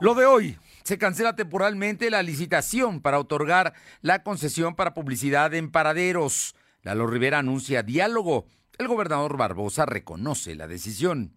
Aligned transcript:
Lo 0.00 0.14
de 0.14 0.26
hoy, 0.26 0.56
se 0.84 0.96
cancela 0.96 1.34
temporalmente 1.34 2.08
la 2.08 2.22
licitación 2.22 3.00
para 3.00 3.18
otorgar 3.18 3.74
la 4.00 4.22
concesión 4.22 4.76
para 4.76 4.94
publicidad 4.94 5.52
en 5.54 5.72
paraderos. 5.72 6.54
Lalo 6.82 7.08
Rivera 7.08 7.40
anuncia 7.40 7.82
diálogo. 7.82 8.46
El 8.78 8.86
gobernador 8.86 9.36
Barbosa 9.36 9.86
reconoce 9.86 10.54
la 10.54 10.68
decisión. 10.68 11.34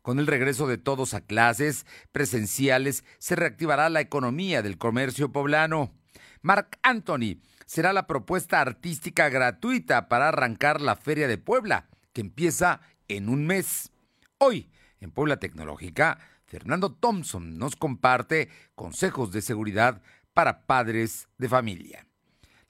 Con 0.00 0.20
el 0.20 0.28
regreso 0.28 0.68
de 0.68 0.78
todos 0.78 1.12
a 1.12 1.22
clases 1.22 1.86
presenciales, 2.12 3.02
se 3.18 3.34
reactivará 3.34 3.88
la 3.88 4.00
economía 4.00 4.62
del 4.62 4.78
comercio 4.78 5.32
poblano. 5.32 5.92
Mark 6.40 6.78
Anthony 6.84 7.40
será 7.66 7.92
la 7.92 8.06
propuesta 8.06 8.60
artística 8.60 9.28
gratuita 9.28 10.08
para 10.08 10.28
arrancar 10.28 10.80
la 10.80 10.94
Feria 10.94 11.26
de 11.26 11.36
Puebla, 11.36 11.88
que 12.12 12.20
empieza 12.20 12.80
en 13.08 13.28
un 13.28 13.44
mes. 13.44 13.90
Hoy, 14.38 14.70
en 15.00 15.10
Puebla 15.10 15.38
Tecnológica, 15.38 16.18
Fernando 16.48 16.90
Thompson 16.90 17.58
nos 17.58 17.76
comparte 17.76 18.48
consejos 18.74 19.30
de 19.32 19.42
seguridad 19.42 20.00
para 20.32 20.64
padres 20.64 21.28
de 21.36 21.48
familia. 21.48 22.06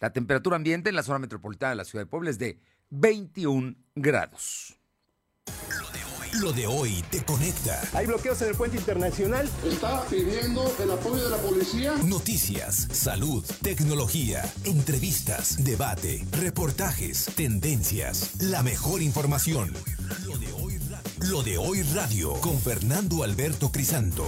La 0.00 0.12
temperatura 0.12 0.56
ambiente 0.56 0.90
en 0.90 0.96
la 0.96 1.04
zona 1.04 1.20
metropolitana 1.20 1.70
de 1.70 1.76
la 1.76 1.84
ciudad 1.84 2.04
de 2.04 2.10
Puebla 2.10 2.30
es 2.30 2.38
de 2.38 2.60
21 2.90 3.76
grados. 3.94 4.78
Lo 6.40 6.52
de 6.52 6.66
hoy 6.66 7.02
te 7.10 7.24
conecta. 7.24 7.80
Hay 7.94 8.06
bloqueos 8.06 8.42
en 8.42 8.48
el 8.50 8.54
puente 8.54 8.76
internacional. 8.76 9.48
Está 9.64 10.04
pidiendo 10.06 10.70
el 10.78 10.90
apoyo 10.90 11.24
de 11.24 11.30
la 11.30 11.38
policía. 11.38 11.94
Noticias, 12.04 12.88
salud, 12.92 13.44
tecnología, 13.62 14.44
entrevistas, 14.64 15.64
debate, 15.64 16.24
reportajes, 16.32 17.26
tendencias, 17.34 18.42
la 18.42 18.62
mejor 18.62 19.02
información. 19.02 19.72
Lo 20.26 20.36
de 20.36 20.52
hoy 20.52 20.67
lo 21.26 21.42
de 21.42 21.58
hoy 21.58 21.82
radio 21.82 22.34
con 22.40 22.58
Fernando 22.58 23.24
Alberto 23.24 23.72
Crisanto. 23.72 24.24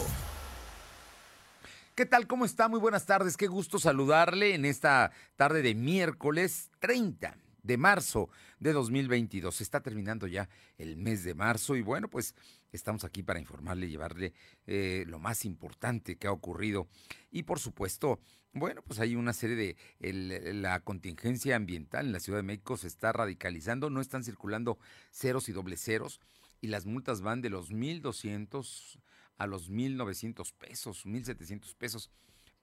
¿Qué 1.95 2.05
tal? 2.05 2.27
¿Cómo 2.27 2.45
está? 2.45 2.69
Muy 2.69 2.81
buenas 2.81 3.07
tardes. 3.07 3.37
Qué 3.37 3.47
gusto 3.47 3.79
saludarle 3.79 4.55
en 4.55 4.65
esta 4.65 5.13
tarde 5.37 5.63
de 5.63 5.75
miércoles 5.75 6.71
30 6.81 7.37
de 7.63 7.77
marzo 7.77 8.29
de 8.59 8.73
2022. 8.73 9.55
Se 9.55 9.63
está 9.63 9.81
terminando 9.81 10.27
ya 10.27 10.49
el 10.79 10.97
mes 10.97 11.23
de 11.23 11.35
marzo 11.35 11.77
y 11.77 11.83
bueno, 11.83 12.09
pues 12.09 12.35
estamos 12.73 13.05
aquí 13.05 13.23
para 13.23 13.39
informarle 13.39 13.89
llevarle 13.89 14.33
eh, 14.67 15.05
lo 15.07 15.19
más 15.19 15.45
importante 15.45 16.17
que 16.17 16.27
ha 16.27 16.33
ocurrido. 16.33 16.89
Y 17.31 17.45
por 17.45 17.61
supuesto, 17.61 18.19
bueno, 18.53 18.83
pues 18.83 18.99
hay 18.99 19.15
una 19.15 19.33
serie 19.33 19.77
de 20.01 20.53
la 20.55 20.81
contingencia 20.81 21.55
ambiental 21.55 22.07
en 22.07 22.13
la 22.13 22.21
Ciudad 22.21 22.41
de 22.41 22.45
México 22.45 22.77
se 22.77 22.89
está 22.89 23.13
radicalizando, 23.13 23.91
no 23.91 24.01
están 24.01 24.25
circulando 24.25 24.79
ceros 25.13 25.49
y 25.49 25.53
doble 25.53 25.77
ceros 25.77 26.21
y 26.61 26.69
las 26.69 26.87
multas 26.87 27.23
van 27.23 27.41
de 27.41 27.51
los 27.51 27.71
1.200 27.71 28.99
a 29.37 29.47
los 29.47 29.71
1.900 29.71 30.53
pesos, 30.55 31.07
1.700 31.07 31.75
pesos 31.75 32.11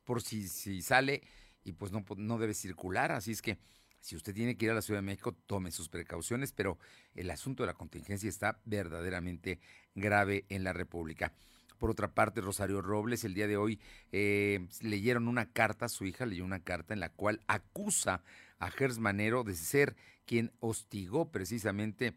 por 0.04 0.22
si, 0.22 0.48
si 0.48 0.82
sale 0.82 1.24
y 1.64 1.74
pues 1.74 1.92
no, 1.92 2.06
no 2.18 2.38
debe 2.38 2.54
circular. 2.54 3.12
Así 3.12 3.32
es 3.32 3.42
que 3.42 3.58
si 4.00 4.16
usted 4.16 4.34
tiene 4.34 4.56
que 4.56 4.66
ir 4.66 4.72
a 4.72 4.76
la 4.76 4.82
Ciudad 4.82 5.00
de 5.00 5.06
México, 5.06 5.34
tome 5.34 5.72
sus 5.72 5.90
precauciones, 5.90 6.52
pero 6.52 6.78
el 7.16 7.30
asunto 7.32 7.64
de 7.64 7.68
la 7.68 7.74
contingencia 7.74 8.30
está 8.30 8.62
verdaderamente 8.66 9.60
grave 9.96 10.46
en 10.50 10.64
la 10.64 10.72
República. 10.72 11.34
Por 11.78 11.90
otra 11.92 12.14
parte, 12.14 12.42
Rosario 12.42 12.82
Robles, 12.82 13.24
el 13.24 13.34
día 13.34 13.48
de 13.48 13.58
hoy 13.58 13.80
eh, 14.12 14.68
leyeron 14.82 15.28
una 15.28 15.52
carta, 15.52 15.90
su 15.90 16.06
hija 16.06 16.26
leyó 16.26 16.46
una 16.46 16.60
carta 16.60 16.94
en 16.94 17.00
la 17.00 17.10
cual 17.10 17.42
acusa 17.48 18.24
a 18.60 18.72
Gers 18.72 18.98
Manero 19.00 19.44
de 19.44 19.56
ser 19.56 19.96
quien 20.26 20.52
hostigó 20.60 21.32
precisamente 21.32 22.16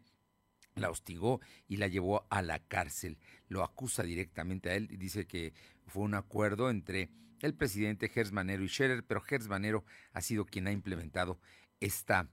la 0.75 0.89
hostigó 0.89 1.41
y 1.67 1.77
la 1.77 1.87
llevó 1.87 2.25
a 2.29 2.41
la 2.41 2.59
cárcel. 2.59 3.17
Lo 3.47 3.63
acusa 3.63 4.03
directamente 4.03 4.69
a 4.69 4.75
él 4.75 4.87
y 4.91 4.97
dice 4.97 5.25
que 5.25 5.53
fue 5.87 6.03
un 6.03 6.13
acuerdo 6.13 6.69
entre 6.69 7.09
el 7.41 7.53
presidente 7.53 8.09
Gers 8.09 8.31
Manero 8.31 8.63
y 8.63 8.69
Scherer, 8.69 9.03
pero 9.03 9.21
Gers 9.21 9.47
Manero 9.47 9.83
ha 10.13 10.21
sido 10.21 10.45
quien 10.45 10.67
ha 10.67 10.71
implementado 10.71 11.39
esta 11.79 12.29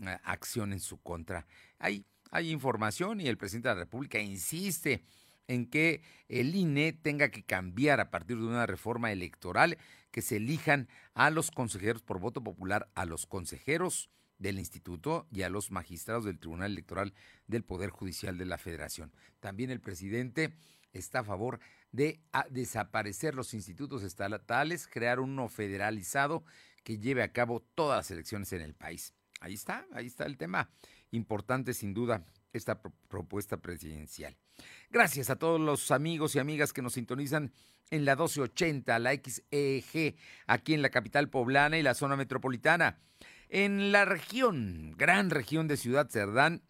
eh, 0.00 0.16
acción 0.24 0.72
en 0.72 0.80
su 0.80 1.00
contra. 1.00 1.46
Hay, 1.78 2.06
hay 2.30 2.50
información 2.50 3.20
y 3.20 3.28
el 3.28 3.36
presidente 3.36 3.68
de 3.68 3.74
la 3.74 3.80
República 3.82 4.18
insiste 4.18 5.04
en 5.48 5.66
que 5.66 6.02
el 6.28 6.54
INE 6.54 6.92
tenga 6.92 7.30
que 7.30 7.44
cambiar 7.44 8.00
a 8.00 8.10
partir 8.10 8.36
de 8.36 8.46
una 8.46 8.66
reforma 8.66 9.12
electoral 9.12 9.78
que 10.10 10.22
se 10.22 10.36
elijan 10.36 10.88
a 11.14 11.30
los 11.30 11.50
consejeros 11.50 12.02
por 12.02 12.18
voto 12.18 12.42
popular, 12.42 12.88
a 12.94 13.04
los 13.04 13.26
consejeros 13.26 14.10
del 14.38 14.58
instituto 14.58 15.26
y 15.30 15.42
a 15.42 15.48
los 15.48 15.70
magistrados 15.70 16.24
del 16.24 16.38
Tribunal 16.38 16.72
Electoral 16.72 17.14
del 17.46 17.64
Poder 17.64 17.90
Judicial 17.90 18.38
de 18.38 18.46
la 18.46 18.58
Federación. 18.58 19.12
También 19.40 19.70
el 19.70 19.80
presidente 19.80 20.54
está 20.92 21.20
a 21.20 21.24
favor 21.24 21.60
de 21.92 22.20
desaparecer 22.50 23.34
los 23.34 23.54
institutos 23.54 24.02
estatales, 24.02 24.86
crear 24.86 25.20
uno 25.20 25.48
federalizado 25.48 26.44
que 26.84 26.98
lleve 26.98 27.22
a 27.22 27.32
cabo 27.32 27.60
todas 27.74 27.98
las 27.98 28.10
elecciones 28.10 28.52
en 28.52 28.62
el 28.62 28.74
país. 28.74 29.14
Ahí 29.40 29.54
está, 29.54 29.86
ahí 29.92 30.06
está 30.06 30.24
el 30.24 30.36
tema. 30.36 30.70
Importante 31.10 31.74
sin 31.74 31.94
duda 31.94 32.24
esta 32.52 32.80
propuesta 32.80 33.58
presidencial. 33.58 34.36
Gracias 34.90 35.30
a 35.30 35.36
todos 35.36 35.60
los 35.60 35.90
amigos 35.90 36.34
y 36.34 36.38
amigas 36.38 36.72
que 36.72 36.82
nos 36.82 36.94
sintonizan 36.94 37.52
en 37.90 38.04
la 38.04 38.12
1280, 38.12 38.98
la 38.98 39.12
XEG, 39.14 40.16
aquí 40.46 40.74
en 40.74 40.82
la 40.82 40.90
capital 40.90 41.28
poblana 41.28 41.78
y 41.78 41.82
la 41.82 41.94
zona 41.94 42.16
metropolitana. 42.16 42.98
En 43.48 43.92
la 43.92 44.04
región, 44.04 44.94
gran 44.96 45.30
región 45.30 45.68
de 45.68 45.76
Ciudad 45.76 46.10
Cerdán, 46.10 46.62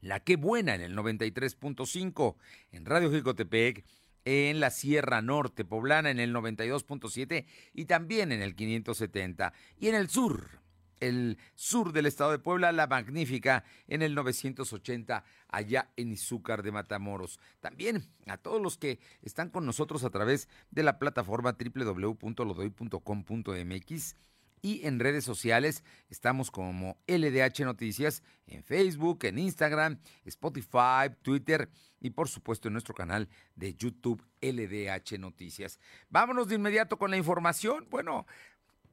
la 0.00 0.20
que 0.20 0.36
buena 0.36 0.74
en 0.74 0.80
el 0.80 0.96
93.5, 0.96 2.36
en 2.72 2.84
Radio 2.84 3.12
Jicotepec, 3.12 3.84
en 4.26 4.60
la 4.60 4.70
Sierra 4.70 5.22
Norte 5.22 5.64
Poblana 5.64 6.10
en 6.10 6.18
el 6.18 6.34
92.7 6.34 7.46
y 7.72 7.84
también 7.84 8.32
en 8.32 8.42
el 8.42 8.56
570. 8.56 9.52
Y 9.78 9.86
en 9.88 9.94
el 9.94 10.10
sur, 10.10 10.60
el 10.98 11.38
sur 11.54 11.92
del 11.92 12.06
estado 12.06 12.32
de 12.32 12.40
Puebla, 12.40 12.72
La 12.72 12.88
Magnífica, 12.88 13.62
en 13.86 14.02
el 14.02 14.16
980, 14.16 15.22
allá 15.48 15.92
en 15.96 16.10
Izúcar 16.10 16.64
de 16.64 16.72
Matamoros. 16.72 17.38
También 17.60 18.10
a 18.26 18.36
todos 18.36 18.60
los 18.60 18.78
que 18.78 18.98
están 19.22 19.50
con 19.50 19.64
nosotros 19.64 20.02
a 20.02 20.10
través 20.10 20.48
de 20.72 20.82
la 20.82 20.98
plataforma 20.98 21.56
www.lodoy.com.mx 21.56 24.16
y 24.62 24.86
en 24.86 24.98
redes 24.98 25.24
sociales 25.24 25.84
estamos 26.08 26.50
como 26.50 26.98
LDH 27.06 27.60
Noticias 27.64 28.22
en 28.46 28.62
Facebook, 28.62 29.24
en 29.24 29.38
Instagram, 29.38 29.98
Spotify, 30.24 31.14
Twitter 31.22 31.68
y 32.00 32.10
por 32.10 32.28
supuesto 32.28 32.68
en 32.68 32.72
nuestro 32.74 32.94
canal 32.94 33.28
de 33.54 33.74
YouTube 33.74 34.24
LDH 34.40 35.18
Noticias. 35.18 35.78
Vámonos 36.08 36.48
de 36.48 36.56
inmediato 36.56 36.98
con 36.98 37.10
la 37.10 37.16
información. 37.16 37.86
Bueno, 37.90 38.26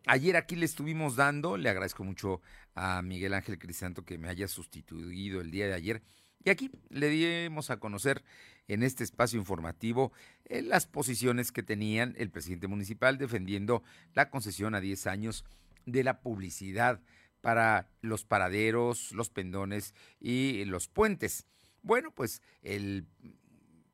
ayer 0.06 0.36
aquí 0.36 0.56
le 0.56 0.66
estuvimos 0.66 1.16
dando, 1.16 1.58
le 1.58 1.70
agradezco 1.70 2.04
mucho 2.04 2.42
a 2.76 3.02
Miguel 3.02 3.34
Ángel 3.34 3.60
Crisanto 3.60 4.04
que 4.06 4.18
me 4.18 4.30
haya 4.30 4.48
sustituido 4.48 5.42
el 5.42 5.52
día 5.52 5.68
de 5.68 5.74
ayer. 5.74 6.04
Y 6.44 6.50
aquí 6.50 6.72
le 6.90 7.10
dimos 7.10 7.70
a 7.70 7.80
conocer 7.80 8.24
en 8.68 8.84
este 8.84 9.04
espacio 9.04 9.40
informativo 9.40 10.12
eh, 10.46 10.62
las 10.62 10.88
posiciones 10.88 11.52
que 11.52 11.64
tenían 11.64 12.16
el 12.18 12.30
presidente 12.30 12.68
municipal 12.68 13.18
defendiendo 13.18 13.84
la 14.14 14.30
concesión 14.30 14.76
a 14.76 14.80
10 14.80 15.08
años 15.08 15.46
de 15.86 16.04
la 16.04 16.22
publicidad 16.22 17.02
para 17.42 17.90
los 18.02 18.24
paraderos, 18.24 19.12
los 19.12 19.30
pendones 19.30 19.94
y 20.20 20.64
los 20.66 20.88
puentes. 20.88 21.46
Bueno, 21.82 22.12
pues 22.12 22.42
el 22.62 23.06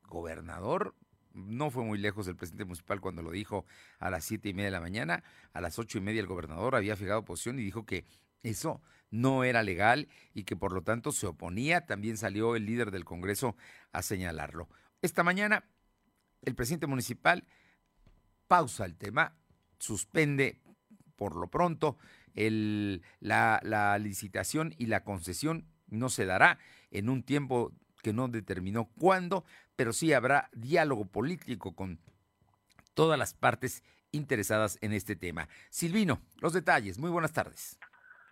gobernador 0.04 0.96
no 1.34 1.72
fue 1.72 1.84
muy 1.84 1.98
lejos 1.98 2.26
del 2.26 2.36
presidente 2.36 2.66
municipal 2.66 3.02
cuando 3.02 3.22
lo 3.24 3.32
dijo 3.32 3.66
a 3.98 4.10
las 4.10 4.26
siete 4.26 4.50
y 4.50 4.54
media 4.54 4.68
de 4.68 4.72
la 4.72 4.82
mañana. 4.82 5.24
A 5.54 5.62
las 5.62 5.80
ocho 5.80 5.98
y 5.98 6.02
media 6.02 6.22
el 6.22 6.28
gobernador 6.28 6.76
había 6.76 6.96
fijado 6.96 7.26
posición 7.26 7.58
y 7.60 7.64
dijo 7.64 7.86
que 7.86 8.06
eso 8.44 8.82
no 9.12 9.44
era 9.44 9.64
legal 9.64 10.08
y 10.34 10.44
que 10.44 10.56
por 10.56 10.72
lo 10.72 10.82
tanto 10.84 11.12
se 11.12 11.28
oponía. 11.28 11.86
También 11.86 12.18
salió 12.18 12.56
el 12.56 12.66
líder 12.66 12.92
del 12.92 13.06
Congreso 13.06 13.56
a 13.92 14.02
señalarlo. 14.02 14.70
Esta 15.02 15.24
mañana 15.24 15.64
el 16.44 16.56
presidente 16.56 16.88
municipal 16.88 17.46
pausa 18.48 18.86
el 18.86 18.96
tema, 18.96 19.36
suspende 19.78 20.62
por 21.16 21.36
lo 21.36 21.48
pronto, 21.48 21.98
el, 22.34 23.04
la, 23.20 23.60
la 23.64 23.98
licitación 24.00 24.74
y 24.78 24.86
la 24.86 25.04
concesión 25.04 25.68
no 25.88 26.10
se 26.10 26.26
dará 26.26 26.60
en 26.92 27.10
un 27.10 27.24
tiempo 27.24 27.74
que 28.02 28.14
no 28.14 28.28
determinó 28.28 28.90
cuándo, 28.98 29.44
pero 29.76 29.92
sí 29.92 30.14
habrá 30.14 30.50
diálogo 30.54 31.06
político 31.06 31.76
con 31.76 32.00
todas 32.94 33.20
las 33.20 33.34
partes 33.34 33.84
interesadas 34.12 34.78
en 34.82 34.94
este 34.94 35.16
tema. 35.16 35.50
Silvino, 35.70 36.22
los 36.38 36.54
detalles. 36.54 36.98
Muy 36.98 37.10
buenas 37.10 37.34
tardes. 37.34 37.78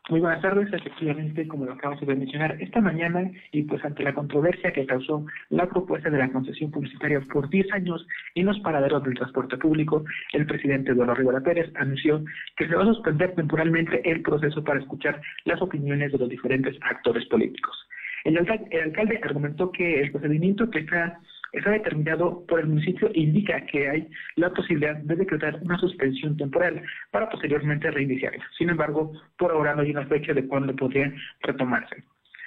Muy 0.09 0.21
buenas 0.21 0.41
tardes, 0.41 0.71
efectivamente, 0.71 1.45
como 1.49 1.65
lo 1.65 1.73
acabamos 1.73 1.99
de 2.07 2.15
mencionar 2.15 2.55
esta 2.61 2.79
mañana, 2.79 3.29
y 3.51 3.63
pues 3.63 3.83
ante 3.83 4.03
la 4.03 4.13
controversia 4.13 4.71
que 4.71 4.85
causó 4.85 5.25
la 5.49 5.67
propuesta 5.67 6.09
de 6.09 6.17
la 6.17 6.31
concesión 6.31 6.71
publicitaria 6.71 7.19
por 7.19 7.49
10 7.49 7.73
años 7.73 8.07
en 8.35 8.45
los 8.45 8.57
paraderos 8.61 9.03
del 9.03 9.15
transporte 9.15 9.57
público, 9.57 10.05
el 10.31 10.45
presidente 10.45 10.91
Eduardo 10.91 11.15
Rivera 11.15 11.41
Pérez 11.41 11.69
anunció 11.75 12.23
que 12.55 12.69
se 12.69 12.75
va 12.75 12.83
a 12.83 12.93
suspender 12.93 13.35
temporalmente 13.35 14.09
el 14.09 14.21
proceso 14.21 14.63
para 14.63 14.79
escuchar 14.79 15.19
las 15.43 15.61
opiniones 15.61 16.13
de 16.13 16.19
los 16.19 16.29
diferentes 16.29 16.77
actores 16.83 17.25
políticos. 17.25 17.75
El 18.23 18.37
alcalde 18.37 19.19
argumentó 19.23 19.73
que 19.73 19.99
el 19.99 20.11
procedimiento 20.11 20.69
que 20.69 20.79
está 20.79 21.19
está 21.53 21.71
determinado 21.71 22.45
por 22.47 22.59
el 22.59 22.67
municipio 22.67 23.09
e 23.13 23.21
indica 23.21 23.65
que 23.65 23.89
hay 23.89 24.07
la 24.35 24.49
posibilidad 24.51 24.95
de 24.95 25.15
decretar 25.15 25.59
una 25.61 25.77
suspensión 25.77 26.37
temporal 26.37 26.81
para 27.11 27.29
posteriormente 27.29 27.91
reiniciarla. 27.91 28.45
Sin 28.57 28.69
embargo, 28.69 29.13
por 29.37 29.51
ahora 29.51 29.75
no 29.75 29.81
hay 29.81 29.91
una 29.91 30.05
fecha 30.07 30.33
de 30.33 30.47
cuándo 30.47 30.75
podría 30.75 31.13
retomarse. 31.41 32.03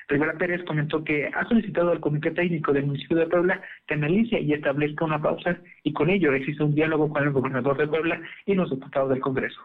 Rivera 0.08 0.36
Pérez 0.36 0.64
comentó 0.64 1.04
que 1.04 1.30
ha 1.32 1.48
solicitado 1.48 1.92
al 1.92 2.00
Comité 2.00 2.32
Técnico 2.32 2.72
del 2.72 2.86
municipio 2.86 3.16
de 3.16 3.28
Puebla 3.28 3.62
que 3.86 3.94
analice 3.94 4.40
y 4.40 4.52
establezca 4.52 5.04
una 5.04 5.22
pausa 5.22 5.56
y 5.84 5.92
con 5.92 6.10
ello 6.10 6.32
existe 6.32 6.64
un 6.64 6.74
diálogo 6.74 7.08
con 7.08 7.22
el 7.22 7.30
gobernador 7.30 7.78
de 7.78 7.86
Puebla 7.86 8.20
y 8.44 8.54
los 8.54 8.70
diputados 8.70 9.10
del 9.10 9.20
Congreso. 9.20 9.60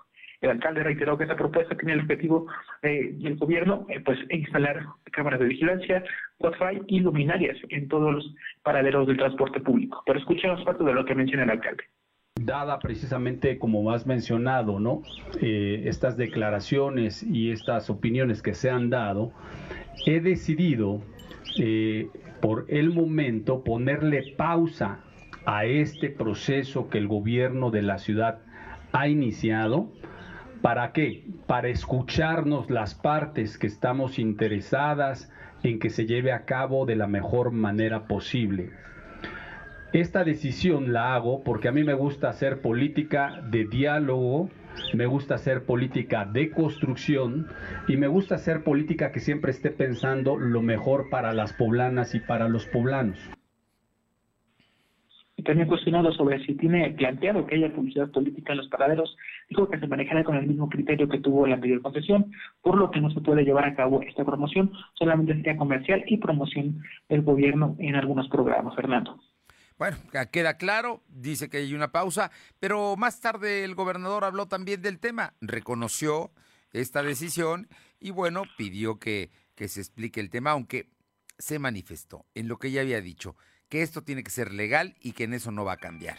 El 0.46 0.52
alcalde 0.52 0.84
reiteró 0.84 1.18
que 1.18 1.24
esa 1.26 1.36
propuesta 1.36 1.76
tiene 1.76 1.94
el 1.94 2.02
objetivo 2.02 2.48
eh, 2.84 3.10
del 3.14 3.36
gobierno 3.36 3.86
eh, 3.90 4.00
pues 4.00 4.20
instalar 4.30 4.86
cámaras 5.12 5.40
de 5.40 5.48
vigilancia, 5.48 6.04
Wi-Fi 6.40 6.84
y 6.88 7.00
luminarias 7.00 7.58
en 7.70 7.88
todos 7.88 8.14
los 8.14 8.36
paraderos 8.64 9.08
del 9.08 9.18
transporte 9.18 9.60
público. 9.60 10.04
Pero 10.06 10.20
escuchemos 10.20 10.64
parte 10.64 10.84
de 10.84 10.94
lo 10.94 11.04
que 11.04 11.16
menciona 11.16 11.44
el 11.44 11.50
alcalde 11.52 11.84
dada 12.42 12.80
precisamente 12.80 13.58
como 13.58 13.92
has 13.92 14.06
mencionado, 14.06 14.80
¿no? 14.80 15.02
Eh, 15.42 15.84
estas 15.86 16.18
declaraciones 16.18 17.24
y 17.24 17.52
estas 17.52 17.90
opiniones 17.90 18.42
que 18.42 18.54
se 18.54 18.70
han 18.70 18.90
dado, 18.90 19.32
he 20.06 20.20
decidido 20.20 21.02
eh, 21.58 22.10
por 22.42 22.66
el 22.68 22.92
momento 22.92 23.64
ponerle 23.64 24.34
pausa 24.38 25.00
a 25.46 25.66
este 25.66 26.10
proceso 26.10 26.90
que 26.90 26.98
el 26.98 27.08
gobierno 27.08 27.72
de 27.72 27.82
la 27.82 27.98
ciudad 27.98 28.42
ha 28.92 29.08
iniciado. 29.08 29.90
¿Para 30.66 30.94
qué? 30.94 31.24
Para 31.46 31.68
escucharnos 31.68 32.72
las 32.72 32.96
partes 32.96 33.60
que 33.60 33.68
estamos 33.68 34.18
interesadas 34.18 35.32
en 35.62 35.78
que 35.78 35.92
se 35.92 36.08
lleve 36.08 36.32
a 36.32 36.46
cabo 36.46 36.88
de 36.88 36.96
la 36.96 37.06
mejor 37.06 37.52
manera 37.52 38.08
posible. 38.08 38.72
Esta 39.94 40.24
decisión 40.24 40.92
la 40.92 41.14
hago 41.14 41.44
porque 41.44 41.68
a 41.68 41.72
mí 41.72 41.84
me 41.84 41.94
gusta 41.94 42.30
hacer 42.30 42.64
política 42.64 43.44
de 43.48 43.66
diálogo, 43.66 44.50
me 44.96 45.06
gusta 45.06 45.36
hacer 45.36 45.66
política 45.66 46.26
de 46.26 46.50
construcción 46.50 47.46
y 47.88 47.98
me 47.98 48.08
gusta 48.08 48.34
hacer 48.34 48.64
política 48.64 49.12
que 49.12 49.20
siempre 49.20 49.52
esté 49.52 49.70
pensando 49.70 50.36
lo 50.36 50.64
mejor 50.64 51.12
para 51.12 51.32
las 51.34 51.54
poblanas 51.54 52.16
y 52.16 52.22
para 52.22 52.50
los 52.50 52.66
poblanos. 52.66 53.20
También 55.44 55.68
cuestionado 55.68 56.12
sobre 56.14 56.44
si 56.44 56.56
tiene 56.56 56.90
planteado 56.98 57.46
que 57.46 57.54
haya 57.54 57.72
publicidad 57.72 58.10
política 58.10 58.54
en 58.54 58.58
los 58.58 58.68
paraderos, 58.68 59.16
dijo 59.50 59.70
que 59.70 59.80
se 59.80 59.88
manejará 59.88 60.24
con 60.24 60.36
el 60.36 60.48
mismo 60.48 60.70
criterio 60.70 61.08
que 61.08 61.20
tuvo 61.20 61.48
la 61.48 61.56
anterior 61.56 61.82
concesión, 61.82 62.32
por 62.62 62.78
lo 62.78 62.92
que 62.92 63.02
no 63.02 63.10
se 63.12 63.22
puede 63.22 63.44
llevar 63.44 63.66
a 63.66 63.76
cabo 63.76 64.02
esta 64.02 64.26
promoción, 64.26 64.72
solamente 64.94 65.34
sería 65.36 65.58
comercial 65.58 66.04
y 66.08 66.18
promoción 66.18 66.82
del 67.10 67.22
gobierno 67.22 67.76
en 67.80 67.96
algunos 67.96 68.28
programas, 68.30 68.76
Fernando. 68.76 69.20
Bueno, 69.78 69.98
queda 70.32 70.58
claro, 70.58 71.02
dice 71.10 71.50
que 71.50 71.58
hay 71.58 71.74
una 71.74 71.92
pausa, 71.92 72.32
pero 72.60 72.96
más 72.96 73.20
tarde 73.20 73.66
el 73.66 73.76
gobernador 73.76 74.24
habló 74.24 74.48
también 74.48 74.82
del 74.82 75.00
tema, 75.00 75.34
reconoció 75.42 76.32
esta 76.72 77.04
decisión 77.04 77.68
y 78.00 78.12
bueno, 78.12 78.44
pidió 78.58 79.00
que, 79.00 79.32
que 79.54 79.68
se 79.68 79.82
explique 79.82 80.22
el 80.22 80.30
tema, 80.30 80.52
aunque 80.52 80.90
se 81.38 81.60
manifestó 81.60 82.26
en 82.36 82.48
lo 82.48 82.58
que 82.58 82.72
ya 82.72 82.82
había 82.82 83.02
dicho, 83.02 83.36
que 83.68 83.82
esto 83.82 84.02
tiene 84.02 84.24
que 84.24 84.32
ser 84.32 84.54
legal 84.54 84.96
y 85.02 85.12
que 85.12 85.26
en 85.26 85.34
eso 85.34 85.52
no 85.52 85.66
va 85.66 85.74
a 85.74 85.78
cambiar. 85.78 86.18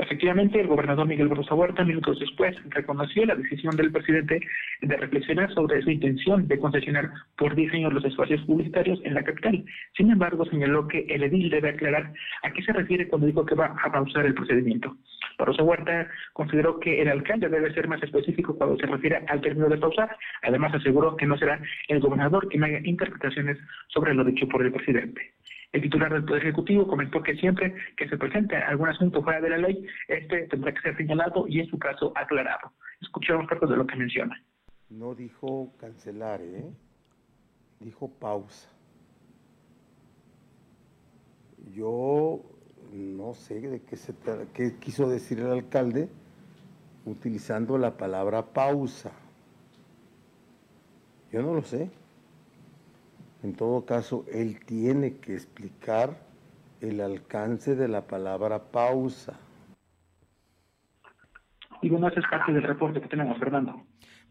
Efectivamente, 0.00 0.58
el 0.58 0.66
gobernador 0.66 1.06
Miguel 1.06 1.28
Barroso 1.28 1.54
Huerta, 1.54 1.84
minutos 1.84 2.18
después, 2.18 2.56
reconoció 2.70 3.26
la 3.26 3.34
decisión 3.34 3.76
del 3.76 3.92
presidente 3.92 4.40
de 4.80 4.96
reflexionar 4.96 5.52
sobre 5.52 5.82
su 5.82 5.90
intención 5.90 6.48
de 6.48 6.58
concesionar 6.58 7.10
por 7.36 7.54
diseño 7.54 7.90
los 7.90 8.04
espacios 8.06 8.40
publicitarios 8.46 8.98
en 9.04 9.12
la 9.12 9.22
capital. 9.22 9.62
Sin 9.94 10.10
embargo, 10.10 10.46
señaló 10.46 10.88
que 10.88 11.00
el 11.00 11.24
edil 11.24 11.50
debe 11.50 11.70
aclarar 11.70 12.12
a 12.42 12.50
qué 12.50 12.62
se 12.62 12.72
refiere 12.72 13.08
cuando 13.08 13.26
dijo 13.26 13.44
que 13.44 13.54
va 13.54 13.76
a 13.82 13.92
pausar 13.92 14.24
el 14.24 14.32
procedimiento. 14.32 14.96
Barroso 15.38 15.64
Huerta 15.64 16.08
consideró 16.32 16.80
que 16.80 17.02
el 17.02 17.08
alcalde 17.08 17.50
debe 17.50 17.72
ser 17.74 17.86
más 17.86 18.02
específico 18.02 18.56
cuando 18.56 18.78
se 18.78 18.86
refiere 18.86 19.22
al 19.28 19.42
término 19.42 19.68
de 19.68 19.76
pausar. 19.76 20.16
Además, 20.42 20.74
aseguró 20.74 21.14
que 21.16 21.26
no 21.26 21.36
será 21.36 21.60
el 21.88 22.00
gobernador 22.00 22.48
quien 22.48 22.64
haga 22.64 22.80
interpretaciones 22.84 23.58
sobre 23.88 24.14
lo 24.14 24.24
dicho 24.24 24.48
por 24.48 24.64
el 24.64 24.72
presidente. 24.72 25.32
El 25.72 25.82
titular 25.82 26.12
del 26.12 26.24
Poder 26.24 26.42
Ejecutivo 26.42 26.86
comentó 26.86 27.22
que 27.22 27.36
siempre 27.36 27.74
que 27.96 28.08
se 28.08 28.18
presente 28.18 28.56
algún 28.56 28.88
asunto 28.88 29.22
fuera 29.22 29.40
de 29.40 29.50
la 29.50 29.58
ley, 29.58 29.86
este 30.08 30.48
tendrá 30.48 30.72
que 30.74 30.80
ser 30.80 30.96
señalado 30.96 31.46
y 31.46 31.60
en 31.60 31.66
su 31.66 31.78
caso 31.78 32.12
aclarado. 32.16 32.72
Escuchamos 33.00 33.46
parte 33.46 33.66
de 33.66 33.76
lo 33.76 33.86
que 33.86 33.96
menciona. 33.96 34.42
No 34.88 35.14
dijo 35.14 35.72
cancelar, 35.78 36.40
¿eh? 36.42 36.64
dijo 37.78 38.08
pausa. 38.08 38.68
Yo 41.72 42.42
no 42.92 43.34
sé 43.34 43.60
de 43.60 43.80
qué, 43.82 43.96
se 43.96 44.12
qué 44.52 44.76
quiso 44.80 45.08
decir 45.08 45.38
el 45.38 45.52
alcalde 45.52 46.08
utilizando 47.06 47.78
la 47.78 47.96
palabra 47.96 48.42
pausa. 48.46 49.12
Yo 51.32 51.42
no 51.42 51.54
lo 51.54 51.62
sé. 51.62 51.90
En 53.42 53.54
todo 53.54 53.86
caso, 53.86 54.24
él 54.32 54.60
tiene 54.64 55.16
que 55.16 55.34
explicar 55.34 56.18
el 56.80 57.00
alcance 57.00 57.74
de 57.74 57.88
la 57.88 58.06
palabra 58.06 58.70
pausa. 58.70 59.38
Y 61.82 61.88
bueno, 61.88 62.08
ese 62.08 62.20
es 62.20 62.26
parte 62.30 62.52
del 62.52 62.62
reporte 62.62 63.00
que 63.00 63.08
tenemos, 63.08 63.38
Fernando. 63.38 63.82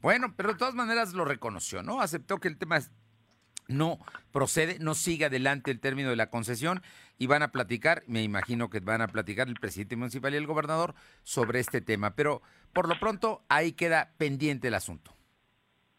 Bueno, 0.01 0.33
pero 0.35 0.49
de 0.49 0.59
todas 0.59 0.75
maneras 0.75 1.13
lo 1.13 1.25
reconoció, 1.25 1.81
¿no? 1.83 2.01
Aceptó 2.01 2.37
que 2.37 2.47
el 2.47 2.57
tema 2.57 2.79
no 3.67 3.99
procede, 4.31 4.77
no 4.79 4.95
sigue 4.95 5.25
adelante 5.25 5.71
el 5.71 5.79
término 5.79 6.09
de 6.09 6.15
la 6.15 6.29
concesión 6.29 6.81
y 7.17 7.27
van 7.27 7.43
a 7.43 7.51
platicar, 7.51 8.03
me 8.07 8.23
imagino 8.23 8.69
que 8.69 8.79
van 8.79 9.01
a 9.01 9.07
platicar 9.07 9.47
el 9.47 9.55
presidente 9.55 9.95
municipal 9.95 10.33
y 10.33 10.37
el 10.37 10.47
gobernador 10.47 10.95
sobre 11.23 11.59
este 11.59 11.81
tema, 11.81 12.15
pero 12.15 12.41
por 12.73 12.87
lo 12.87 12.99
pronto 12.99 13.43
ahí 13.49 13.73
queda 13.73 14.13
pendiente 14.17 14.69
el 14.69 14.75
asunto. 14.75 15.18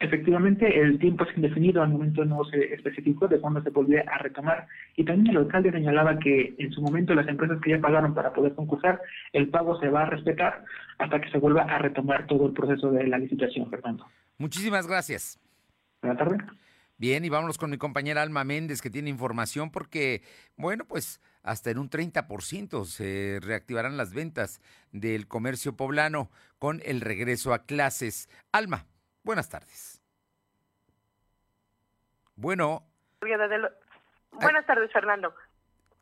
Efectivamente, 0.01 0.81
el 0.81 0.99
tiempo 0.99 1.25
es 1.25 1.37
indefinido, 1.37 1.83
al 1.83 1.91
momento 1.91 2.25
no 2.25 2.43
se 2.45 2.73
especificó 2.73 3.29
de 3.29 3.39
cuándo 3.39 3.63
se 3.63 3.69
volvía 3.69 4.03
a 4.11 4.17
retomar. 4.17 4.67
Y 4.97 5.05
también 5.05 5.37
el 5.37 5.43
alcalde 5.43 5.71
señalaba 5.71 6.19
que 6.19 6.55
en 6.57 6.73
su 6.73 6.81
momento 6.81 7.15
las 7.15 7.29
empresas 7.29 7.61
que 7.61 7.73
ya 7.73 7.81
pagaron 7.81 8.15
para 8.15 8.33
poder 8.33 8.55
concursar, 8.55 9.03
el 9.35 9.51
pago 9.51 9.79
se 9.79 9.91
va 9.91 10.05
a 10.05 10.07
respetar 10.07 10.65
hasta 10.99 11.21
que 11.21 11.31
se 11.31 11.37
vuelva 11.37 11.65
a 11.65 11.79
retomar 11.79 12.27
todo 12.27 12.47
el 12.47 12.55
proceso 12.55 12.91
de 12.91 13.07
la 13.07 13.19
licitación, 13.19 13.69
Fernando. 13.69 14.07
Muchísimas 14.39 14.87
gracias. 14.87 15.39
Buenas 16.01 16.19
tardes. 16.19 16.41
Bien, 16.97 17.23
y 17.23 17.29
vámonos 17.29 17.59
con 17.59 17.71
mi 17.71 17.77
compañera 17.77 18.23
Alma 18.23 18.45
Méndez, 18.45 18.81
que 18.81 18.89
tiene 18.89 19.11
información 19.11 19.71
porque, 19.71 20.23
bueno, 20.57 20.87
pues 20.87 21.21
hasta 21.43 21.71
en 21.71 21.79
un 21.79 21.91
30% 21.91 22.87
se 22.87 23.39
reactivarán 23.43 23.99
las 23.99 24.15
ventas 24.15 24.63
del 24.93 25.29
comercio 25.29 25.77
poblano 25.77 26.31
con 26.59 26.81
el 26.87 27.03
regreso 27.03 27.53
a 27.53 27.65
clases. 27.65 28.31
Alma, 28.51 28.87
buenas 29.23 29.49
tardes. 29.49 30.01
Bueno. 32.37 32.87
Buenas 33.21 34.67
tardes, 34.67 34.93
Fernando. 34.93 35.35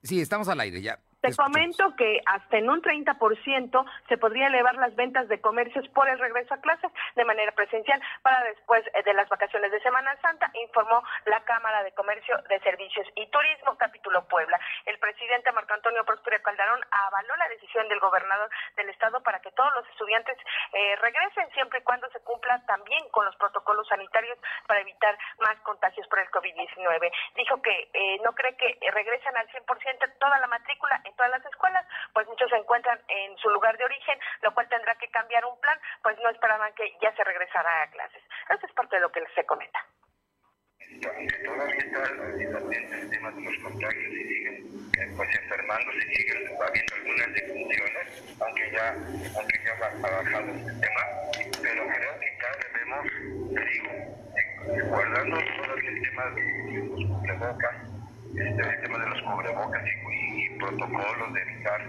Sí, 0.02 0.20
estamos 0.20 0.48
al 0.48 0.60
aire 0.60 0.80
ya. 0.80 1.00
Te 1.20 1.34
comento 1.34 1.96
que 1.96 2.20
hasta 2.26 2.58
en 2.58 2.70
un 2.70 2.80
30% 2.80 3.84
se 4.08 4.18
podría 4.18 4.46
elevar 4.46 4.76
las 4.76 4.94
ventas 4.94 5.26
de 5.26 5.40
comercios 5.40 5.88
por 5.88 6.08
el 6.08 6.16
regreso 6.16 6.54
a 6.54 6.60
clases 6.60 6.92
de 7.16 7.24
manera 7.24 7.50
presencial 7.50 8.00
para 8.22 8.44
después 8.44 8.86
eh, 8.94 9.02
de 9.02 9.14
las 9.14 9.28
vacaciones 9.28 9.72
de 9.72 9.80
Semana 9.80 10.16
Santa, 10.22 10.48
informó 10.62 11.02
la 11.26 11.40
Cámara 11.40 11.82
de 11.82 11.90
Comercio 11.92 12.36
de 12.48 12.60
Servicios 12.60 13.04
y 13.16 13.26
Turismo, 13.30 13.76
capítulo 13.76 14.28
Puebla. 14.28 14.60
El 14.86 14.96
presidente 15.00 15.50
Marco 15.50 15.74
Antonio 15.74 16.04
Próspero 16.04 16.40
Calderón 16.40 16.80
avaló 16.88 17.34
la 17.34 17.48
decisión 17.48 17.88
del 17.88 17.98
gobernador 17.98 18.48
del 18.76 18.88
estado 18.90 19.20
para 19.20 19.40
que 19.40 19.50
todos 19.50 19.72
los 19.74 19.88
estudiantes 19.88 20.38
eh, 20.72 20.94
regresen 21.02 21.50
siempre 21.50 21.80
y 21.80 21.82
cuando 21.82 22.08
se 22.10 22.20
cumpla 22.20 22.62
también 22.66 23.08
con 23.10 23.24
los 23.24 23.34
protocolos 23.36 23.88
sanitarios 23.88 24.38
para 24.68 24.82
evitar 24.82 25.18
más 25.40 25.58
contagios 25.62 26.06
por 26.06 26.20
el 26.20 26.30
COVID-19. 26.30 27.10
Dijo 27.34 27.60
que 27.60 27.90
eh, 27.92 28.20
no 28.22 28.32
cree 28.34 28.56
que 28.56 28.78
regresen 28.92 29.36
al 29.36 29.48
100% 29.48 30.18
toda 30.20 30.38
la 30.38 30.46
matrícula 30.46 31.02
en 31.08 31.16
todas 31.16 31.30
las 31.30 31.44
escuelas, 31.44 31.84
pues 32.12 32.26
muchos 32.28 32.50
se 32.50 32.56
encuentran 32.56 33.00
en 33.08 33.36
su 33.38 33.48
lugar 33.50 33.76
de 33.76 33.84
origen, 33.84 34.18
lo 34.42 34.52
cual 34.54 34.68
tendrá 34.68 34.94
que 34.96 35.08
cambiar 35.08 35.44
un 35.44 35.58
plan, 35.60 35.78
pues 36.02 36.16
no 36.18 36.30
esperaban 36.30 36.72
que 36.74 36.96
ya 37.00 37.14
se 37.14 37.24
regresara 37.24 37.82
a 37.82 37.90
clases. 37.90 38.22
Eso 38.50 38.66
es 38.66 38.72
parte 38.72 38.96
de 38.96 39.02
lo 39.02 39.10
que 39.10 39.24
se 39.34 39.44
comenta. 39.44 39.84
Todavía 41.00 41.78
está 41.78 42.02
el 42.02 43.10
tema 43.10 43.30
de 43.30 43.40
los 43.42 43.58
contagios 43.62 44.12
y 44.12 44.28
siguen 44.28 44.88
pues 45.16 45.28
enfermándose, 45.42 46.00
siguen 46.14 46.48
habiendo 46.60 46.94
algunas 46.94 47.34
defunciones, 47.34 48.36
aunque 48.40 48.70
ya, 48.72 48.88
aunque 49.36 49.60
ya 49.64 49.72
ha 49.74 50.10
bajado 50.10 50.50
este 50.56 50.72
tema, 50.80 51.02
pero 51.62 51.86
creo 51.88 52.20
que 52.20 52.38
cada 52.38 52.56
debemos, 52.72 53.04
digo, 53.70 53.90
eh, 54.36 54.82
guardando 54.88 55.36
todo 55.38 55.74
el 55.74 56.02
tema 56.02 56.24
de 56.30 56.42
los 56.72 57.06
cubrebocas, 57.06 57.76
este, 58.28 58.62
el 58.62 58.80
tema 58.82 58.98
de 58.98 59.06
los 59.10 59.22
cubrebocas 59.22 59.82
y 59.86 59.97
protocolos 60.76 61.34
de 61.34 61.42
evitar 61.42 61.80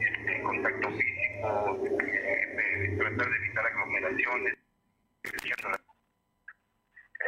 este, 0.00 0.42
contacto 0.42 0.90
físico, 0.90 1.78
de, 1.82 2.96
tratar 2.98 3.30
de 3.30 3.36
evitar 3.36 3.66
aglomeraciones. 3.66 4.58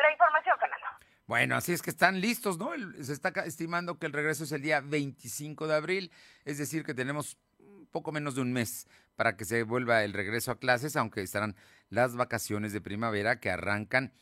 La 0.03 0.13
información, 0.13 0.59
Fernando. 0.59 0.87
Bueno, 1.27 1.57
así 1.57 1.73
es 1.73 1.83
que 1.83 1.91
están 1.91 2.21
listos, 2.21 2.59
¿no? 2.59 2.71
se 3.03 3.13
está 3.13 3.29
estimando 3.45 3.99
que 3.99 4.07
el 4.07 4.13
regreso 4.13 4.45
es 4.45 4.53
el 4.53 4.63
día 4.63 4.81
25 4.81 5.67
de 5.67 5.75
abril, 5.75 6.13
es 6.45 6.59
decir, 6.59 6.85
que 6.85 6.95
tenemos 6.95 7.37
poco 7.91 8.13
menos 8.13 8.35
de 8.35 8.43
un 8.43 8.53
mes 8.53 8.87
para 9.17 9.37
que 9.37 9.45
se 9.45 9.63
vuelva 9.63 10.05
el 10.05 10.13
regreso 10.13 10.53
a 10.53 10.59
clases, 10.59 10.97
aunque 10.97 11.23
estarán 11.23 11.57
las 11.89 12.15
vacaciones 12.15 12.73
de 12.73 12.81
primavera 12.81 13.41
que 13.41 13.51
arrancan 13.51 14.13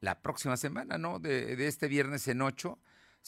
la 0.00 0.20
próxima 0.20 0.56
semana, 0.56 0.98
¿no? 0.98 1.18
De, 1.18 1.66
este 1.66 1.88
viernes 1.88 2.26
en 2.28 2.42
8, 2.42 2.78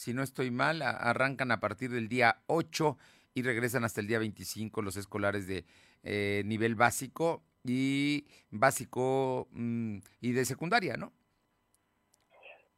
si 0.01 0.15
no 0.15 0.23
estoy 0.23 0.49
mal, 0.49 0.81
arrancan 0.81 1.51
a 1.51 1.59
partir 1.59 1.91
del 1.91 2.07
día 2.07 2.41
8 2.47 2.97
y 3.35 3.43
regresan 3.43 3.83
hasta 3.83 4.01
el 4.01 4.07
día 4.07 4.17
25 4.17 4.81
los 4.81 4.97
escolares 4.97 5.45
de 5.45 5.63
eh, 6.01 6.41
nivel 6.43 6.73
básico 6.73 7.43
y 7.63 8.25
básico 8.49 9.47
mm, 9.51 9.97
y 10.21 10.31
de 10.31 10.45
secundaria, 10.45 10.97
¿no? 10.97 11.13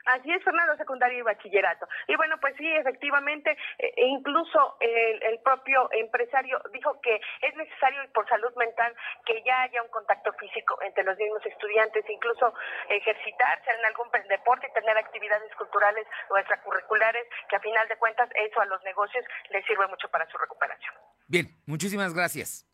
Así 0.05 0.31
es, 0.31 0.43
Fernando, 0.43 0.75
secundario 0.75 1.19
y 1.19 1.21
bachillerato. 1.21 1.87
Y 2.07 2.15
bueno, 2.15 2.37
pues 2.39 2.55
sí, 2.57 2.67
efectivamente, 2.75 3.51
eh, 3.77 3.93
e 3.95 4.05
incluso 4.07 4.77
el, 4.79 5.39
propio 5.43 5.89
empresario 5.91 6.61
dijo 6.71 6.99
que 7.01 7.19
es 7.41 7.55
necesario 7.55 8.01
por 8.13 8.27
salud 8.29 8.53
mental 8.55 8.93
que 9.25 9.41
ya 9.43 9.61
haya 9.63 9.81
un 9.81 9.89
contacto 9.89 10.31
físico 10.33 10.77
entre 10.81 11.03
los 11.03 11.17
mismos 11.17 11.45
estudiantes, 11.45 12.05
incluso 12.09 12.53
ejercitarse 12.89 13.71
en 13.71 13.85
algún 13.85 14.09
deporte 14.29 14.67
y 14.67 14.73
tener 14.73 14.97
actividades 14.97 15.53
culturales 15.55 16.07
o 16.29 16.37
extracurriculares, 16.37 17.27
que 17.49 17.55
a 17.55 17.59
final 17.59 17.87
de 17.87 17.97
cuentas 17.97 18.29
eso 18.35 18.61
a 18.61 18.65
los 18.65 18.81
negocios 18.83 19.25
les 19.49 19.65
sirve 19.65 19.87
mucho 19.87 20.09
para 20.09 20.25
su 20.27 20.37
recuperación. 20.37 20.93
Bien, 21.27 21.47
muchísimas 21.65 22.13
gracias. 22.13 22.65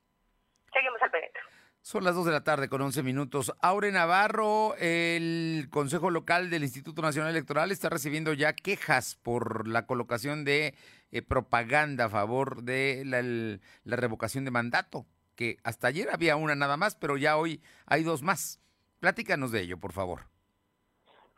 Seguimos 0.71 1.01
al 1.01 1.11
pendiente. 1.11 1.39
Son 1.81 2.03
las 2.03 2.13
2 2.13 2.25
de 2.25 2.31
la 2.31 2.43
tarde 2.43 2.67
con 2.67 2.81
11 2.81 3.03
minutos. 3.03 3.53
Aure 3.61 3.91
Navarro, 3.91 4.75
el 4.75 5.67
Consejo 5.71 6.09
Local 6.09 6.49
del 6.49 6.63
Instituto 6.63 7.01
Nacional 7.01 7.31
Electoral 7.31 7.71
está 7.71 7.89
recibiendo 7.89 8.33
ya 8.33 8.53
quejas 8.53 9.15
por 9.15 9.67
la 9.67 9.85
colocación 9.85 10.43
de 10.43 10.75
eh, 11.11 11.21
propaganda 11.21 12.05
a 12.05 12.09
favor 12.09 12.63
de 12.63 13.03
la 13.05 13.95
revocación 13.95 14.43
de 14.45 14.51
mandato, 14.51 15.07
que 15.35 15.57
hasta 15.63 15.87
ayer 15.87 16.09
había 16.11 16.35
una 16.35 16.53
nada 16.53 16.75
más, 16.75 16.95
pero 16.95 17.17
ya 17.17 17.37
hoy 17.37 17.61
hay 17.85 18.03
dos 18.03 18.23
más. 18.23 18.59
Platícanos 18.99 19.51
de 19.51 19.61
ello, 19.61 19.79
por 19.79 19.93
favor. 19.93 20.27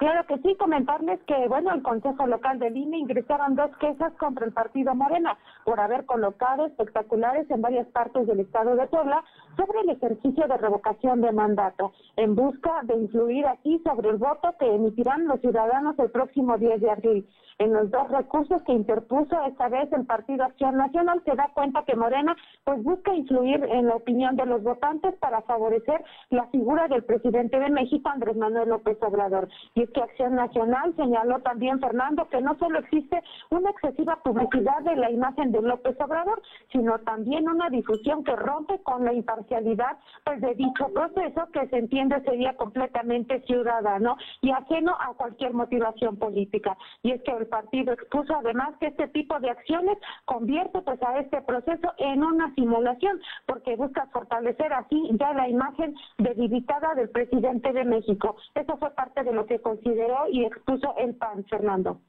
Claro 0.01 0.25
que 0.25 0.39
sí, 0.39 0.55
comentarles 0.55 1.19
que, 1.27 1.47
bueno, 1.47 1.71
el 1.71 1.83
Consejo 1.83 2.25
Local 2.25 2.57
de 2.57 2.69
INE 2.69 2.97
ingresaron 2.97 3.53
dos 3.53 3.69
quejas 3.77 4.11
contra 4.13 4.47
el 4.47 4.51
partido 4.51 4.95
Morena 4.95 5.37
por 5.63 5.79
haber 5.79 6.07
colocado 6.07 6.65
espectaculares 6.65 7.47
en 7.51 7.61
varias 7.61 7.85
partes 7.89 8.25
del 8.25 8.39
estado 8.39 8.75
de 8.75 8.87
Puebla 8.87 9.23
sobre 9.55 9.81
el 9.81 9.91
ejercicio 9.91 10.47
de 10.47 10.57
revocación 10.57 11.21
de 11.21 11.31
mandato, 11.31 11.91
en 12.15 12.33
busca 12.33 12.81
de 12.81 12.95
influir 12.95 13.45
aquí 13.45 13.79
sobre 13.85 14.09
el 14.09 14.17
voto 14.17 14.55
que 14.57 14.73
emitirán 14.73 15.27
los 15.27 15.39
ciudadanos 15.39 15.99
el 15.99 16.09
próximo 16.09 16.57
10 16.57 16.81
de 16.81 16.89
abril 16.89 17.27
en 17.61 17.73
los 17.73 17.91
dos 17.91 18.09
recursos 18.09 18.63
que 18.63 18.73
interpuso 18.73 19.39
esta 19.45 19.69
vez 19.69 19.91
el 19.93 20.07
Partido 20.07 20.45
Acción 20.45 20.77
Nacional, 20.77 21.21
se 21.23 21.35
da 21.35 21.51
cuenta 21.53 21.83
que 21.85 21.95
Morena 21.95 22.35
pues 22.63 22.81
busca 22.81 23.13
influir 23.13 23.63
en 23.65 23.85
la 23.85 23.97
opinión 23.97 24.35
de 24.35 24.47
los 24.47 24.63
votantes 24.63 25.13
para 25.17 25.41
favorecer 25.43 26.03
la 26.31 26.47
figura 26.47 26.87
del 26.87 27.03
presidente 27.03 27.59
de 27.59 27.69
México, 27.69 28.09
Andrés 28.09 28.35
Manuel 28.35 28.69
López 28.69 28.97
Obrador. 29.03 29.47
Y 29.75 29.85
que 29.91 30.01
Acción 30.01 30.35
Nacional 30.35 30.93
señaló 30.95 31.39
también, 31.39 31.79
Fernando, 31.79 32.27
que 32.29 32.41
no 32.41 32.55
solo 32.57 32.79
existe 32.79 33.21
una 33.49 33.69
excesiva 33.71 34.17
publicidad 34.23 34.81
de 34.83 34.95
la 34.95 35.11
imagen 35.11 35.51
de 35.51 35.61
López 35.61 35.99
Obrador, 35.99 36.41
sino 36.71 36.99
también 36.99 37.49
una 37.49 37.69
difusión 37.69 38.23
que 38.23 38.35
rompe 38.35 38.79
con 38.83 39.05
la 39.05 39.13
imparcialidad 39.13 39.97
pues, 40.23 40.41
de 40.41 40.55
dicho 40.55 40.87
proceso 40.93 41.47
que 41.51 41.67
se 41.67 41.77
entiende 41.77 42.21
sería 42.21 42.55
completamente 42.55 43.41
ciudadano 43.41 44.17
y 44.41 44.51
ajeno 44.51 44.95
a 44.99 45.13
cualquier 45.15 45.53
motivación 45.53 46.17
política. 46.17 46.77
Y 47.03 47.11
es 47.11 47.21
que 47.23 47.31
el 47.31 47.47
partido 47.47 47.93
expuso 47.93 48.35
además 48.35 48.75
que 48.79 48.87
este 48.87 49.07
tipo 49.09 49.39
de 49.39 49.49
acciones 49.49 49.97
convierte 50.25 50.81
pues 50.81 51.01
a 51.03 51.19
este 51.19 51.41
proceso 51.41 51.93
en 51.97 52.23
una 52.23 52.53
simulación 52.55 53.19
porque 53.45 53.75
busca 53.75 54.07
fortalecer 54.07 54.73
así 54.73 55.09
ya 55.19 55.33
la 55.33 55.47
imagen 55.47 55.95
debilitada 56.17 56.95
del 56.95 57.09
presidente 57.09 57.73
de 57.73 57.85
México. 57.85 58.35
Eso 58.55 58.77
fue 58.77 58.91
parte 58.91 59.23
de 59.23 59.33
lo 59.33 59.45
que 59.45 59.59
consideró 59.75 60.27
y 60.29 60.45
expuso 60.45 60.95
el 60.97 61.15
PAN, 61.15 61.45
Fernando. 61.49 62.01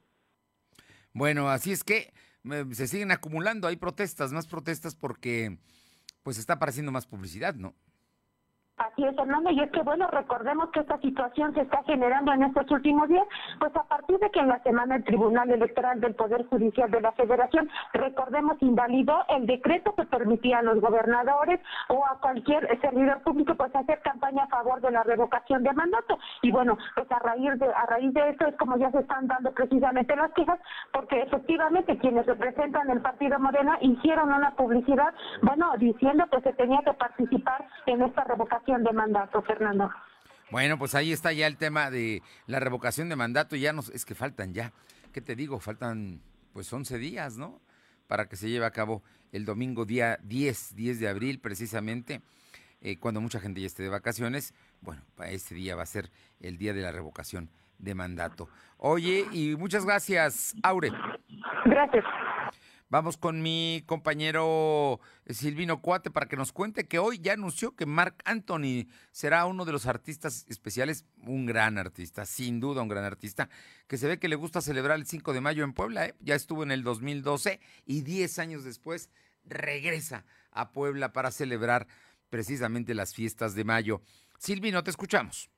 Bueno, 1.13 1.49
así 1.49 1.71
es 1.71 1.83
que 1.83 2.13
se 2.71 2.87
siguen 2.87 3.11
acumulando, 3.11 3.67
hay 3.67 3.77
protestas, 3.77 4.33
más 4.33 4.47
protestas 4.47 4.95
porque 4.95 5.57
pues 6.23 6.37
está 6.37 6.53
apareciendo 6.53 6.91
más 6.91 7.05
publicidad, 7.05 7.55
¿no? 7.55 7.73
Así 8.77 9.05
es, 9.05 9.15
Fernando, 9.15 9.51
y 9.51 9.59
es 9.59 9.69
que, 9.69 9.83
bueno, 9.83 10.07
recordemos 10.07 10.71
que 10.71 10.79
esta 10.79 10.97
situación 10.97 11.53
se 11.53 11.61
está 11.61 11.83
generando 11.83 12.33
en 12.33 12.41
estos 12.41 12.69
últimos 12.71 13.07
días, 13.07 13.25
pues 13.59 13.71
a 13.75 13.83
partir 13.83 14.17
de 14.17 14.31
que 14.31 14.39
en 14.39 14.47
la 14.47 14.63
semana 14.63 14.95
el 14.95 15.03
Tribunal 15.03 15.51
Electoral 15.51 16.01
del 16.01 16.15
Poder 16.15 16.43
Judicial 16.47 16.89
de 16.89 16.99
la 16.99 17.11
Federación, 17.11 17.69
recordemos, 17.93 18.57
invalidó 18.61 19.25
el 19.29 19.45
decreto 19.45 19.93
que 19.93 20.05
permitía 20.05 20.57
a 20.57 20.63
los 20.63 20.81
gobernadores 20.81 21.59
o 21.89 22.03
a 22.03 22.19
cualquier 22.19 22.67
servidor 22.81 23.21
público, 23.21 23.53
pues 23.53 23.75
hacer 23.75 24.01
campaña 24.01 24.45
a 24.45 24.47
favor 24.47 24.81
de 24.81 24.89
la 24.89 25.03
revocación 25.03 25.61
de 25.61 25.71
mandato. 25.71 26.17
Y 26.41 26.49
bueno, 26.49 26.75
pues 26.95 27.11
a 27.11 27.19
raíz 27.19 27.59
de, 27.59 27.67
a 27.67 27.85
raíz 27.85 28.11
de 28.11 28.29
esto 28.29 28.47
es 28.47 28.55
como 28.57 28.77
ya 28.77 28.89
se 28.89 28.99
están 29.01 29.27
dando 29.27 29.51
precisamente 29.51 30.15
las 30.15 30.31
quejas, 30.31 30.59
porque 30.91 31.21
efectivamente 31.21 31.99
quienes 31.99 32.25
representan 32.25 32.89
el 32.89 33.01
Partido 33.01 33.37
Morena 33.37 33.77
hicieron 33.81 34.33
una 34.33 34.55
publicidad, 34.55 35.13
bueno, 35.43 35.73
diciendo 35.77 36.25
que 36.31 36.41
se 36.41 36.53
tenía 36.53 36.79
que 36.83 36.93
participar 36.93 37.67
en 37.85 38.01
esta 38.01 38.23
revocación 38.23 38.62
de 38.65 38.93
mandato, 38.93 39.41
Fernando. 39.41 39.91
Bueno, 40.51 40.77
pues 40.77 40.95
ahí 40.95 41.11
está 41.11 41.33
ya 41.33 41.47
el 41.47 41.57
tema 41.57 41.89
de 41.91 42.21
la 42.47 42.59
revocación 42.59 43.09
de 43.09 43.15
mandato. 43.15 43.55
Ya 43.55 43.73
nos, 43.73 43.89
es 43.89 44.05
que 44.05 44.15
faltan 44.15 44.53
ya, 44.53 44.71
¿qué 45.11 45.21
te 45.21 45.35
digo? 45.35 45.59
Faltan 45.59 46.21
pues 46.53 46.71
11 46.71 46.97
días, 46.97 47.37
¿no? 47.37 47.59
Para 48.07 48.27
que 48.27 48.35
se 48.35 48.49
lleve 48.49 48.65
a 48.65 48.71
cabo 48.71 49.01
el 49.31 49.45
domingo 49.45 49.85
día 49.85 50.19
10, 50.23 50.75
10 50.75 50.99
de 50.99 51.07
abril 51.09 51.39
precisamente, 51.39 52.21
eh, 52.81 52.97
cuando 52.99 53.19
mucha 53.19 53.39
gente 53.39 53.61
ya 53.61 53.67
esté 53.67 53.83
de 53.83 53.89
vacaciones. 53.89 54.53
Bueno, 54.81 55.01
para 55.15 55.31
este 55.31 55.55
día 55.55 55.75
va 55.75 55.83
a 55.83 55.87
ser 55.87 56.09
el 56.39 56.57
día 56.57 56.73
de 56.73 56.81
la 56.81 56.91
revocación 56.91 57.49
de 57.79 57.95
mandato. 57.95 58.47
Oye, 58.77 59.25
y 59.31 59.55
muchas 59.55 59.85
gracias, 59.85 60.55
Aure. 60.63 60.91
Gracias. 61.65 62.05
Vamos 62.93 63.17
con 63.17 63.41
mi 63.41 63.83
compañero 63.87 64.99
eh, 65.25 65.33
Silvino 65.33 65.81
Cuate 65.81 66.11
para 66.11 66.27
que 66.27 66.37
nos 66.37 66.51
cuente 66.51 66.87
que 66.87 66.99
hoy 66.99 67.17
ya 67.17 67.33
anunció 67.33 67.75
que 67.75 67.87
Mark 67.87 68.17
Anthony 68.23 68.85
será 69.11 69.47
uno 69.47 69.65
de 69.65 69.71
los 69.71 69.87
artistas 69.87 70.45
especiales, 70.47 71.03
un 71.17 71.47
gran 71.47 71.79
artista, 71.79 72.23
sin 72.27 72.59
duda 72.59 72.83
un 72.83 72.89
gran 72.89 73.03
artista, 73.03 73.49
que 73.87 73.97
se 73.97 74.07
ve 74.07 74.19
que 74.19 74.27
le 74.27 74.35
gusta 74.35 74.61
celebrar 74.61 74.99
el 74.99 75.07
5 75.07 75.33
de 75.33 75.41
mayo 75.41 75.63
en 75.63 75.73
Puebla. 75.73 76.05
¿eh? 76.05 76.13
Ya 76.19 76.35
estuvo 76.35 76.61
en 76.61 76.69
el 76.69 76.83
2012 76.83 77.59
y 77.87 78.01
10 78.01 78.37
años 78.37 78.63
después 78.63 79.09
regresa 79.43 80.23
a 80.51 80.71
Puebla 80.71 81.13
para 81.13 81.31
celebrar 81.31 81.87
precisamente 82.29 82.93
las 82.93 83.15
fiestas 83.15 83.55
de 83.55 83.63
mayo. 83.63 84.03
Silvino, 84.37 84.83
te 84.83 84.91
escuchamos 84.91 85.49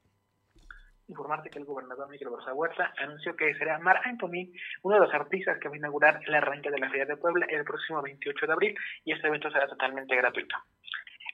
informarte 1.07 1.49
que 1.49 1.59
el 1.59 1.65
gobernador 1.65 2.09
Miguel 2.09 2.29
Barza 2.29 2.53
Huerta 2.53 2.93
anunció 2.97 3.35
que 3.35 3.53
será 3.55 3.79
Mar 3.79 4.01
Anthony 4.03 4.51
uno 4.83 4.95
de 4.95 5.01
los 5.01 5.13
artistas 5.13 5.57
que 5.59 5.69
va 5.69 5.75
a 5.75 5.77
inaugurar 5.77 6.19
el 6.25 6.35
arranque 6.35 6.71
de 6.71 6.79
la 6.79 6.89
Feria 6.89 7.05
de 7.05 7.17
Puebla 7.17 7.45
el 7.49 7.63
próximo 7.63 8.01
28 8.01 8.47
de 8.47 8.53
abril 8.53 8.75
y 9.03 9.13
este 9.13 9.27
evento 9.27 9.49
será 9.51 9.67
totalmente 9.67 10.15
gratuito. 10.15 10.55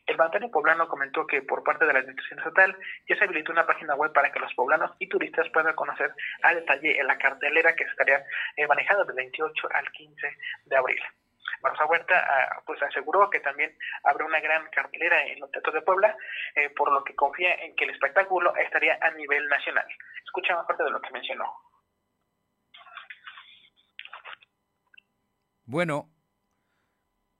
El 0.05 0.17
mandatario 0.17 0.51
poblano 0.51 0.87
comentó 0.87 1.25
que 1.25 1.41
por 1.41 1.63
parte 1.63 1.85
de 1.85 1.93
la 1.93 1.99
administración 1.99 2.39
estatal 2.39 2.75
ya 3.07 3.15
se 3.15 3.23
habilitó 3.23 3.51
una 3.51 3.65
página 3.65 3.95
web 3.95 4.11
para 4.11 4.31
que 4.31 4.39
los 4.39 4.53
poblanos 4.55 4.91
y 4.99 5.07
turistas 5.07 5.47
puedan 5.53 5.75
conocer 5.75 6.13
a 6.43 6.53
detalle 6.53 7.01
la 7.03 7.17
cartelera 7.17 7.75
que 7.75 7.83
estaría 7.83 8.23
eh, 8.57 8.67
manejada 8.67 9.05
del 9.05 9.15
28 9.15 9.69
al 9.73 9.89
15 9.91 10.37
de 10.65 10.75
abril. 10.75 11.01
Barça 11.61 11.85
Huerta 11.87 12.17
ah, 12.17 12.61
pues 12.65 12.81
aseguró 12.81 13.29
que 13.29 13.39
también 13.39 13.75
habrá 14.03 14.25
una 14.25 14.39
gran 14.39 14.67
cartelera 14.69 15.25
en 15.25 15.39
los 15.39 15.51
teatros 15.51 15.75
de 15.75 15.81
Puebla, 15.81 16.15
eh, 16.55 16.69
por 16.71 16.91
lo 16.91 17.03
que 17.03 17.15
confía 17.15 17.53
en 17.55 17.75
que 17.75 17.85
el 17.85 17.91
espectáculo 17.91 18.55
estaría 18.55 18.97
a 19.01 19.11
nivel 19.11 19.47
nacional. 19.47 19.85
Escucha 20.25 20.55
más 20.55 20.65
parte 20.65 20.83
de 20.83 20.91
lo 20.91 21.01
que 21.01 21.11
mencionó. 21.11 21.45
Bueno, 25.65 26.09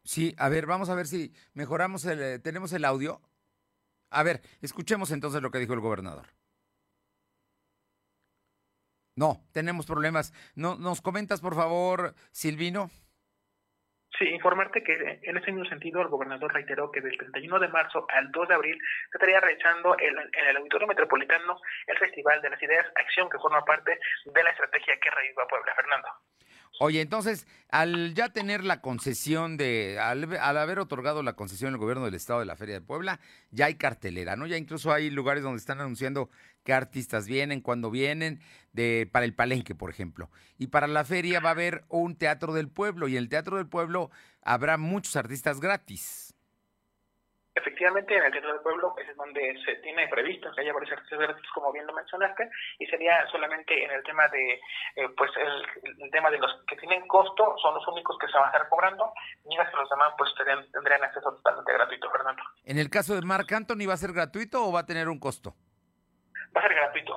sí, 0.04 0.36
a 0.38 0.48
ver, 0.50 0.66
vamos 0.66 0.90
a 0.90 0.96
ver 0.96 1.06
si 1.06 1.34
mejoramos 1.54 2.06
el, 2.06 2.22
eh, 2.22 2.40
tenemos 2.40 2.72
el 2.74 2.86
audio. 2.86 3.22
A 4.10 4.24
ver, 4.24 4.42
escuchemos 4.62 5.12
entonces 5.12 5.42
lo 5.42 5.52
que 5.52 5.60
dijo 5.60 5.74
el 5.74 5.80
gobernador. 5.80 6.28
No, 9.16 9.46
tenemos 9.52 9.86
problemas. 9.86 10.34
No, 10.56 10.76
¿Nos 10.76 11.02
comentas, 11.02 11.42
por 11.42 11.56
favor, 11.56 12.16
Silvino? 12.32 12.90
Sí, 14.22 14.28
informarte 14.30 14.84
que 14.84 15.20
en 15.24 15.36
ese 15.36 15.52
mismo 15.52 15.68
sentido 15.68 16.00
el 16.00 16.08
gobernador 16.08 16.54
reiteró 16.54 16.92
que 16.92 17.02
del 17.02 17.18
31 17.18 17.60
de 17.60 17.68
marzo 17.70 18.06
al 18.14 18.32
2 18.32 18.50
de 18.50 18.54
abril 18.54 18.78
se 19.10 19.18
estaría 19.18 19.40
realizando 19.40 19.98
en 19.98 20.16
el 20.48 20.58
Auditorio 20.58 20.88
Metropolitano 20.88 21.60
el 21.88 21.98
Festival 21.98 22.40
de 22.44 22.52
las 22.52 22.62
Ideas 22.62 22.86
Acción 22.98 23.28
que 23.32 23.40
forma 23.40 23.66
parte 23.66 23.98
de 24.26 24.44
la 24.44 24.52
estrategia 24.52 24.94
que 25.02 25.10
reviva 25.10 25.48
Puebla. 25.48 25.74
Fernando. 25.76 26.08
Oye, 26.80 27.02
entonces, 27.02 27.48
al 27.70 28.14
ya 28.14 28.30
tener 28.30 28.64
la 28.64 28.80
concesión 28.80 29.58
de, 29.58 29.98
al, 30.00 30.38
al, 30.40 30.58
haber 30.58 30.78
otorgado 30.78 31.24
la 31.24 31.34
concesión 31.34 31.74
el 31.74 31.80
gobierno 31.80 32.06
del 32.06 32.14
estado 32.14 32.42
de 32.42 32.46
la 32.46 32.56
Feria 32.56 32.76
de 32.76 32.86
Puebla, 32.86 33.20
ya 33.50 33.66
hay 33.66 33.76
cartelera, 33.76 34.36
¿no? 34.36 34.46
Ya 34.46 34.58
incluso 34.58 34.94
hay 34.94 35.10
lugares 35.10 35.42
donde 35.42 35.58
están 35.58 35.82
anunciando 35.82 36.30
qué 36.64 36.74
artistas 36.74 37.28
vienen, 37.28 37.62
cuándo 37.62 37.92
vienen, 37.92 38.40
de, 38.74 39.10
para 39.12 39.26
el 39.26 39.34
palenque, 39.34 39.76
por 39.76 39.90
ejemplo. 39.90 40.30
Y 40.58 40.68
para 40.68 40.88
la 40.88 41.04
feria 41.04 41.40
va 41.40 41.50
a 41.50 41.54
haber 41.54 41.84
un 41.90 42.18
teatro 42.18 42.54
del 42.54 42.70
pueblo, 42.70 43.08
y 43.08 43.18
en 43.18 43.24
el 43.24 43.30
teatro 43.30 43.58
del 43.58 43.68
pueblo 43.68 44.10
habrá 44.42 44.78
muchos 44.78 45.16
artistas 45.16 45.60
gratis. 45.60 46.36
Efectivamente, 47.54 48.16
en 48.16 48.24
el 48.24 48.32
Teatro 48.32 48.54
del 48.54 48.62
Pueblo 48.62 48.96
es 48.98 49.16
donde 49.18 49.42
se 49.66 49.76
tiene 49.78 50.08
previsto 50.08 50.50
que 50.54 50.62
haya 50.62 50.72
varios 50.72 50.94
artistas 50.94 51.20
gratis, 51.20 51.50
como 51.54 51.72
bien 51.74 51.86
lo 51.86 51.94
mencionaste, 51.94 52.50
y 52.80 52.86
sería 52.86 53.28
solamente 53.30 53.84
en 53.84 53.92
el 53.92 54.02
tema 54.04 54.26
de, 54.30 54.54
eh, 54.96 55.10
pues 55.18 55.32
el, 55.36 56.00
el, 56.02 56.12
tema 56.12 56.32
de 56.32 56.38
los 56.38 56.50
que 56.66 56.78
tienen 56.78 57.06
costo, 57.08 57.56
son 57.62 57.74
los 57.76 57.86
únicos 57.90 58.18
que 58.20 58.28
se 58.28 58.34
van 58.34 58.46
a 58.46 58.48
estar 58.48 58.70
cobrando, 58.70 59.12
mientras 59.46 59.70
que 59.70 59.78
los 59.78 59.90
demás 59.90 60.14
pues 60.18 60.32
tendrían, 60.38 60.72
tendrían 60.72 61.04
acceso 61.04 61.30
totalmente 61.30 61.74
gratuito, 61.74 62.10
Fernando. 62.10 62.42
En 62.64 62.80
el 62.80 62.90
caso 62.90 63.16
de 63.16 63.22
Marc 63.22 63.52
Anthony, 63.52 63.86
¿va 63.86 63.96
a 63.96 63.98
ser 63.98 64.14
gratuito 64.14 64.66
o 64.66 64.72
va 64.72 64.82
a 64.82 64.86
tener 64.86 65.10
un 65.10 65.20
costo? 65.20 65.54
Va 66.56 66.62
a 66.62 66.68
ser 66.68 66.76
gratuito. 66.76 67.16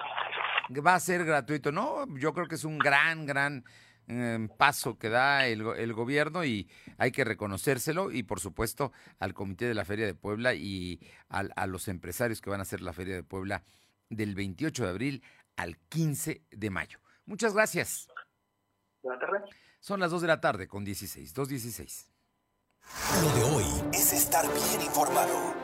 Va 0.87 0.95
a 0.95 1.01
ser 1.01 1.25
gratuito, 1.25 1.73
¿no? 1.73 2.07
Yo 2.17 2.33
creo 2.33 2.47
que 2.47 2.55
es 2.55 2.65
un 2.65 2.79
gran, 2.79 3.27
gran 3.27 3.65
eh, 4.07 4.49
paso 4.57 4.99
que 4.99 5.09
da 5.09 5.47
el, 5.47 5.67
el, 5.77 5.93
gobierno 5.93 6.45
y 6.45 6.69
hay 6.99 7.11
que 7.11 7.25
reconocérselo 7.25 8.11
y 8.11 8.23
por 8.23 8.39
supuesto 8.39 8.93
al 9.19 9.35
Comité 9.35 9.67
de 9.67 9.75
la 9.75 9.85
Feria 9.85 10.07
de 10.07 10.15
Puebla 10.15 10.55
y 10.55 11.01
al, 11.29 11.53
a 11.57 11.67
los 11.67 11.89
empresarios 11.89 12.41
que 12.41 12.51
van 12.51 12.61
a 12.61 12.65
hacer 12.65 12.81
la 12.83 12.93
Feria 12.93 13.15
de 13.15 13.23
Puebla 13.23 13.65
del 14.11 14.35
28 14.35 14.85
de 14.85 14.91
abril 14.91 15.25
al 15.57 15.79
15 15.89 16.43
de 16.51 16.71
mayo. 16.71 17.01
Muchas 17.27 17.55
gracias. 17.55 18.09
Buenas 19.03 19.21
tardes. 19.21 19.43
Son 19.81 20.01
las 20.01 20.11
2 20.11 20.23
de 20.23 20.29
la 20.29 20.41
tarde 20.41 20.69
con 20.69 20.85
16, 20.85 21.35
2.16. 21.35 22.11
Lo 23.23 23.35
de 23.35 23.43
hoy 23.43 23.65
es 23.93 24.13
estar 24.13 24.45
bien 24.47 24.83
informado. 24.83 25.64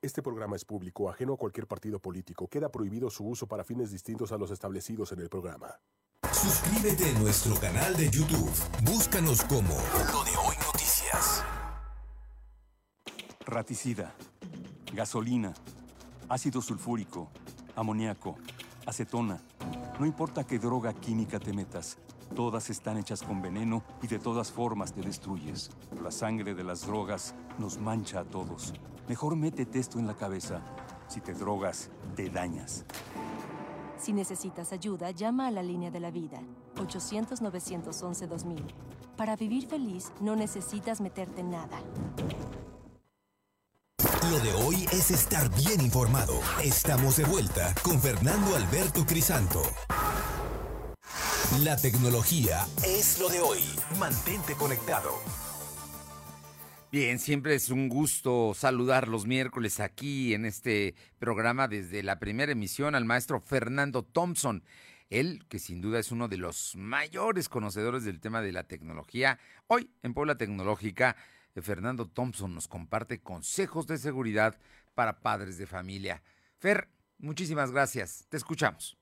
Este 0.00 0.22
programa 0.22 0.54
es 0.54 0.64
público, 0.64 1.10
ajeno 1.10 1.34
a 1.34 1.36
cualquier 1.36 1.66
partido 1.66 1.98
político. 1.98 2.46
Queda 2.46 2.70
prohibido 2.70 3.10
su 3.10 3.26
uso 3.26 3.48
para 3.48 3.64
fines 3.64 3.90
distintos 3.90 4.30
a 4.30 4.38
los 4.38 4.52
establecidos 4.52 5.10
en 5.10 5.18
el 5.18 5.28
programa. 5.28 5.74
Suscríbete 6.32 7.10
a 7.10 7.18
nuestro 7.18 7.56
canal 7.56 7.96
de 7.96 8.08
YouTube. 8.08 8.48
Búscanos 8.84 9.42
como 9.42 9.74
Lo 10.12 10.22
de 10.22 10.30
Hoy 10.36 10.54
Noticias. 10.64 11.42
Raticida, 13.44 14.14
gasolina, 14.94 15.52
ácido 16.28 16.62
sulfúrico, 16.62 17.32
amoníaco, 17.74 18.36
acetona. 18.86 19.42
No 19.98 20.06
importa 20.06 20.46
qué 20.46 20.60
droga 20.60 20.92
química 20.92 21.40
te 21.40 21.52
metas, 21.52 21.98
todas 22.36 22.70
están 22.70 22.98
hechas 22.98 23.24
con 23.24 23.42
veneno 23.42 23.82
y 24.00 24.06
de 24.06 24.20
todas 24.20 24.52
formas 24.52 24.92
te 24.92 25.00
destruyes. 25.00 25.70
La 26.04 26.12
sangre 26.12 26.54
de 26.54 26.62
las 26.62 26.86
drogas 26.86 27.34
nos 27.58 27.78
mancha 27.78 28.20
a 28.20 28.24
todos. 28.24 28.74
Mejor 29.08 29.36
métete 29.36 29.78
esto 29.78 29.98
en 29.98 30.06
la 30.06 30.14
cabeza. 30.14 30.60
Si 31.08 31.20
te 31.20 31.32
drogas, 31.32 31.88
te 32.14 32.28
dañas. 32.28 32.84
Si 33.98 34.12
necesitas 34.12 34.72
ayuda, 34.72 35.10
llama 35.10 35.46
a 35.46 35.50
la 35.50 35.62
línea 35.62 35.90
de 35.90 35.98
la 35.98 36.10
vida, 36.10 36.40
800-911-2000. 36.76 38.62
Para 39.16 39.34
vivir 39.34 39.66
feliz, 39.66 40.12
no 40.20 40.36
necesitas 40.36 41.00
meterte 41.00 41.40
en 41.40 41.50
nada. 41.50 41.80
Lo 44.30 44.38
de 44.40 44.52
hoy 44.62 44.86
es 44.92 45.10
estar 45.10 45.48
bien 45.56 45.80
informado. 45.80 46.34
Estamos 46.62 47.16
de 47.16 47.24
vuelta 47.24 47.74
con 47.82 47.98
Fernando 47.98 48.54
Alberto 48.54 49.06
Crisanto. 49.06 49.62
La 51.60 51.76
tecnología 51.78 52.66
es 52.84 53.18
lo 53.18 53.30
de 53.30 53.40
hoy. 53.40 53.64
Mantente 53.98 54.54
conectado. 54.54 55.12
Bien, 56.90 57.18
siempre 57.18 57.54
es 57.54 57.68
un 57.68 57.90
gusto 57.90 58.54
saludar 58.54 59.08
los 59.08 59.26
miércoles 59.26 59.78
aquí 59.78 60.32
en 60.32 60.46
este 60.46 60.94
programa 61.18 61.68
desde 61.68 62.02
la 62.02 62.18
primera 62.18 62.52
emisión 62.52 62.94
al 62.94 63.04
maestro 63.04 63.40
Fernando 63.40 64.02
Thompson. 64.02 64.64
Él, 65.10 65.44
que 65.50 65.58
sin 65.58 65.82
duda 65.82 65.98
es 65.98 66.12
uno 66.12 66.28
de 66.28 66.38
los 66.38 66.76
mayores 66.76 67.50
conocedores 67.50 68.04
del 68.04 68.20
tema 68.20 68.40
de 68.40 68.52
la 68.52 68.64
tecnología. 68.64 69.38
Hoy, 69.66 69.90
en 70.02 70.14
Puebla 70.14 70.38
Tecnológica, 70.38 71.14
Fernando 71.60 72.08
Thompson 72.08 72.54
nos 72.54 72.68
comparte 72.68 73.20
consejos 73.20 73.86
de 73.86 73.98
seguridad 73.98 74.58
para 74.94 75.20
padres 75.20 75.58
de 75.58 75.66
familia. 75.66 76.22
Fer, 76.56 76.88
muchísimas 77.18 77.70
gracias. 77.70 78.24
Te 78.30 78.38
escuchamos. 78.38 78.96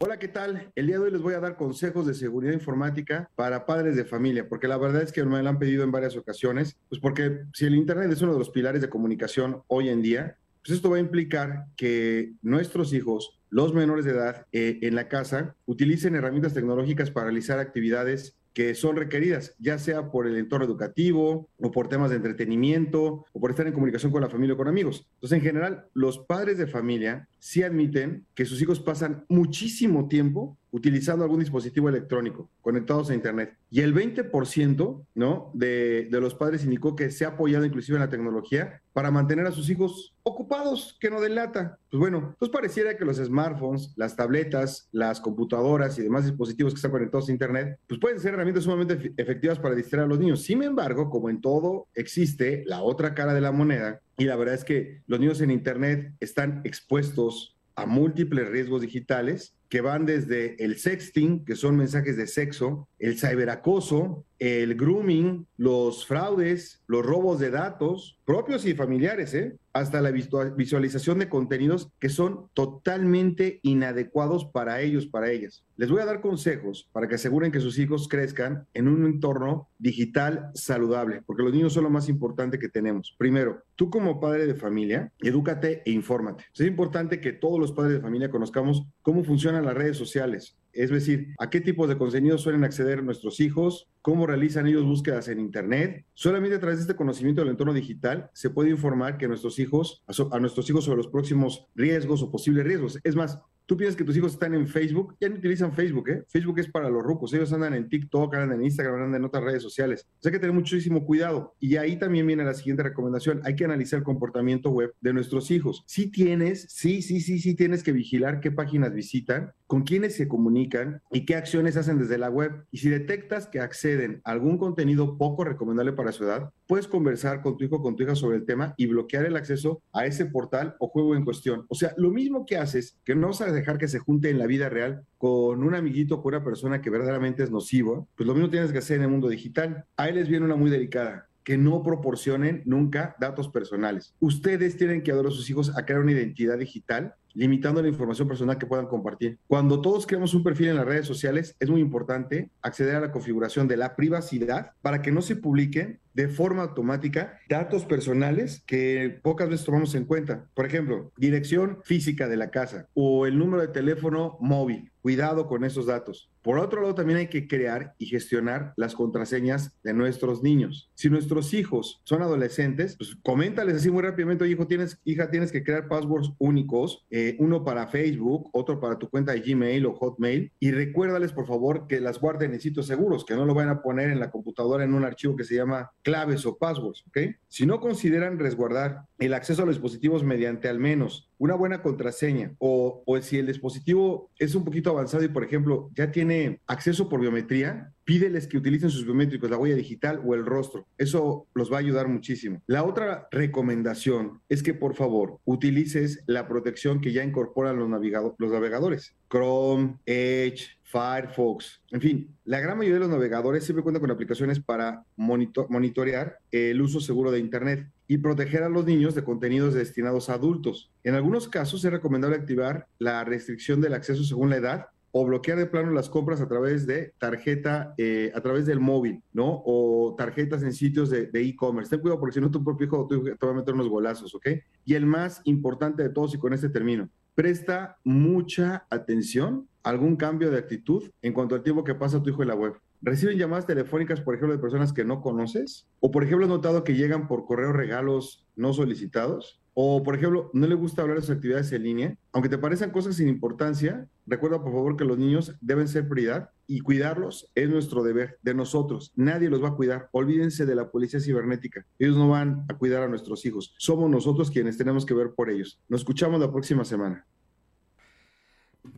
Hola, 0.00 0.20
¿qué 0.20 0.28
tal? 0.28 0.70
El 0.76 0.86
día 0.86 0.96
de 0.96 1.06
hoy 1.06 1.10
les 1.10 1.22
voy 1.22 1.34
a 1.34 1.40
dar 1.40 1.56
consejos 1.56 2.06
de 2.06 2.14
seguridad 2.14 2.52
informática 2.52 3.28
para 3.34 3.66
padres 3.66 3.96
de 3.96 4.04
familia, 4.04 4.48
porque 4.48 4.68
la 4.68 4.76
verdad 4.76 5.02
es 5.02 5.10
que 5.10 5.24
me 5.24 5.42
lo 5.42 5.48
han 5.48 5.58
pedido 5.58 5.82
en 5.82 5.90
varias 5.90 6.16
ocasiones, 6.16 6.76
pues 6.88 7.00
porque 7.00 7.40
si 7.52 7.66
el 7.66 7.74
Internet 7.74 8.12
es 8.12 8.22
uno 8.22 8.32
de 8.32 8.38
los 8.38 8.50
pilares 8.50 8.80
de 8.80 8.88
comunicación 8.88 9.64
hoy 9.66 9.88
en 9.88 10.00
día, 10.00 10.38
pues 10.64 10.76
esto 10.76 10.90
va 10.90 10.98
a 10.98 11.00
implicar 11.00 11.64
que 11.76 12.34
nuestros 12.42 12.92
hijos, 12.92 13.40
los 13.50 13.74
menores 13.74 14.04
de 14.04 14.12
edad 14.12 14.46
eh, 14.52 14.78
en 14.82 14.94
la 14.94 15.08
casa, 15.08 15.56
utilicen 15.66 16.14
herramientas 16.14 16.54
tecnológicas 16.54 17.10
para 17.10 17.24
realizar 17.24 17.58
actividades 17.58 18.37
que 18.58 18.74
son 18.74 18.96
requeridas, 18.96 19.54
ya 19.60 19.78
sea 19.78 20.10
por 20.10 20.26
el 20.26 20.36
entorno 20.36 20.66
educativo 20.66 21.48
o 21.58 21.70
por 21.70 21.88
temas 21.88 22.10
de 22.10 22.16
entretenimiento 22.16 23.24
o 23.32 23.40
por 23.40 23.52
estar 23.52 23.68
en 23.68 23.72
comunicación 23.72 24.10
con 24.10 24.20
la 24.20 24.28
familia 24.28 24.54
o 24.54 24.56
con 24.56 24.66
amigos. 24.66 25.06
Entonces, 25.14 25.38
en 25.38 25.44
general, 25.44 25.86
los 25.94 26.18
padres 26.18 26.58
de 26.58 26.66
familia 26.66 27.28
sí 27.38 27.62
admiten 27.62 28.26
que 28.34 28.46
sus 28.46 28.60
hijos 28.60 28.80
pasan 28.80 29.24
muchísimo 29.28 30.08
tiempo 30.08 30.58
utilizando 30.70 31.24
algún 31.24 31.40
dispositivo 31.40 31.88
electrónico 31.88 32.50
conectados 32.60 33.10
a 33.10 33.14
Internet. 33.14 33.56
Y 33.70 33.80
el 33.80 33.94
20% 33.94 35.06
¿no? 35.14 35.50
de, 35.54 36.08
de 36.10 36.20
los 36.20 36.34
padres 36.34 36.64
indicó 36.64 36.96
que 36.96 37.10
se 37.10 37.24
ha 37.24 37.28
apoyado 37.28 37.64
inclusive 37.64 37.96
en 37.96 38.02
la 38.02 38.10
tecnología 38.10 38.82
para 38.92 39.10
mantener 39.10 39.46
a 39.46 39.52
sus 39.52 39.70
hijos 39.70 40.14
ocupados, 40.24 40.96
que 41.00 41.10
no 41.10 41.20
delata. 41.20 41.78
Pues 41.90 42.00
bueno, 42.00 42.34
pues 42.38 42.50
pareciera 42.50 42.96
que 42.96 43.04
los 43.04 43.16
smartphones, 43.18 43.92
las 43.96 44.16
tabletas, 44.16 44.88
las 44.92 45.20
computadoras 45.20 45.98
y 45.98 46.02
demás 46.02 46.24
dispositivos 46.24 46.72
que 46.72 46.78
están 46.78 46.90
conectados 46.90 47.28
a 47.28 47.32
Internet, 47.32 47.78
pues 47.86 48.00
pueden 48.00 48.20
ser 48.20 48.34
herramientas 48.34 48.64
sumamente 48.64 49.12
efectivas 49.16 49.58
para 49.58 49.74
distraer 49.74 50.04
a 50.04 50.08
los 50.08 50.18
niños. 50.18 50.42
Sin 50.42 50.62
embargo, 50.62 51.10
como 51.10 51.30
en 51.30 51.40
todo, 51.40 51.86
existe 51.94 52.64
la 52.66 52.82
otra 52.82 53.14
cara 53.14 53.34
de 53.34 53.40
la 53.40 53.52
moneda 53.52 54.00
y 54.16 54.24
la 54.24 54.36
verdad 54.36 54.56
es 54.56 54.64
que 54.64 55.02
los 55.06 55.20
niños 55.20 55.40
en 55.40 55.50
Internet 55.50 56.12
están 56.20 56.60
expuestos 56.64 57.56
a 57.76 57.86
múltiples 57.86 58.48
riesgos 58.48 58.82
digitales 58.82 59.54
que 59.68 59.80
van 59.80 60.06
desde 60.06 60.62
el 60.64 60.78
sexting, 60.78 61.44
que 61.44 61.56
son 61.56 61.76
mensajes 61.76 62.16
de 62.16 62.26
sexo, 62.26 62.88
el 62.98 63.18
ciberacoso, 63.18 64.24
el 64.38 64.74
grooming, 64.76 65.46
los 65.56 66.06
fraudes, 66.06 66.82
los 66.86 67.04
robos 67.04 67.38
de 67.38 67.50
datos 67.50 68.18
propios 68.28 68.66
y 68.66 68.74
familiares, 68.74 69.32
¿eh? 69.32 69.56
hasta 69.72 70.02
la 70.02 70.10
visualización 70.10 71.18
de 71.18 71.30
contenidos 71.30 71.88
que 71.98 72.10
son 72.10 72.50
totalmente 72.52 73.58
inadecuados 73.62 74.44
para 74.44 74.82
ellos, 74.82 75.06
para 75.06 75.30
ellas. 75.30 75.64
Les 75.76 75.90
voy 75.90 76.02
a 76.02 76.04
dar 76.04 76.20
consejos 76.20 76.90
para 76.92 77.08
que 77.08 77.14
aseguren 77.14 77.50
que 77.50 77.60
sus 77.60 77.78
hijos 77.78 78.06
crezcan 78.06 78.66
en 78.74 78.86
un 78.86 79.06
entorno 79.06 79.70
digital 79.78 80.50
saludable, 80.52 81.22
porque 81.24 81.42
los 81.42 81.54
niños 81.54 81.72
son 81.72 81.84
lo 81.84 81.90
más 81.90 82.10
importante 82.10 82.58
que 82.58 82.68
tenemos. 82.68 83.14
Primero, 83.16 83.62
tú 83.76 83.88
como 83.88 84.20
padre 84.20 84.46
de 84.46 84.54
familia, 84.54 85.10
edúcate 85.20 85.82
e 85.86 85.92
infórmate. 85.92 86.44
Es 86.52 86.66
importante 86.66 87.22
que 87.22 87.32
todos 87.32 87.58
los 87.58 87.72
padres 87.72 87.94
de 87.94 88.02
familia 88.02 88.30
conozcamos 88.30 88.82
cómo 89.00 89.24
funcionan 89.24 89.64
las 89.64 89.74
redes 89.74 89.96
sociales, 89.96 90.54
es 90.82 90.90
decir, 90.90 91.34
a 91.38 91.50
qué 91.50 91.60
tipos 91.60 91.88
de 91.88 91.98
contenidos 91.98 92.42
suelen 92.42 92.64
acceder 92.64 93.02
nuestros 93.02 93.40
hijos, 93.40 93.88
cómo 94.02 94.26
realizan 94.26 94.66
ellos 94.66 94.84
búsquedas 94.84 95.28
en 95.28 95.40
Internet. 95.40 96.04
Solamente 96.14 96.56
a 96.56 96.60
través 96.60 96.78
de 96.78 96.82
este 96.82 96.96
conocimiento 96.96 97.40
del 97.40 97.50
entorno 97.50 97.74
digital 97.74 98.30
se 98.32 98.50
puede 98.50 98.70
informar 98.70 99.18
que 99.18 99.28
nuestros 99.28 99.58
hijos, 99.58 100.02
a 100.30 100.38
nuestros 100.38 100.68
hijos 100.70 100.84
sobre 100.84 100.98
los 100.98 101.08
próximos 101.08 101.66
riesgos 101.74 102.22
o 102.22 102.30
posibles 102.30 102.64
riesgos. 102.64 102.98
Es 103.02 103.16
más, 103.16 103.38
Tú 103.68 103.76
piensas 103.76 103.96
que 103.96 104.04
tus 104.04 104.16
hijos 104.16 104.32
están 104.32 104.54
en 104.54 104.66
Facebook, 104.66 105.14
ya 105.20 105.28
no 105.28 105.36
utilizan 105.36 105.74
Facebook, 105.74 106.08
¿eh? 106.08 106.24
Facebook 106.26 106.58
es 106.58 106.70
para 106.70 106.88
los 106.88 107.02
rucos, 107.02 107.34
ellos 107.34 107.52
andan 107.52 107.74
en 107.74 107.86
TikTok, 107.86 108.34
andan 108.34 108.60
en 108.60 108.64
Instagram, 108.64 108.94
andan 108.94 109.16
en 109.16 109.24
otras 109.26 109.44
redes 109.44 109.62
sociales. 109.62 110.06
O 110.08 110.22
sea, 110.22 110.30
hay 110.30 110.32
que 110.32 110.38
tener 110.38 110.54
muchísimo 110.54 111.04
cuidado. 111.04 111.54
Y 111.60 111.76
ahí 111.76 111.98
también 111.98 112.26
viene 112.26 112.44
la 112.44 112.54
siguiente 112.54 112.82
recomendación, 112.82 113.42
hay 113.44 113.56
que 113.56 113.66
analizar 113.66 113.98
el 113.98 114.04
comportamiento 114.04 114.70
web 114.70 114.94
de 115.02 115.12
nuestros 115.12 115.50
hijos. 115.50 115.84
Si 115.86 116.10
tienes, 116.10 116.64
sí, 116.70 117.02
sí, 117.02 117.20
sí, 117.20 117.38
sí 117.40 117.54
tienes 117.54 117.82
que 117.82 117.92
vigilar 117.92 118.40
qué 118.40 118.50
páginas 118.50 118.94
visitan, 118.94 119.52
con 119.68 119.82
quiénes 119.82 120.16
se 120.16 120.26
comunican 120.26 121.02
y 121.12 121.26
qué 121.26 121.36
acciones 121.36 121.76
hacen 121.76 121.98
desde 121.98 122.18
la 122.18 122.30
web. 122.30 122.64
Y 122.72 122.78
si 122.78 122.88
detectas 122.88 123.46
que 123.46 123.60
acceden 123.60 124.22
a 124.24 124.32
algún 124.32 124.58
contenido 124.58 125.18
poco 125.18 125.44
recomendable 125.44 125.92
para 125.92 126.10
su 126.10 126.24
edad, 126.24 126.50
puedes 126.66 126.88
conversar 126.88 127.42
con 127.42 127.56
tu 127.56 127.64
hijo 127.64 127.76
o 127.76 127.82
con 127.82 127.94
tu 127.94 128.02
hija 128.02 128.16
sobre 128.16 128.38
el 128.38 128.46
tema 128.46 128.74
y 128.78 128.86
bloquear 128.86 129.26
el 129.26 129.36
acceso 129.36 129.82
a 129.92 130.06
ese 130.06 130.24
portal 130.24 130.74
o 130.80 130.88
juego 130.88 131.14
en 131.14 131.24
cuestión. 131.24 131.66
O 131.68 131.74
sea, 131.74 131.92
lo 131.98 132.10
mismo 132.10 132.46
que 132.46 132.56
haces, 132.56 132.98
que 133.04 133.14
no 133.14 133.28
vas 133.28 133.42
a 133.42 133.52
dejar 133.52 133.76
que 133.76 133.88
se 133.88 133.98
junte 133.98 134.30
en 134.30 134.38
la 134.38 134.46
vida 134.46 134.70
real 134.70 135.04
con 135.18 135.62
un 135.62 135.74
amiguito 135.74 136.16
o 136.16 136.22
con 136.22 136.34
una 136.34 136.44
persona 136.44 136.80
que 136.80 136.88
verdaderamente 136.90 137.42
es 137.42 137.50
nocivo, 137.50 138.08
pues 138.16 138.26
lo 138.26 138.34
mismo 138.34 138.48
tienes 138.48 138.72
que 138.72 138.78
hacer 138.78 138.96
en 138.96 139.02
el 139.02 139.10
mundo 139.10 139.28
digital. 139.28 139.84
Ahí 139.98 140.14
les 140.14 140.28
viene 140.28 140.46
una 140.46 140.56
muy 140.56 140.70
delicada 140.70 141.28
que 141.44 141.56
no 141.56 141.82
proporcionen 141.82 142.62
nunca 142.66 143.16
datos 143.18 143.48
personales. 143.48 144.14
Ustedes 144.20 144.76
tienen 144.76 145.02
que 145.02 145.12
ayudar 145.12 145.28
a 145.28 145.30
sus 145.30 145.48
hijos 145.48 145.74
a 145.76 145.86
crear 145.86 146.02
una 146.02 146.12
identidad 146.12 146.58
digital 146.58 147.14
limitando 147.38 147.80
la 147.80 147.88
información 147.88 148.26
personal 148.26 148.58
que 148.58 148.66
puedan 148.66 148.86
compartir. 148.86 149.38
Cuando 149.46 149.80
todos 149.80 150.06
creamos 150.06 150.34
un 150.34 150.42
perfil 150.42 150.68
en 150.68 150.76
las 150.76 150.86
redes 150.86 151.06
sociales, 151.06 151.54
es 151.60 151.70
muy 151.70 151.80
importante 151.80 152.50
acceder 152.62 152.96
a 152.96 153.00
la 153.00 153.12
configuración 153.12 153.68
de 153.68 153.76
la 153.76 153.94
privacidad 153.94 154.72
para 154.82 155.02
que 155.02 155.12
no 155.12 155.22
se 155.22 155.36
publiquen 155.36 156.00
de 156.18 156.26
forma 156.26 156.62
automática 156.64 157.38
datos 157.48 157.84
personales 157.84 158.64
que 158.66 159.20
pocas 159.22 159.48
veces 159.48 159.64
tomamos 159.64 159.94
en 159.94 160.04
cuenta. 160.04 160.46
Por 160.52 160.66
ejemplo, 160.66 161.12
dirección 161.16 161.78
física 161.84 162.26
de 162.26 162.36
la 162.36 162.50
casa 162.50 162.88
o 162.94 163.24
el 163.24 163.38
número 163.38 163.62
de 163.62 163.68
teléfono 163.68 164.36
móvil. 164.40 164.90
Cuidado 165.00 165.46
con 165.46 165.62
esos 165.64 165.86
datos. 165.86 166.28
Por 166.42 166.58
otro 166.58 166.82
lado, 166.82 166.94
también 166.94 167.18
hay 167.18 167.28
que 167.28 167.46
crear 167.46 167.94
y 167.98 168.06
gestionar 168.06 168.72
las 168.76 168.94
contraseñas 168.94 169.78
de 169.82 169.94
nuestros 169.94 170.42
niños. 170.42 170.90
Si 170.94 171.08
nuestros 171.08 171.54
hijos 171.54 172.00
son 172.04 172.20
adolescentes, 172.22 172.96
pues 172.96 173.16
coméntales 173.22 173.76
así 173.76 173.90
muy 173.90 174.02
rápidamente, 174.02 174.48
hijo, 174.48 174.66
tienes, 174.66 174.98
hija, 175.04 175.30
tienes 175.30 175.52
que 175.52 175.62
crear 175.62 175.88
passwords 175.88 176.32
únicos, 176.38 177.06
eh, 177.10 177.27
uno 177.38 177.64
para 177.64 177.88
Facebook, 177.88 178.50
otro 178.52 178.80
para 178.80 178.98
tu 178.98 179.08
cuenta 179.08 179.32
de 179.32 179.40
Gmail 179.40 179.86
o 179.86 179.94
Hotmail, 179.94 180.52
y 180.58 180.70
recuérdales, 180.70 181.32
por 181.32 181.46
favor, 181.46 181.86
que 181.86 182.00
las 182.00 182.20
guarden 182.20 182.54
en 182.54 182.60
sitios 182.60 182.86
seguros, 182.86 183.24
que 183.24 183.34
no 183.34 183.44
lo 183.44 183.54
vayan 183.54 183.70
a 183.70 183.82
poner 183.82 184.10
en 184.10 184.20
la 184.20 184.30
computadora 184.30 184.84
en 184.84 184.94
un 184.94 185.04
archivo 185.04 185.36
que 185.36 185.44
se 185.44 185.56
llama 185.56 185.90
claves 186.02 186.46
o 186.46 186.56
passwords, 186.56 187.04
¿ok? 187.08 187.18
Si 187.48 187.66
no 187.66 187.80
consideran 187.80 188.38
resguardar 188.38 189.02
el 189.18 189.34
acceso 189.34 189.62
a 189.62 189.66
los 189.66 189.76
dispositivos 189.76 190.22
mediante 190.24 190.68
al 190.68 190.78
menos 190.78 191.30
una 191.38 191.54
buena 191.54 191.82
contraseña 191.82 192.54
o, 192.58 193.02
o 193.06 193.20
si 193.20 193.38
el 193.38 193.46
dispositivo 193.46 194.30
es 194.38 194.54
un 194.54 194.64
poquito 194.64 194.90
avanzado 194.90 195.24
y, 195.24 195.28
por 195.28 195.44
ejemplo, 195.44 195.90
ya 195.94 196.10
tiene 196.10 196.60
acceso 196.66 197.08
por 197.08 197.20
biometría, 197.20 197.92
pídeles 198.08 198.46
que 198.46 198.56
utilicen 198.56 198.88
sus 198.88 199.04
biométricos, 199.04 199.50
la 199.50 199.58
huella 199.58 199.76
digital 199.76 200.22
o 200.24 200.34
el 200.34 200.46
rostro. 200.46 200.86
Eso 200.96 201.46
los 201.52 201.70
va 201.70 201.76
a 201.76 201.80
ayudar 201.80 202.08
muchísimo. 202.08 202.62
La 202.66 202.84
otra 202.84 203.28
recomendación 203.30 204.40
es 204.48 204.62
que 204.62 204.72
por 204.72 204.94
favor 204.94 205.40
utilices 205.44 206.24
la 206.26 206.48
protección 206.48 207.02
que 207.02 207.12
ya 207.12 207.22
incorporan 207.22 207.78
los, 207.78 207.86
navegadores. 207.86 209.14
Chrome, 209.30 209.98
Edge, 210.06 210.78
Firefox, 210.84 211.82
en 211.90 212.00
fin, 212.00 212.36
la 212.46 212.60
gran 212.60 212.78
mayoría 212.78 212.94
de 212.94 213.00
los 213.00 213.10
navegadores 213.10 213.64
siempre 213.64 213.82
cuentan 213.82 214.00
con 214.00 214.10
aplicaciones 214.10 214.58
para 214.58 215.04
monitorear 215.16 216.38
el 216.50 216.80
uso 216.80 217.00
seguro 217.00 217.30
de 217.30 217.40
Internet 217.40 217.90
y 218.06 218.16
proteger 218.16 218.62
a 218.62 218.70
los 218.70 218.86
niños 218.86 219.14
de 219.14 219.22
contenidos 219.22 219.74
destinados 219.74 220.30
a 220.30 220.34
adultos. 220.34 220.90
En 221.04 221.14
algunos 221.14 221.46
casos 221.46 221.84
es 221.84 221.92
recomendable 221.92 222.38
activar 222.38 222.86
la 222.98 223.22
restricción 223.24 223.82
del 223.82 223.92
acceso 223.92 224.24
según 224.24 224.48
la 224.48 224.56
edad 224.56 224.86
o 225.20 225.26
bloquear 225.26 225.58
de 225.58 225.66
plano 225.66 225.90
las 225.90 226.08
compras 226.08 226.40
a 226.40 226.46
través 226.46 226.86
de 226.86 227.12
tarjeta, 227.18 227.92
eh, 227.98 228.30
a 228.36 228.40
través 228.40 228.66
del 228.66 228.78
móvil, 228.78 229.20
¿no? 229.32 229.62
O 229.66 230.14
tarjetas 230.16 230.62
en 230.62 230.72
sitios 230.72 231.10
de 231.10 231.28
e-commerce. 231.32 231.90
Ten 231.90 231.98
cuidado 231.98 232.20
porque 232.20 232.34
si 232.34 232.40
no 232.40 232.52
tu 232.52 232.62
propio 232.62 232.86
hijo 232.86 233.08
te 233.08 233.46
va 233.46 233.52
a 233.52 233.56
meter 233.56 233.74
unos 233.74 233.88
golazos, 233.88 234.32
¿ok? 234.36 234.46
Y 234.84 234.94
el 234.94 235.06
más 235.06 235.40
importante 235.42 236.04
de 236.04 236.10
todos, 236.10 236.36
y 236.36 236.38
con 236.38 236.52
este 236.52 236.68
término, 236.68 237.08
presta 237.34 237.98
mucha 238.04 238.86
atención 238.90 239.66
a 239.82 239.90
algún 239.90 240.14
cambio 240.14 240.52
de 240.52 240.58
actitud 240.58 241.10
en 241.20 241.32
cuanto 241.32 241.56
al 241.56 241.64
tiempo 241.64 241.82
que 241.82 241.96
pasa 241.96 242.22
tu 242.22 242.30
hijo 242.30 242.42
en 242.42 242.48
la 242.48 242.54
web. 242.54 242.74
¿Reciben 243.02 243.38
llamadas 243.38 243.66
telefónicas, 243.66 244.20
por 244.20 244.36
ejemplo, 244.36 244.54
de 244.54 244.62
personas 244.62 244.92
que 244.92 245.04
no 245.04 245.20
conoces? 245.20 245.88
¿O, 245.98 246.12
por 246.12 246.22
ejemplo, 246.22 246.46
has 246.46 246.50
notado 246.50 246.84
que 246.84 246.94
llegan 246.94 247.26
por 247.26 247.44
correo 247.44 247.72
regalos 247.72 248.46
no 248.54 248.72
solicitados? 248.72 249.60
O, 249.80 250.02
por 250.02 250.16
ejemplo, 250.16 250.50
no 250.54 250.66
le 250.66 250.74
gusta 250.74 251.02
hablar 251.02 251.18
de 251.18 251.22
sus 251.22 251.36
actividades 251.36 251.70
en 251.70 251.84
línea. 251.84 252.18
Aunque 252.32 252.48
te 252.48 252.58
parezcan 252.58 252.90
cosas 252.90 253.14
sin 253.14 253.28
importancia, 253.28 254.08
recuerda 254.26 254.60
por 254.60 254.72
favor 254.72 254.96
que 254.96 255.04
los 255.04 255.18
niños 255.18 255.54
deben 255.60 255.86
ser 255.86 256.08
prioridad 256.08 256.50
y 256.66 256.80
cuidarlos 256.80 257.52
es 257.54 257.70
nuestro 257.70 258.02
deber, 258.02 258.40
de 258.42 258.54
nosotros. 258.54 259.12
Nadie 259.14 259.48
los 259.48 259.62
va 259.62 259.68
a 259.68 259.76
cuidar. 259.76 260.08
Olvídense 260.10 260.66
de 260.66 260.74
la 260.74 260.90
policía 260.90 261.20
cibernética. 261.20 261.86
Ellos 261.96 262.16
no 262.16 262.28
van 262.28 262.66
a 262.68 262.74
cuidar 262.74 263.04
a 263.04 263.08
nuestros 263.08 263.46
hijos. 263.46 263.72
Somos 263.78 264.10
nosotros 264.10 264.50
quienes 264.50 264.76
tenemos 264.76 265.06
que 265.06 265.14
ver 265.14 265.30
por 265.36 265.48
ellos. 265.48 265.80
Nos 265.88 266.00
escuchamos 266.00 266.40
la 266.40 266.50
próxima 266.50 266.84
semana. 266.84 267.24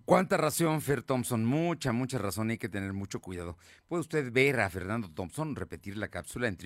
Cuánta 0.07 0.39
razón, 0.39 0.81
Fer 0.81 1.03
Thompson, 1.03 1.45
mucha, 1.45 1.93
mucha 1.93 2.17
razón, 2.17 2.49
hay 2.49 2.59
que 2.59 2.71
tener 2.71 2.95
mucho 2.95 3.21
cuidado. 3.21 3.59
Puede 3.87 4.01
usted 4.01 4.33
ver 4.33 4.61
a 4.61 4.71
Fernando 4.71 5.11
Thompson 5.11 5.55
repetir 5.57 5.99
la 5.99 6.09
cápsula 6.09 6.49
en 6.49 6.57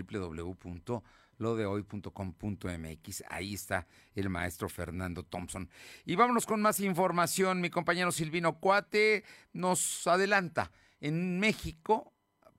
www.lodehoy.com.mx. 1.39 3.25
Ahí 3.29 3.55
está 3.55 3.87
el 4.15 4.29
maestro 4.29 4.69
Fernando 4.69 5.23
Thompson. 5.23 5.69
Y 6.05 6.17
vámonos 6.17 6.47
con 6.47 6.61
más 6.61 6.81
información. 6.81 7.61
Mi 7.61 7.71
compañero 7.71 8.13
Silvino 8.13 8.59
Cuate 8.61 9.25
nos 9.53 10.07
adelanta. 10.07 10.71
En 11.01 11.39
México, 11.39 12.13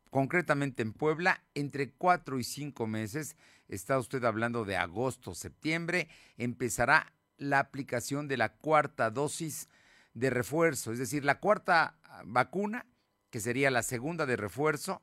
concretamente 0.10 0.82
en 0.82 0.94
Puebla, 0.94 1.44
entre 1.54 1.92
cuatro 1.92 2.40
y 2.40 2.44
cinco 2.44 2.88
meses, 2.88 3.36
está 3.68 3.98
usted 3.98 4.24
hablando 4.24 4.66
de 4.66 4.78
agosto, 4.78 5.34
septiembre, 5.34 6.08
empezará 6.38 7.14
la 7.38 7.60
aplicación 7.60 8.28
de 8.28 8.38
la 8.38 8.50
cuarta 8.50 9.10
dosis 9.10 9.68
de 10.14 10.30
refuerzo, 10.30 10.94
es 10.94 11.00
decir, 11.00 11.26
la 11.26 11.40
cuarta 11.40 11.98
vacuna, 12.24 12.86
que 13.30 13.42
sería 13.42 13.70
la 13.72 13.84
segunda 13.84 14.26
de 14.26 14.38
refuerzo 14.38 15.02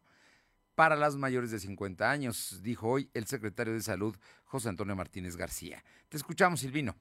para 0.74 0.96
las 0.96 1.16
mayores 1.16 1.50
de 1.50 1.58
50 1.58 2.10
años, 2.10 2.60
dijo 2.62 2.88
hoy 2.88 3.10
el 3.14 3.26
secretario 3.26 3.72
de 3.74 3.82
Salud, 3.82 4.16
José 4.44 4.68
Antonio 4.68 4.96
Martínez 4.96 5.36
García. 5.36 5.84
Te 6.08 6.16
escuchamos, 6.16 6.60
Silvino 6.60 6.96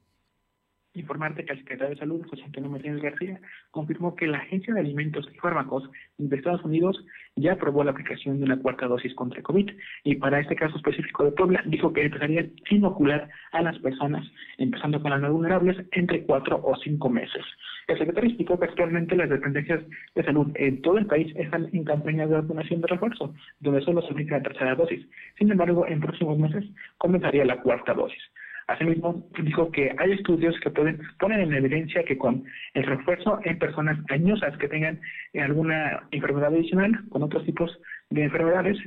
informarte 0.94 1.44
que 1.44 1.52
el 1.52 1.58
secretario 1.58 1.94
de 1.94 2.00
Salud, 2.00 2.26
José 2.28 2.42
Antonio 2.44 2.70
Martínez 2.70 3.02
García, 3.02 3.40
confirmó 3.70 4.14
que 4.14 4.26
la 4.26 4.38
Agencia 4.38 4.74
de 4.74 4.80
Alimentos 4.80 5.28
y 5.32 5.38
Fármacos 5.38 5.88
de 6.18 6.36
Estados 6.36 6.64
Unidos 6.64 7.02
ya 7.36 7.52
aprobó 7.52 7.82
la 7.82 7.92
aplicación 7.92 8.38
de 8.38 8.44
una 8.44 8.60
cuarta 8.60 8.86
dosis 8.86 9.14
contra 9.14 9.42
COVID 9.42 9.70
y 10.04 10.16
para 10.16 10.40
este 10.40 10.54
caso 10.56 10.76
específico 10.76 11.24
de 11.24 11.32
Puebla 11.32 11.62
dijo 11.66 11.92
que 11.92 12.04
empezaría 12.04 12.42
a 12.42 12.74
inocular 12.74 13.28
a 13.52 13.62
las 13.62 13.78
personas, 13.78 14.26
empezando 14.58 15.00
con 15.00 15.10
las 15.10 15.20
más 15.20 15.32
vulnerables, 15.32 15.76
entre 15.92 16.24
cuatro 16.24 16.60
o 16.62 16.76
cinco 16.76 17.08
meses. 17.08 17.44
El 17.88 17.98
secretario 17.98 18.28
explicó 18.28 18.58
que 18.58 18.66
actualmente 18.66 19.16
las 19.16 19.30
dependencias 19.30 19.82
de 20.14 20.24
salud 20.24 20.48
en 20.54 20.82
todo 20.82 20.98
el 20.98 21.06
país 21.06 21.32
están 21.36 21.68
en 21.72 21.84
campaña 21.84 22.26
de 22.26 22.34
vacunación 22.34 22.80
de 22.80 22.88
refuerzo, 22.88 23.34
donde 23.60 23.82
solo 23.82 24.02
se 24.02 24.12
aplica 24.12 24.36
la 24.36 24.42
tercera 24.42 24.74
dosis. 24.74 25.06
Sin 25.38 25.50
embargo, 25.50 25.86
en 25.86 26.00
próximos 26.00 26.38
meses 26.38 26.64
comenzaría 26.98 27.44
la 27.44 27.60
cuarta 27.60 27.94
dosis. 27.94 28.22
Asimismo, 28.68 29.28
dijo 29.42 29.70
que 29.70 29.94
hay 29.98 30.12
estudios 30.12 30.58
que 30.60 30.70
pueden 30.70 31.00
poner 31.18 31.40
en 31.40 31.52
evidencia 31.52 32.04
que 32.04 32.16
con 32.16 32.44
el 32.74 32.84
refuerzo 32.84 33.40
en 33.44 33.58
personas 33.58 33.98
añosas 34.10 34.56
que 34.58 34.68
tengan 34.68 35.00
alguna 35.34 36.08
enfermedad 36.10 36.54
adicional, 36.54 36.92
con 37.08 37.22
otros 37.22 37.44
tipos 37.44 37.76
de 38.10 38.24
enfermedades, 38.24 38.78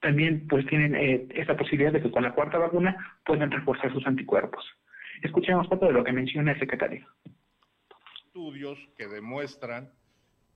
también 0.00 0.46
pues 0.48 0.66
tienen 0.66 0.94
eh, 0.94 1.26
esta 1.34 1.56
posibilidad 1.56 1.92
de 1.92 2.02
que 2.02 2.10
con 2.10 2.24
la 2.24 2.34
cuarta 2.34 2.58
vacuna 2.58 3.16
puedan 3.24 3.50
reforzar 3.50 3.92
sus 3.92 4.06
anticuerpos. 4.06 4.64
Escuchemos 5.22 5.68
poco 5.68 5.86
de 5.86 5.92
lo 5.92 6.04
que 6.04 6.12
menciona 6.12 6.52
el 6.52 6.58
secretario. 6.58 7.06
Estudios 8.26 8.78
que 8.96 9.06
demuestran 9.06 9.90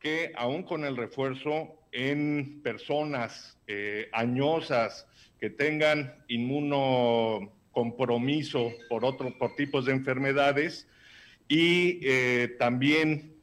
que 0.00 0.32
aún 0.36 0.64
con 0.64 0.84
el 0.84 0.96
refuerzo 0.96 1.78
en 1.92 2.60
personas 2.62 3.58
eh, 3.66 4.08
añosas 4.12 5.08
que 5.38 5.50
tengan 5.50 6.14
inmuno 6.28 7.55
compromiso 7.76 8.72
por, 8.88 9.04
otro, 9.04 9.36
por 9.36 9.54
tipos 9.54 9.84
de 9.84 9.92
enfermedades 9.92 10.88
y 11.46 12.00
eh, 12.02 12.56
también 12.58 13.36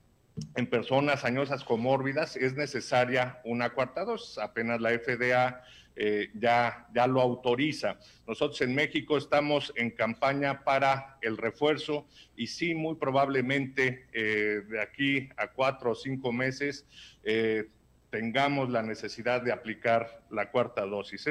en 0.55 0.65
personas 0.65 1.23
añosas 1.23 1.63
comórbidas 1.63 2.35
es 2.35 2.55
necesaria 2.55 3.39
una 3.43 3.69
cuarta 3.69 4.03
dosis. 4.03 4.39
Apenas 4.39 4.81
la 4.81 4.89
FDA 4.89 5.63
eh, 5.95 6.31
ya, 6.33 6.87
ya 6.95 7.05
lo 7.05 7.21
autoriza. 7.21 7.99
Nosotros 8.27 8.59
en 8.61 8.73
México 8.73 9.17
estamos 9.17 9.71
en 9.75 9.91
campaña 9.91 10.63
para 10.63 11.19
el 11.21 11.37
refuerzo 11.37 12.07
y 12.35 12.47
sí, 12.47 12.73
muy 12.73 12.95
probablemente 12.95 14.07
eh, 14.13 14.63
de 14.67 14.81
aquí 14.81 15.29
a 15.37 15.49
cuatro 15.49 15.91
o 15.91 15.95
cinco 15.95 16.31
meses 16.31 16.87
tengamos 18.09 18.71
la 18.71 18.81
necesidad 18.81 19.43
de 19.43 19.51
aplicar 19.51 20.23
la 20.31 20.49
cuarta 20.49 20.87
dosis. 20.87 21.27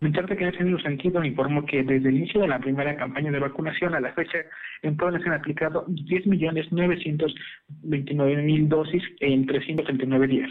Mientras 0.00 0.26
que 0.26 0.44
en 0.44 0.64
mismo 0.66 0.80
sentido 0.80 1.24
informó 1.24 1.64
que 1.64 1.82
desde 1.82 2.08
el 2.08 2.16
inicio 2.16 2.40
de 2.40 2.48
la 2.48 2.58
primera 2.58 2.96
campaña 2.96 3.30
de 3.30 3.38
vacunación 3.38 3.94
a 3.94 4.00
la 4.00 4.12
fecha, 4.12 4.38
en 4.82 4.96
Puebla 4.96 5.18
se 5.18 5.28
han 5.28 5.34
aplicado 5.34 5.86
10.929.000 5.86 8.68
dosis 8.68 9.02
en 9.20 9.46
339 9.46 10.26
días. 10.26 10.50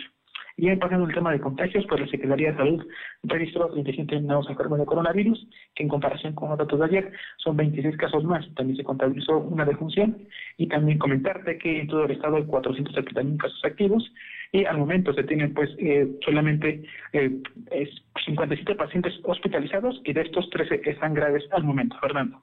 Y 0.55 0.67
en 0.67 0.77
pasando 0.77 1.07
el 1.07 1.13
tema 1.13 1.31
de 1.31 1.39
contagios, 1.39 1.83
pues 1.89 2.01
la 2.01 2.07
Secretaría 2.07 2.51
de 2.51 2.57
Salud 2.57 2.85
registró 3.23 3.71
37 3.71 4.21
nuevos 4.21 4.47
enfermos 4.49 4.79
de 4.79 4.85
coronavirus, 4.85 5.47
que 5.73 5.83
en 5.83 5.89
comparación 5.89 6.35
con 6.35 6.49
los 6.49 6.59
datos 6.59 6.79
de 6.79 6.85
ayer 6.85 7.11
son 7.37 7.57
26 7.57 7.97
casos 7.97 8.23
más. 8.23 8.45
También 8.53 8.77
se 8.77 8.83
contabilizó 8.83 9.39
una 9.39 9.65
defunción 9.65 10.27
y 10.57 10.67
también 10.67 10.99
comentarte 10.99 11.57
que 11.57 11.81
en 11.81 11.87
todo 11.87 12.05
el 12.05 12.11
estado 12.11 12.35
hay 12.35 12.45
471 12.45 13.37
casos 13.37 13.65
activos 13.65 14.11
y 14.53 14.65
al 14.65 14.77
momento 14.77 15.13
se 15.13 15.23
tienen 15.23 15.53
pues 15.53 15.71
eh, 15.79 16.07
solamente 16.23 16.83
eh, 17.11 17.41
57 18.23 18.75
pacientes 18.75 19.13
hospitalizados 19.23 19.99
y 20.05 20.13
de 20.13 20.21
estos 20.21 20.47
13 20.51 20.81
están 20.85 21.15
graves 21.15 21.43
al 21.51 21.63
momento, 21.63 21.97
Fernando. 21.99 22.41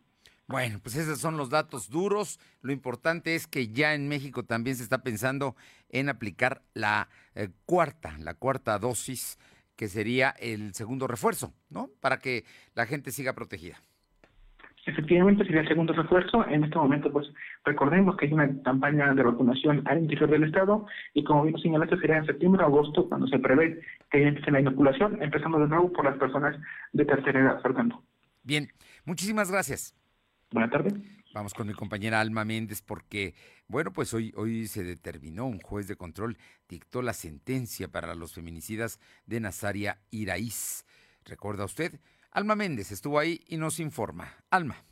Bueno, 0.49 0.81
pues 0.83 0.97
esos 0.97 1.21
son 1.21 1.37
los 1.37 1.51
datos 1.51 1.89
duros. 1.89 2.41
Lo 2.63 2.73
importante 2.73 3.37
es 3.37 3.47
que 3.47 3.69
ya 3.69 3.95
en 3.95 4.09
México 4.09 4.43
también 4.43 4.75
se 4.75 4.83
está 4.83 5.05
pensando 5.05 5.55
en 5.89 6.09
aplicar 6.09 6.63
la 6.75 7.09
eh, 7.37 7.51
cuarta, 7.65 8.17
la 8.19 8.35
cuarta 8.35 8.77
dosis, 8.81 9.39
que 9.77 9.87
sería 9.87 10.31
el 10.41 10.75
segundo 10.75 11.07
refuerzo, 11.07 11.55
¿no? 11.69 11.91
Para 12.01 12.19
que 12.19 12.45
la 12.75 12.87
gente 12.87 13.13
siga 13.13 13.35
protegida. 13.35 13.81
Efectivamente, 14.87 15.45
sería 15.45 15.61
el 15.61 15.69
segundo 15.69 15.93
refuerzo. 15.93 16.47
En 16.49 16.65
este 16.65 16.77
momento, 16.77 17.13
pues 17.13 17.27
recordemos 17.65 18.17
que 18.17 18.27
hay 18.27 18.33
una 18.33 18.63
campaña 18.63 19.13
de 19.15 19.23
vacunación 19.23 19.83
al 19.87 19.99
interior 19.99 20.31
del 20.31 20.45
Estado 20.45 20.87
y 21.13 21.23
como 21.25 21.45
bien 21.45 21.59
señalaste, 21.59 21.99
será 21.99 22.19
en 22.19 22.27
septiembre 22.27 22.63
o 22.63 22.67
agosto 22.67 23.09
cuando 23.09 23.27
se 23.27 23.39
prevé 23.39 23.81
que 24.11 24.27
empiece 24.27 24.51
la 24.51 24.61
inoculación, 24.61 25.23
empezando 25.23 25.59
de 25.59 25.69
nuevo 25.69 25.93
por 25.93 26.05
las 26.05 26.17
personas 26.17 26.57
de 26.93 27.05
tercera 27.05 27.41
edad, 27.41 27.63
Fernando. 27.63 28.03
Bien, 28.43 28.69
muchísimas 29.05 29.51
gracias. 29.51 29.95
Buenas 30.51 30.71
tardes. 30.71 30.95
Vamos 31.33 31.55
con 31.55 31.69
mi 31.69 31.75
compañera 31.75 32.21
Alma 32.21 32.45
Méndez 32.45 32.83
porque, 32.83 33.35
bueno, 33.69 33.93
pues 33.93 34.13
hoy, 34.15 34.33
hoy 34.35 34.67
se 34.67 34.83
determinó, 34.83 35.47
un 35.47 35.61
juez 35.61 35.87
de 35.87 35.95
control 35.95 36.37
dictó 36.69 37.03
la 37.03 37.13
sentencia 37.13 37.87
para 37.87 38.17
los 38.17 38.35
feminicidas 38.35 38.99
de 39.27 39.39
Nazaria 39.39 39.99
Iraíz. 40.11 40.85
¿Recuerda 41.25 41.65
usted? 41.67 42.01
Alma 42.33 42.55
Méndez 42.55 42.93
estuvo 42.93 43.19
ahí 43.19 43.41
y 43.49 43.57
nos 43.57 43.81
informa. 43.81 44.37
Alma. 44.51 44.90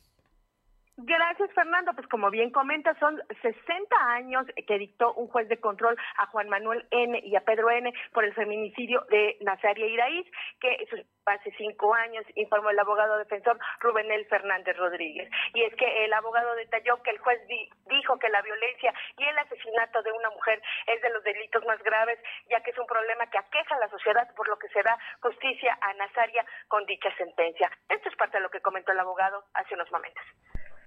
Gracias, 1.00 1.52
Fernando. 1.52 1.92
Pues 1.94 2.08
como 2.08 2.28
bien 2.28 2.50
comenta, 2.50 2.92
son 2.98 3.22
60 3.40 3.96
años 4.14 4.44
que 4.66 4.78
dictó 4.78 5.14
un 5.14 5.28
juez 5.28 5.48
de 5.48 5.60
control 5.60 5.96
a 6.16 6.26
Juan 6.26 6.48
Manuel 6.48 6.84
N. 6.90 7.20
y 7.22 7.36
a 7.36 7.40
Pedro 7.42 7.70
N. 7.70 7.92
por 8.12 8.24
el 8.24 8.34
feminicidio 8.34 9.06
de 9.08 9.36
Nazaria 9.42 9.86
Iraíz, 9.86 10.26
que 10.58 10.88
hace 11.26 11.52
cinco 11.56 11.94
años 11.94 12.24
informó 12.34 12.70
el 12.70 12.78
abogado 12.80 13.16
defensor 13.16 13.60
Rubenel 13.78 14.26
Fernández 14.26 14.76
Rodríguez. 14.76 15.30
Y 15.54 15.62
es 15.62 15.74
que 15.76 16.04
el 16.04 16.12
abogado 16.12 16.52
detalló 16.56 17.00
que 17.04 17.10
el 17.10 17.18
juez 17.18 17.40
dijo 17.46 18.18
que 18.18 18.28
la 18.30 18.42
violencia 18.42 18.92
y 19.18 19.22
el 19.22 19.38
asesinato 19.38 20.02
de 20.02 20.10
una 20.10 20.30
mujer 20.30 20.60
es 20.88 21.00
de 21.00 21.10
los 21.10 21.22
delitos 21.22 21.64
más 21.64 21.80
graves, 21.84 22.18
ya 22.50 22.60
que 22.64 22.72
es 22.72 22.78
un 22.78 22.86
problema 22.86 23.30
que 23.30 23.38
aqueja 23.38 23.76
a 23.76 23.78
la 23.78 23.88
sociedad, 23.88 24.34
por 24.34 24.48
lo 24.48 24.58
que 24.58 24.68
se 24.70 24.82
da 24.82 24.98
justicia 25.20 25.78
a 25.80 25.94
Nazaria 25.94 26.44
con 26.66 26.84
dicha 26.86 27.14
sentencia. 27.16 27.70
Esto 27.88 28.08
es 28.08 28.16
parte 28.16 28.38
de 28.38 28.42
lo 28.42 28.50
que 28.50 28.60
comentó 28.60 28.90
el 28.90 28.98
abogado 28.98 29.44
hace 29.54 29.74
unos 29.74 29.92
momentos. 29.92 30.24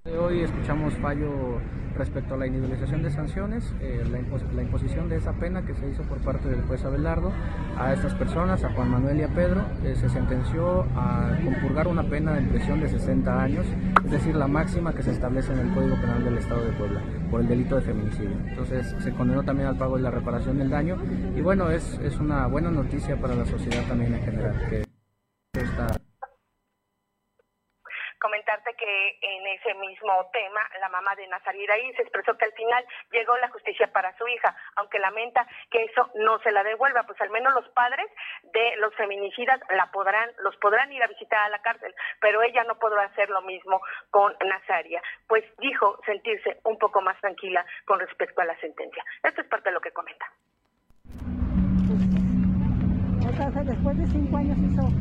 Hoy 0.03 0.41
escuchamos 0.41 0.95
fallo 0.95 1.59
respecto 1.95 2.33
a 2.33 2.37
la 2.37 2.47
individualización 2.47 3.03
de 3.03 3.11
sanciones, 3.11 3.71
eh, 3.81 4.03
la, 4.09 4.61
imposición 4.63 5.07
de 5.07 5.17
esa 5.17 5.33
pena 5.33 5.63
que 5.63 5.75
se 5.75 5.87
hizo 5.89 6.01
por 6.03 6.17
parte 6.21 6.49
del 6.49 6.63
juez 6.63 6.83
Abelardo 6.83 7.31
a 7.77 7.93
estas 7.93 8.15
personas, 8.15 8.63
a 8.63 8.73
Juan 8.73 8.89
Manuel 8.89 9.19
y 9.19 9.23
a 9.23 9.27
Pedro, 9.27 9.63
eh, 9.83 9.93
se 9.95 10.09
sentenció 10.09 10.87
a 10.95 11.37
compurgar 11.43 11.87
una 11.87 12.01
pena 12.01 12.33
de 12.33 12.41
prisión 12.47 12.79
de 12.79 12.89
60 12.89 13.43
años, 13.43 13.67
es 14.03 14.09
decir, 14.09 14.35
la 14.35 14.47
máxima 14.47 14.91
que 14.91 15.03
se 15.03 15.11
establece 15.11 15.53
en 15.53 15.59
el 15.59 15.73
Código 15.75 15.95
Penal 15.97 16.23
del 16.23 16.37
Estado 16.39 16.65
de 16.65 16.71
Puebla 16.71 17.03
por 17.29 17.41
el 17.41 17.47
delito 17.47 17.75
de 17.75 17.81
feminicidio. 17.83 18.37
Entonces 18.47 18.95
se 18.97 19.11
condenó 19.11 19.43
también 19.43 19.67
al 19.67 19.77
pago 19.77 19.97
de 19.97 20.01
la 20.01 20.09
reparación 20.09 20.57
del 20.57 20.71
daño 20.71 20.97
y 21.35 21.41
bueno, 21.41 21.69
es, 21.69 21.99
es 21.99 22.17
una 22.17 22.47
buena 22.47 22.71
noticia 22.71 23.21
para 23.21 23.35
la 23.35 23.45
sociedad 23.45 23.83
también 23.87 24.15
en 24.15 24.21
general. 24.23 24.55
Que 24.67 24.83
esta 25.53 25.87
comentarte 28.21 28.75
que 28.75 29.17
en 29.21 29.47
ese 29.47 29.73
mismo 29.73 30.29
tema 30.31 30.61
la 30.79 30.89
mamá 30.89 31.15
de 31.15 31.27
Nazaria 31.27 31.61
se 31.95 32.03
expresó 32.03 32.37
que 32.37 32.45
al 32.45 32.53
final 32.53 32.85
llegó 33.11 33.35
la 33.37 33.49
justicia 33.49 33.91
para 33.91 34.15
su 34.17 34.27
hija, 34.27 34.55
aunque 34.75 34.99
lamenta 34.99 35.47
que 35.69 35.83
eso 35.83 36.09
no 36.15 36.39
se 36.39 36.51
la 36.51 36.63
devuelva, 36.63 37.03
pues 37.03 37.19
al 37.21 37.29
menos 37.31 37.53
los 37.53 37.67
padres 37.69 38.07
de 38.43 38.75
los 38.77 38.93
feminicidas 38.95 39.59
la 39.69 39.91
podrán, 39.91 40.29
los 40.39 40.55
podrán 40.57 40.91
ir 40.91 41.03
a 41.03 41.07
visitar 41.07 41.39
a 41.39 41.49
la 41.49 41.61
cárcel, 41.61 41.93
pero 42.19 42.41
ella 42.43 42.63
no 42.63 42.77
podrá 42.77 43.03
hacer 43.03 43.29
lo 43.29 43.41
mismo 43.41 43.81
con 44.11 44.35
Nazaria, 44.45 45.01
pues 45.27 45.43
dijo 45.57 45.99
sentirse 46.05 46.59
un 46.63 46.77
poco 46.77 47.01
más 47.01 47.19
tranquila 47.19 47.65
con 47.85 47.99
respecto 47.99 48.41
a 48.41 48.45
la 48.45 48.57
sentencia. 48.59 49.03
Esto 49.23 49.41
es 49.41 49.47
parte 49.47 49.69
de 49.69 49.73
lo 49.73 49.81
que 49.81 49.91
comenta. 49.91 50.31
después 53.65 53.97
de 53.97 54.07
cinco 54.07 54.37
años 54.37 54.57
hizo 54.57 55.00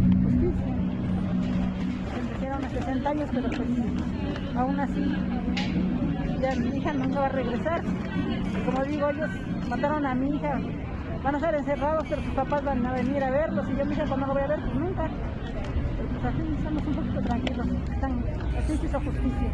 a 2.65 2.69
60 2.69 3.09
años, 3.09 3.31
pero 3.33 3.49
pues 3.49 3.69
aún 4.57 4.81
así 4.81 5.17
ya 6.41 6.55
mi 6.57 6.77
hija 6.77 6.93
nunca 6.93 7.21
va 7.21 7.27
a 7.27 7.31
regresar. 7.31 7.83
Como 8.65 8.85
digo, 8.85 9.11
ellos 9.11 9.31
mataron 9.69 10.07
a 10.07 10.15
mi 10.15 10.37
hija, 10.37 10.59
van 11.23 11.35
a 11.35 11.41
ser 11.41 11.55
encerrados, 11.55 12.05
pero 12.09 12.23
sus 12.23 12.35
papás 12.35 12.65
van 12.65 12.87
a 12.87 12.93
venir 12.93 13.23
a 13.23 13.31
verlos 13.31 13.67
y 13.69 13.77
yo 13.77 13.85
mi 13.85 13.93
hija 13.93 14.05
cuando 14.07 14.27
no 14.27 14.33
voy 14.33 14.43
a 14.43 14.47
ver, 14.47 14.61
pues 14.61 14.75
nunca. 14.75 15.09
Pues 16.23 16.35
estamos 16.59 16.87
un 16.87 16.95
poquito 16.95 17.23
tranquilos, 17.23 17.67
Están, 17.93 18.25
así 18.59 18.77
se 18.77 18.87
hizo 18.87 19.01
justicia. 19.01 19.51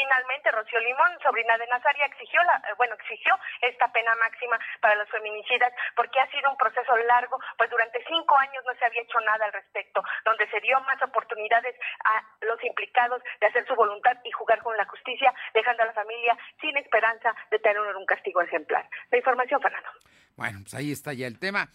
Finalmente, 0.00 0.50
Rocío 0.50 0.80
Limón, 0.80 1.12
sobrina 1.22 1.58
de 1.58 1.66
Nazaria, 1.66 2.06
exigió 2.06 2.42
la, 2.44 2.56
eh, 2.56 2.74
bueno, 2.78 2.94
exigió 2.94 3.36
esta 3.60 3.92
pena 3.92 4.16
máxima 4.16 4.58
para 4.80 4.94
los 4.94 5.08
feminicidas 5.10 5.72
porque 5.94 6.18
ha 6.20 6.30
sido 6.30 6.50
un 6.50 6.56
proceso 6.56 6.96
largo, 7.04 7.38
pues 7.58 7.68
durante 7.68 8.02
cinco 8.08 8.38
años 8.38 8.64
no 8.66 8.74
se 8.78 8.84
había 8.86 9.02
hecho 9.02 9.20
nada 9.20 9.44
al 9.44 9.52
respecto, 9.52 10.02
donde 10.24 10.48
se 10.48 10.60
dio 10.60 10.80
más 10.88 11.00
oportunidades 11.02 11.76
a 12.04 12.22
los 12.46 12.62
implicados 12.64 13.22
de 13.40 13.46
hacer 13.46 13.66
su 13.66 13.74
voluntad 13.74 14.16
y 14.24 14.30
jugar 14.30 14.62
con 14.62 14.74
la 14.76 14.86
justicia, 14.86 15.34
dejando 15.52 15.82
a 15.82 15.86
la 15.86 15.92
familia 15.92 16.36
sin 16.60 16.74
esperanza 16.78 17.34
de 17.50 17.58
tener 17.58 17.94
un 17.94 18.06
castigo 18.06 18.40
ejemplar. 18.40 18.88
La 19.10 19.18
información, 19.18 19.60
Fernando. 19.60 19.90
Bueno, 20.36 20.60
pues 20.62 20.74
ahí 20.74 20.92
está 20.92 21.12
ya 21.12 21.26
el 21.26 21.38
tema. 21.38 21.68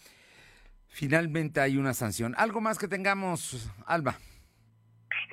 Finalmente 0.88 1.60
hay 1.60 1.76
una 1.76 1.94
sanción. 1.94 2.34
¿Algo 2.36 2.60
más 2.60 2.78
que 2.78 2.88
tengamos, 2.88 3.70
Alba? 3.86 4.16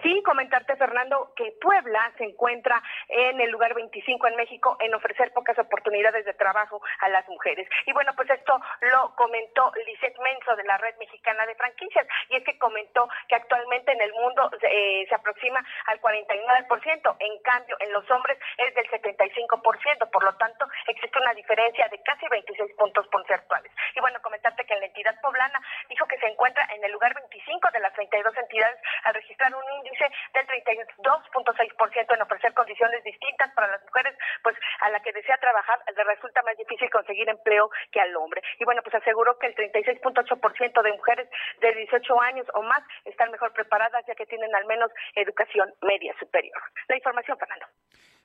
Sí, 0.02 0.22
comentarte, 0.24 0.76
Fernando, 0.76 1.34
que 1.36 1.54
Puebla 1.62 2.12
se 2.18 2.26
encuentra 2.26 2.82
en 3.08 3.40
el 3.40 3.52
lugar 3.52 3.74
25 3.74 4.28
en 4.28 4.36
México 4.36 4.76
en 4.80 4.94
ofrecer 4.94 5.32
pocas 5.34 5.58
oportunidades 5.60 6.26
de 6.26 6.34
trabajo 6.34 6.82
a 7.00 7.10
las 7.10 7.28
mujeres. 7.28 7.68
Y 7.86 7.94
bueno, 7.94 8.12
pues 8.16 8.30
esto 8.30 8.60
lo 8.82 9.16
comentó 9.16 9.72
Lisette 9.86 10.18
Menso 10.20 10.56
de 10.56 10.64
la 10.64 10.78
Red 10.78 10.96
Mexicana 10.98 11.46
de 11.46 11.56
Franquicias, 11.56 12.08
y 12.30 12.36
es 12.38 12.44
que 12.44 12.58
comentó 12.58 13.08
que 13.28 13.36
actualmente 13.36 13.92
en 13.92 14.02
el 14.02 14.12
mundo 14.14 14.50
eh, 14.62 15.06
se 15.08 15.16
aproxima 15.16 15.64
al 15.86 16.02
49%, 16.02 17.16
en 17.20 17.42
cambio 17.44 17.76
en 17.80 17.94
los 17.94 18.10
hombres 18.12 18.38
es 18.58 18.74
del 18.76 18.90
75%, 18.90 20.10
por 20.12 20.24
lo 20.24 20.36
tanto 20.36 20.68
existe 20.88 21.20
una 21.20 21.34
diferencia 21.34 21.88
de 21.90 22.02
casi 22.04 22.28
26 22.28 22.76
puntos 22.78 23.08
porcentuales. 23.08 23.72
Y 23.96 24.00
bueno, 24.00 24.22
comentarte 24.22 24.66
que 24.66 24.74
en 24.74 24.80
la 24.80 24.86
entidad 24.88 25.20
poblana 25.22 25.62
dijo 25.90 26.06
que 26.08 26.18
se 26.18 26.28
encuentra 26.28 26.68
en 26.76 26.84
el 26.84 26.92
lugar 26.92 27.14
25 27.14 27.70
de 27.72 27.80
las 27.80 27.94
32 27.94 28.36
entidades 28.38 28.80
al 29.04 29.14
registrar 29.14 29.54
un 29.54 29.64
índice 29.84 30.06
del 30.34 30.48
32.6% 30.48 32.16
en 32.16 32.22
ofrecer 32.22 32.54
condiciones 32.54 33.04
distintas 33.04 33.52
para 33.54 33.68
las 33.68 33.84
mujeres, 33.84 34.16
pues 34.44 34.56
a 34.82 34.90
la 34.90 35.02
que 35.02 35.12
desea 35.12 35.38
trabajar 35.38 35.80
le 35.96 36.04
resulta 36.04 36.42
más 36.44 36.58
difícil 36.58 36.90
conseguir 36.90 37.28
empleo 37.30 37.70
que 37.92 38.00
al 38.00 38.16
hombre. 38.16 38.42
Y 38.60 38.66
bueno, 38.66 38.82
pues 38.84 38.96
aseguró 38.96 39.38
que 39.38 39.48
el 39.48 39.56
36.8% 39.56 40.82
de 40.82 40.92
mujeres 40.94 41.30
de 41.62 41.74
18 41.74 42.22
años 42.22 42.48
o 42.54 42.62
más 42.64 42.84
están 43.06 43.32
mejor 43.32 43.54
preparadas 43.54 44.04
ya 44.08 44.16
que 44.16 44.26
tienen 44.26 44.54
al 44.56 44.66
menos 44.66 44.92
educación 45.16 45.74
media 45.82 46.14
superior. 46.20 46.62
La 46.88 46.96
información, 46.96 47.38
Fernando. 47.38 47.66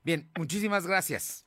Bien, 0.02 0.30
muchísimas 0.36 0.86
gracias. 0.86 1.44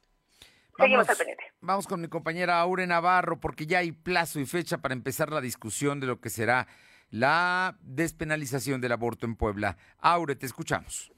Seguimos 0.78 1.10
al 1.10 1.18
pendiente. 1.18 1.44
Vamos 1.60 1.88
con 1.88 2.02
mi 2.02 2.08
compañera 2.08 2.60
Aure 2.60 2.88
Navarro 2.88 3.40
porque 3.40 3.66
ya 3.66 3.80
hay 3.80 3.92
plazo 3.92 4.40
y 4.40 4.46
fecha 4.46 4.80
para 4.80 4.94
empezar 4.94 5.32
la 5.32 5.42
discusión 5.42 6.00
de 6.00 6.08
lo 6.08 6.20
que 6.20 6.30
será 6.30 6.68
la 7.12 7.76
despenalización 7.82 8.82
del 8.82 8.94
aborto 8.94 9.26
en 9.26 9.36
Puebla. 9.36 9.78
Aure, 10.00 10.36
te 10.36 10.46
escuchamos. 10.46 11.12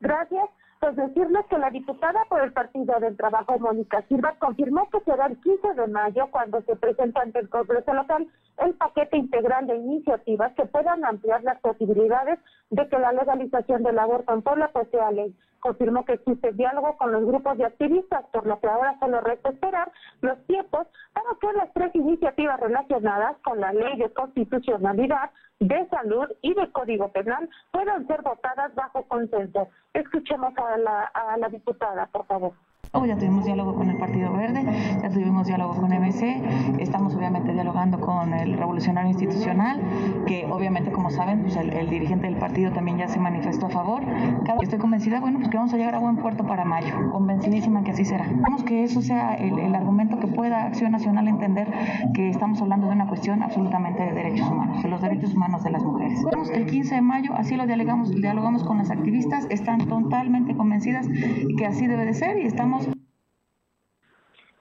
Gracias. 0.00 0.48
Pues 0.80 0.94
decirles 0.94 1.44
que 1.48 1.56
la 1.56 1.70
diputada 1.70 2.22
por 2.28 2.42
el 2.42 2.52
Partido 2.52 3.00
del 3.00 3.16
Trabajo, 3.16 3.58
Mónica 3.58 4.04
Silva, 4.08 4.36
confirmó 4.38 4.90
que 4.90 5.00
será 5.00 5.26
el 5.26 5.40
15 5.40 5.74
de 5.74 5.86
mayo 5.86 6.28
cuando 6.30 6.60
se 6.62 6.76
presente 6.76 7.18
ante 7.18 7.38
el 7.38 7.48
Congreso 7.48 7.94
local 7.94 8.26
el 8.58 8.74
paquete 8.74 9.16
integral 9.16 9.66
de 9.66 9.76
iniciativas 9.76 10.52
que 10.54 10.66
puedan 10.66 11.04
ampliar 11.04 11.42
las 11.44 11.60
posibilidades 11.60 12.38
de 12.70 12.88
que 12.88 12.98
la 12.98 13.12
legalización 13.12 13.82
del 13.82 13.98
aborto 13.98 14.32
en 14.32 14.42
Puebla 14.42 14.70
pues 14.72 14.88
sea 14.90 15.10
ley 15.10 15.34
confirmó 15.66 16.04
que 16.04 16.12
existe 16.12 16.52
diálogo 16.52 16.96
con 16.96 17.10
los 17.10 17.24
grupos 17.24 17.58
de 17.58 17.64
activistas, 17.64 18.24
por 18.32 18.46
lo 18.46 18.60
que 18.60 18.68
ahora 18.68 18.96
solo 19.00 19.20
resta 19.20 19.50
esperar 19.50 19.90
los 20.20 20.38
tiempos 20.46 20.86
para 21.12 21.26
que 21.40 21.58
las 21.58 21.72
tres 21.72 21.92
iniciativas 21.94 22.60
relacionadas 22.60 23.36
con 23.38 23.60
la 23.60 23.72
ley 23.72 23.98
de 23.98 24.12
constitucionalidad, 24.12 25.30
de 25.58 25.88
salud 25.88 26.28
y 26.42 26.54
de 26.54 26.70
código 26.70 27.08
penal 27.08 27.48
puedan 27.72 28.06
ser 28.06 28.22
votadas 28.22 28.72
bajo 28.76 29.02
consenso. 29.08 29.68
Escuchemos 29.92 30.52
a 30.56 30.78
la, 30.78 31.00
a 31.06 31.36
la 31.36 31.48
diputada, 31.48 32.06
por 32.06 32.26
favor. 32.26 32.52
Ya 33.04 33.16
tuvimos 33.16 33.44
diálogo 33.44 33.74
con 33.74 33.90
el 33.90 33.98
Partido 33.98 34.32
Verde, 34.32 34.64
ya 35.02 35.10
tuvimos 35.10 35.46
diálogo 35.46 35.74
con 35.74 35.90
MC, 35.90 36.40
estamos 36.78 37.14
obviamente 37.14 37.52
dialogando 37.52 38.00
con 38.00 38.32
el 38.32 38.56
Revolucionario 38.56 39.10
Institucional, 39.10 39.80
que 40.26 40.46
obviamente, 40.46 40.90
como 40.90 41.10
saben, 41.10 41.42
pues 41.42 41.56
el, 41.56 41.90
dirigente 41.90 42.26
del 42.26 42.36
partido 42.36 42.72
también 42.72 42.98
ya 42.98 43.08
se 43.08 43.20
manifestó 43.20 43.66
a 43.66 43.70
favor. 43.70 44.02
Estoy 44.60 44.78
convencida, 44.78 45.20
bueno, 45.20 45.38
pues 45.38 45.50
que 45.50 45.56
vamos 45.56 45.72
a 45.74 45.76
llegar 45.76 45.94
a 45.94 45.98
buen 45.98 46.16
puerto 46.16 46.44
para 46.44 46.64
mayo, 46.64 47.10
convencidísima 47.12 47.84
que 47.84 47.92
así 47.92 48.04
será. 48.04 48.26
Vamos 48.40 48.64
que 48.64 48.82
eso 48.82 49.02
sea 49.02 49.34
el, 49.34 49.58
el 49.58 49.74
argumento 49.74 50.18
que 50.18 50.26
pueda 50.26 50.64
Acción 50.64 50.92
Nacional 50.92 51.28
entender 51.28 51.68
que 52.14 52.30
estamos 52.30 52.60
hablando 52.60 52.86
de 52.86 52.92
una 52.94 53.06
cuestión 53.06 53.42
absolutamente 53.42 54.02
de 54.02 54.12
derechos 54.12 54.48
humanos, 54.48 54.82
de 54.82 54.88
los 54.88 55.00
derechos 55.00 55.34
humanos 55.34 55.62
de 55.62 55.70
las 55.70 55.84
mujeres. 55.84 56.24
El 56.52 56.66
15 56.66 56.94
de 56.94 57.00
mayo, 57.00 57.34
así 57.34 57.56
lo 57.56 57.66
dialogamos, 57.66 58.10
dialogamos 58.10 58.64
con 58.64 58.78
las 58.78 58.90
activistas, 58.90 59.46
están 59.50 59.78
totalmente 59.86 60.54
convencidas 60.54 61.06
que 61.56 61.66
así 61.66 61.86
debe 61.86 62.04
de 62.04 62.14
ser 62.14 62.38
y 62.38 62.46
estamos 62.46 62.85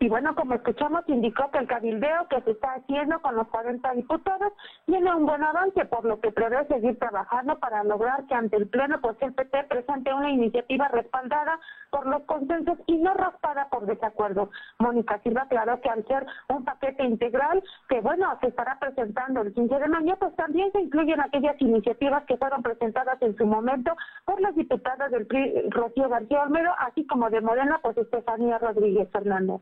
y 0.06 0.08
bueno, 0.08 0.36
como 0.36 0.54
escuchamos, 0.54 1.04
indicó 1.08 1.50
que 1.50 1.58
el 1.58 1.68
cabildeo 1.68 2.28
que 2.30 2.40
se 2.42 2.52
está 2.52 2.76
haciendo 2.76 3.20
con 3.22 3.36
los 3.36 3.48
40 3.48 3.92
diputados 3.94 4.54
tiene 4.86 5.12
un 5.16 5.26
buen 5.26 5.44
avance, 5.44 5.84
por 5.86 6.06
lo 6.06 6.20
que 6.20 6.32
prevé 6.32 6.64
seguir 6.68 7.00
trabajando 7.00 7.58
para 7.58 7.84
lograr 7.84 8.24
que 8.28 8.36
ante 8.36 8.56
el 8.58 8.68
Pleno, 8.68 9.02
pues 9.02 9.18
el 9.22 9.34
PT 9.34 9.64
presente 9.64 10.14
una 10.14 10.30
iniciativa 10.30 10.90
respaldada 10.90 11.60
por 11.96 12.08
los 12.08 12.24
consensos 12.24 12.78
y 12.88 12.98
no 12.98 13.14
raspada 13.14 13.70
por 13.70 13.86
desacuerdo. 13.86 14.50
Mónica 14.80 15.18
Silva 15.24 15.44
aclaró 15.44 15.80
que 15.80 15.90
al 15.90 16.06
ser 16.06 16.26
un 16.50 16.66
paquete 16.66 17.06
integral, 17.06 17.64
que 17.88 18.02
bueno, 18.02 18.38
se 18.42 18.48
estará 18.48 18.78
presentando 18.80 19.42
el 19.42 19.54
15 19.54 19.80
de 19.80 19.88
mayo, 19.88 20.18
pues 20.20 20.36
también 20.36 20.70
se 20.74 20.82
incluyen 20.82 21.22
aquellas 21.22 21.56
iniciativas 21.62 22.26
que 22.26 22.36
fueron 22.36 22.64
presentadas 22.64 23.22
en 23.22 23.38
su 23.38 23.46
momento 23.46 23.96
por 24.26 24.42
las 24.42 24.54
diputadas 24.58 25.10
del 25.10 25.26
PRI, 25.26 25.70
Rocío 25.70 26.10
García 26.10 26.42
Olmedo, 26.42 26.72
así 26.80 27.08
como 27.08 27.30
de 27.30 27.40
Morena, 27.40 27.80
pues 27.82 27.98
Estefanía 27.98 28.58
Rodríguez 28.58 29.10
Fernández. 29.14 29.62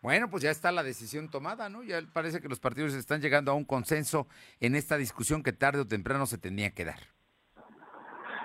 Bueno, 0.00 0.30
pues 0.30 0.42
ya 0.42 0.50
está 0.50 0.72
la 0.72 0.82
decisión 0.82 1.28
tomada, 1.28 1.68
¿no? 1.68 1.82
Ya 1.82 2.00
parece 2.10 2.40
que 2.40 2.48
los 2.48 2.58
partidos 2.60 2.94
están 2.94 3.20
llegando 3.20 3.50
a 3.50 3.54
un 3.54 3.64
consenso 3.66 4.28
en 4.60 4.76
esta 4.76 4.96
discusión 4.96 5.42
que 5.42 5.52
tarde 5.52 5.80
o 5.80 5.86
temprano 5.86 6.24
se 6.24 6.38
tenía 6.38 6.70
que 6.70 6.86
dar. 6.86 7.15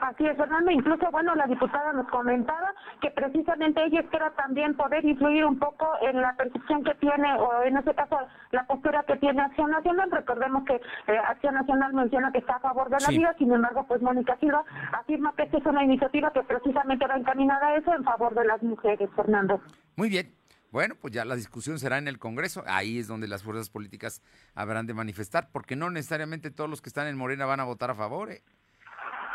Así 0.01 0.25
es, 0.25 0.35
Fernando. 0.35 0.71
Incluso, 0.71 1.09
bueno, 1.11 1.35
la 1.35 1.45
diputada 1.45 1.93
nos 1.93 2.07
comentaba 2.09 2.73
que 3.01 3.11
precisamente 3.11 3.83
ella 3.85 3.99
espera 3.99 4.31
también 4.31 4.75
poder 4.75 5.05
influir 5.05 5.45
un 5.45 5.59
poco 5.59 5.87
en 6.01 6.19
la 6.19 6.35
percepción 6.35 6.83
que 6.83 6.95
tiene, 6.95 7.33
o 7.35 7.63
en 7.63 7.77
este 7.77 7.93
caso, 7.93 8.17
la 8.51 8.65
postura 8.65 9.03
que 9.07 9.15
tiene 9.17 9.41
Acción 9.41 9.69
Nacional. 9.69 10.09
Recordemos 10.11 10.63
que 10.65 10.75
eh, 10.75 11.17
Acción 11.27 11.53
Nacional 11.53 11.93
menciona 11.93 12.31
que 12.31 12.39
está 12.39 12.55
a 12.55 12.59
favor 12.59 12.85
de 12.89 12.93
la 12.99 12.99
Sí. 13.07 13.17
vida, 13.19 13.35
sin 13.37 13.51
embargo, 13.53 13.85
pues 13.87 14.01
Mónica 14.01 14.35
Silva 14.39 14.63
afirma 14.91 15.33
que 15.35 15.43
esta 15.43 15.57
es 15.59 15.65
una 15.67 15.83
iniciativa 15.83 16.33
que 16.33 16.41
precisamente 16.43 17.05
va 17.05 17.17
encaminada 17.17 17.67
a 17.67 17.75
eso 17.77 17.93
en 17.93 18.03
favor 18.03 18.33
de 18.33 18.45
las 18.45 18.61
mujeres, 18.63 19.07
Fernando. 19.15 19.61
Muy 19.95 20.09
bien. 20.09 20.33
Bueno, 20.71 20.95
pues 20.99 21.13
ya 21.13 21.25
la 21.25 21.35
discusión 21.35 21.77
será 21.79 21.97
en 21.97 22.07
el 22.07 22.17
Congreso. 22.17 22.63
Ahí 22.65 22.97
es 22.97 23.07
donde 23.07 23.27
las 23.27 23.43
fuerzas 23.43 23.69
políticas 23.69 24.21
habrán 24.55 24.87
de 24.87 24.93
manifestar, 24.93 25.49
porque 25.51 25.75
no 25.75 25.89
necesariamente 25.89 26.49
todos 26.49 26.69
los 26.69 26.81
que 26.81 26.87
están 26.89 27.07
en 27.07 27.17
Morena 27.17 27.45
van 27.45 27.59
a 27.59 27.65
votar 27.65 27.91
a 27.91 27.95
favor. 27.95 28.31
¿eh? 28.31 28.41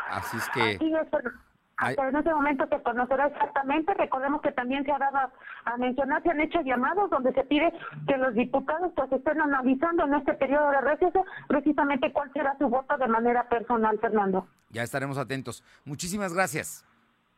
Así 0.09 0.37
es 0.37 0.49
que... 0.49 0.75
Así 0.75 0.93
es, 0.93 1.07
pero 1.11 1.31
hasta 1.77 2.09
en 2.09 2.15
ese 2.15 2.33
momento 2.33 2.65
se 2.67 2.81
conocerá 2.81 3.27
exactamente. 3.27 3.93
Recordemos 3.93 4.41
que 4.41 4.51
también 4.51 4.83
se 4.83 4.91
ha 4.91 4.97
dado 4.97 5.17
a, 5.17 5.31
a 5.65 5.77
mencionar, 5.77 6.23
se 6.23 6.31
han 6.31 6.41
hecho 6.41 6.59
llamados 6.61 7.09
donde 7.11 7.31
se 7.33 7.43
pide 7.43 7.71
que 8.07 8.17
los 8.17 8.33
diputados 8.33 8.91
pues 8.95 9.11
estén 9.11 9.39
analizando 9.39 10.05
en 10.05 10.15
este 10.15 10.33
periodo 10.33 10.71
de 10.71 10.81
receso 10.81 11.23
precisamente 11.47 12.11
cuál 12.11 12.31
será 12.33 12.57
su 12.57 12.67
voto 12.67 12.97
de 12.97 13.07
manera 13.07 13.47
personal, 13.47 13.99
Fernando. 13.99 14.47
Ya 14.69 14.81
estaremos 14.81 15.17
atentos. 15.19 15.63
Muchísimas 15.85 16.33
gracias. 16.33 16.83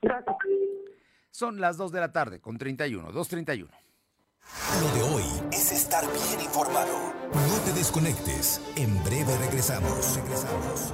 Gracias. 0.01 0.37
Son 1.31 1.59
las 1.59 1.77
2 1.77 1.91
de 1.91 1.99
la 1.99 2.11
tarde 2.11 2.39
con 2.39 2.57
31, 2.57 3.11
2.31. 3.11 3.69
Lo 4.81 4.89
de 4.95 5.15
hoy 5.15 5.23
es 5.51 5.71
estar 5.71 6.03
bien 6.05 6.41
informado. 6.41 7.13
No 7.33 7.59
te 7.65 7.73
desconectes. 7.73 8.61
En 8.75 9.03
breve 9.03 9.37
regresamos. 9.37 10.17
Regresamos. 10.17 10.93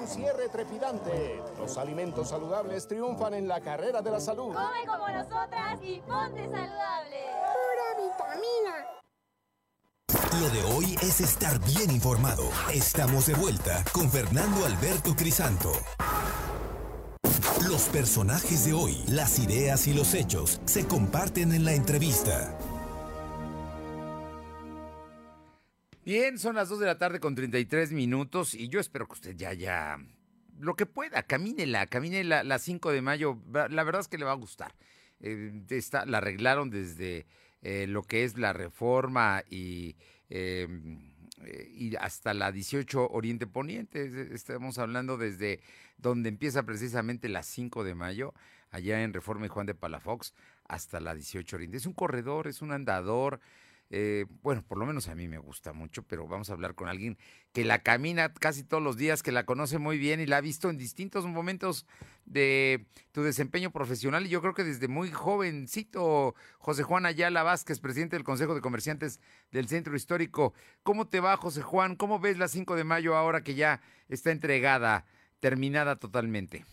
Un 0.00 0.06
cierre 0.06 0.48
trepidante. 0.48 1.42
Los 1.58 1.76
alimentos 1.78 2.28
saludables 2.28 2.86
triunfan 2.86 3.34
en 3.34 3.48
la 3.48 3.60
carrera 3.60 4.02
de 4.02 4.10
la 4.10 4.20
salud. 4.20 4.54
Come 4.54 4.86
como 4.86 5.08
nosotras 5.08 5.78
y 5.82 6.00
ponte 6.00 6.44
saludable. 6.44 7.24
Pura 7.54 7.88
vitamina. 8.04 8.86
Lo 10.40 10.50
de 10.50 10.74
hoy 10.74 10.96
es 11.02 11.20
estar 11.20 11.58
bien 11.60 11.90
informado. 11.90 12.44
Estamos 12.72 13.26
de 13.26 13.34
vuelta 13.34 13.84
con 13.92 14.10
Fernando 14.10 14.66
Alberto 14.66 15.14
Crisanto. 15.16 15.72
Los 17.68 17.88
personajes 17.88 18.66
de 18.66 18.74
hoy, 18.74 19.02
las 19.08 19.38
ideas 19.38 19.86
y 19.86 19.94
los 19.94 20.14
hechos 20.14 20.60
se 20.66 20.86
comparten 20.86 21.52
en 21.52 21.64
la 21.64 21.72
entrevista. 21.72 22.56
Bien, 26.06 26.38
son 26.38 26.54
las 26.54 26.68
2 26.68 26.78
de 26.78 26.86
la 26.86 26.98
tarde 26.98 27.18
con 27.18 27.34
33 27.34 27.90
minutos 27.90 28.54
y 28.54 28.68
yo 28.68 28.78
espero 28.78 29.08
que 29.08 29.14
usted 29.14 29.34
ya, 29.36 29.52
ya, 29.54 29.98
lo 30.60 30.76
que 30.76 30.86
pueda, 30.86 31.24
camínela, 31.24 31.86
camine 31.88 32.22
la, 32.22 32.44
la 32.44 32.60
5 32.60 32.92
de 32.92 33.02
mayo, 33.02 33.40
la 33.52 33.82
verdad 33.82 34.02
es 34.02 34.06
que 34.06 34.16
le 34.16 34.24
va 34.24 34.30
a 34.30 34.36
gustar. 34.36 34.72
Eh, 35.18 35.64
está- 35.70 36.06
la 36.06 36.18
arreglaron 36.18 36.70
desde 36.70 37.26
eh, 37.60 37.88
lo 37.88 38.04
que 38.04 38.22
es 38.22 38.38
la 38.38 38.52
reforma 38.52 39.42
y, 39.50 39.96
eh, 40.30 40.68
eh, 41.44 41.68
y 41.74 41.96
hasta 41.96 42.34
la 42.34 42.52
18 42.52 43.08
Oriente 43.08 43.48
Poniente, 43.48 44.04
Es- 44.04 44.14
estamos 44.30 44.78
hablando 44.78 45.16
desde 45.16 45.58
donde 45.98 46.28
empieza 46.28 46.62
precisamente 46.62 47.28
la 47.28 47.42
5 47.42 47.82
de 47.82 47.96
mayo, 47.96 48.32
allá 48.70 49.02
en 49.02 49.12
Reforma 49.12 49.46
y 49.46 49.48
Juan 49.48 49.66
de 49.66 49.74
Palafox, 49.74 50.34
hasta 50.68 51.00
la 51.00 51.16
18 51.16 51.56
Oriente. 51.56 51.78
Es 51.78 51.86
un 51.86 51.94
corredor, 51.94 52.46
es 52.46 52.62
un 52.62 52.70
andador, 52.70 53.40
eh, 53.90 54.26
bueno, 54.42 54.64
por 54.66 54.78
lo 54.78 54.86
menos 54.86 55.08
a 55.08 55.14
mí 55.14 55.28
me 55.28 55.38
gusta 55.38 55.72
mucho, 55.72 56.02
pero 56.02 56.26
vamos 56.26 56.50
a 56.50 56.54
hablar 56.54 56.74
con 56.74 56.88
alguien 56.88 57.16
que 57.52 57.64
la 57.64 57.78
camina 57.82 58.32
casi 58.32 58.64
todos 58.64 58.82
los 58.82 58.96
días, 58.96 59.22
que 59.22 59.30
la 59.32 59.46
conoce 59.46 59.78
muy 59.78 59.96
bien 59.98 60.20
y 60.20 60.26
la 60.26 60.38
ha 60.38 60.40
visto 60.40 60.70
en 60.70 60.76
distintos 60.76 61.24
momentos 61.26 61.86
de 62.24 62.86
tu 63.12 63.22
desempeño 63.22 63.70
profesional. 63.70 64.26
Y 64.26 64.28
yo 64.28 64.40
creo 64.40 64.54
que 64.54 64.64
desde 64.64 64.88
muy 64.88 65.10
jovencito, 65.10 66.34
José 66.58 66.82
Juan 66.82 67.06
Ayala 67.06 67.44
Vázquez, 67.44 67.78
presidente 67.78 68.16
del 68.16 68.24
Consejo 68.24 68.54
de 68.56 68.60
Comerciantes 68.60 69.20
del 69.52 69.68
Centro 69.68 69.94
Histórico. 69.94 70.52
¿Cómo 70.82 71.06
te 71.08 71.20
va, 71.20 71.36
José 71.36 71.62
Juan? 71.62 71.94
¿Cómo 71.94 72.18
ves 72.18 72.38
la 72.38 72.48
5 72.48 72.74
de 72.74 72.84
mayo 72.84 73.14
ahora 73.16 73.42
que 73.42 73.54
ya 73.54 73.80
está 74.08 74.32
entregada, 74.32 75.06
terminada 75.38 75.96
totalmente? 75.96 76.64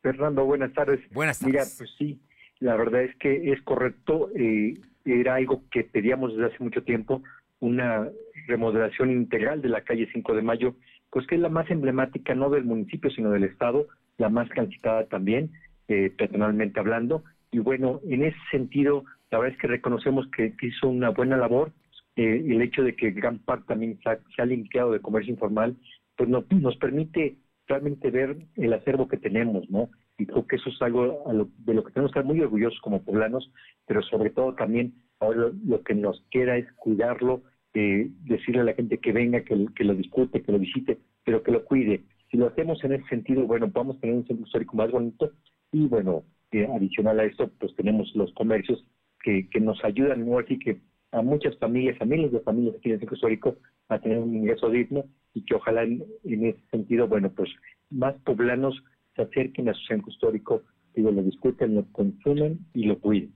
Fernando, 0.00 0.44
buenas 0.44 0.72
tardes. 0.72 1.00
Buenas 1.12 1.42
Mira, 1.42 1.60
tardes. 1.60 1.74
pues 1.78 1.90
sí, 1.98 2.20
la 2.60 2.76
verdad 2.76 3.02
es 3.04 3.14
que 3.18 3.52
es 3.52 3.60
correcto. 3.62 4.30
eh, 4.34 4.74
era 5.04 5.36
algo 5.36 5.62
que 5.70 5.84
pedíamos 5.84 6.34
desde 6.34 6.54
hace 6.54 6.64
mucho 6.64 6.82
tiempo, 6.82 7.22
una 7.60 8.08
remodelación 8.46 9.10
integral 9.10 9.62
de 9.62 9.68
la 9.68 9.82
calle 9.82 10.08
5 10.12 10.34
de 10.34 10.42
Mayo, 10.42 10.74
pues 11.10 11.26
que 11.26 11.36
es 11.36 11.40
la 11.40 11.48
más 11.48 11.70
emblemática 11.70 12.34
no 12.34 12.50
del 12.50 12.64
municipio, 12.64 13.10
sino 13.10 13.30
del 13.30 13.44
Estado, 13.44 13.86
la 14.18 14.28
más 14.28 14.48
transitada 14.48 15.06
también, 15.06 15.50
eh, 15.88 16.12
peatonalmente 16.16 16.80
hablando. 16.80 17.22
Y 17.50 17.58
bueno, 17.58 18.00
en 18.08 18.24
ese 18.24 18.38
sentido, 18.50 19.04
la 19.30 19.38
verdad 19.38 19.54
es 19.54 19.60
que 19.60 19.68
reconocemos 19.68 20.26
que, 20.34 20.54
hizo 20.62 20.88
una 20.88 21.10
buena 21.10 21.36
labor. 21.36 21.72
Eh, 22.16 22.44
el 22.46 22.60
hecho 22.62 22.82
de 22.82 22.94
que 22.94 23.10
gran 23.10 23.38
parte 23.38 23.66
también 23.68 23.98
se 24.02 24.10
ha, 24.10 24.18
se 24.34 24.42
ha 24.42 24.46
limpiado 24.46 24.92
de 24.92 25.00
comercio 25.00 25.32
informal, 25.32 25.76
pues 26.16 26.28
no- 26.28 26.44
nos 26.50 26.76
permite 26.76 27.36
realmente 27.66 28.10
ver 28.10 28.36
el 28.56 28.72
acervo 28.72 29.08
que 29.08 29.16
tenemos, 29.16 29.68
¿no? 29.70 29.90
Y 30.22 30.26
creo 30.26 30.46
que 30.46 30.54
eso 30.54 30.70
es 30.70 30.80
algo 30.80 31.24
de 31.58 31.74
lo 31.74 31.82
que 31.82 31.90
tenemos 31.90 32.12
que 32.12 32.20
estar 32.20 32.24
muy 32.24 32.40
orgullosos 32.40 32.80
como 32.80 33.02
poblanos, 33.02 33.50
pero 33.88 34.02
sobre 34.02 34.30
todo 34.30 34.54
también 34.54 34.94
ahora 35.18 35.50
lo, 35.66 35.82
que 35.82 35.94
nos 35.96 36.22
queda 36.30 36.56
es 36.56 36.70
cuidarlo, 36.74 37.42
eh, 37.74 38.08
decirle 38.22 38.60
a 38.60 38.64
la 38.64 38.74
gente 38.74 38.98
que 38.98 39.10
venga, 39.10 39.42
que, 39.42 39.56
lo 39.56 39.94
discute, 39.94 40.42
que 40.42 40.52
lo 40.52 40.60
visite, 40.60 40.98
pero 41.24 41.42
que 41.42 41.50
lo 41.50 41.64
cuide. 41.64 42.04
Si 42.30 42.36
lo 42.36 42.46
hacemos 42.46 42.82
en 42.84 42.92
ese 42.92 43.08
sentido, 43.08 43.48
bueno, 43.48 43.68
vamos 43.72 43.96
a 43.96 44.00
tener 44.00 44.14
un 44.14 44.26
centro 44.28 44.46
histórico 44.46 44.76
más 44.76 44.92
bonito 44.92 45.32
y 45.72 45.88
bueno, 45.88 46.22
eh, 46.52 46.68
adicional 46.72 47.18
a 47.18 47.24
esto, 47.24 47.50
pues 47.58 47.74
tenemos 47.74 48.14
los 48.14 48.32
comercios 48.34 48.84
que, 49.24 49.48
que 49.50 49.58
nos 49.58 49.82
ayudan, 49.84 50.24
¿no? 50.24 50.38
Así 50.38 50.56
que 50.56 50.78
a 51.10 51.20
muchas 51.22 51.58
familias, 51.58 52.00
a 52.00 52.04
miles 52.04 52.30
de 52.30 52.40
familias 52.40 52.76
aquí 52.76 52.90
en 52.90 52.94
el 52.94 53.00
centro 53.00 53.16
histórico 53.16 53.56
a 53.88 53.98
tener 53.98 54.18
un 54.18 54.36
ingreso 54.36 54.70
digno 54.70 55.04
y 55.34 55.44
que 55.44 55.54
ojalá 55.54 55.82
en, 55.82 56.04
ese 56.24 56.60
sentido, 56.70 57.06
bueno, 57.08 57.30
pues 57.30 57.50
más 57.90 58.14
poblanos 58.24 58.82
se 59.14 59.22
acerquen 59.22 59.68
a 59.68 59.74
su 59.74 59.84
centro 59.86 60.10
histórico 60.10 60.62
y 60.94 61.02
lo 61.02 61.12
discuten, 61.22 61.74
lo 61.74 61.86
consumen 61.92 62.58
y 62.74 62.84
lo 62.84 62.98
cuiden. 62.98 63.32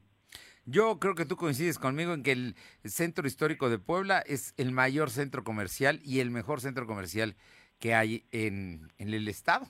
Yo 0.65 0.99
creo 0.99 1.15
que 1.15 1.25
tú 1.25 1.37
coincides 1.37 1.79
conmigo 1.79 2.13
en 2.13 2.23
que 2.23 2.33
el 2.33 2.55
centro 2.85 3.27
histórico 3.27 3.71
de 3.71 3.79
Puebla 3.79 4.21
es 4.27 4.53
el 4.57 4.73
mayor 4.73 5.11
centro 5.11 5.45
comercial 5.45 6.01
y 6.05 6.19
el 6.19 6.31
mejor 6.31 6.61
centro 6.61 6.87
comercial 6.87 7.37
que 7.79 7.95
hay 7.95 8.25
en, 8.33 8.89
en 8.99 9.15
el 9.15 9.29
estado. 9.29 9.67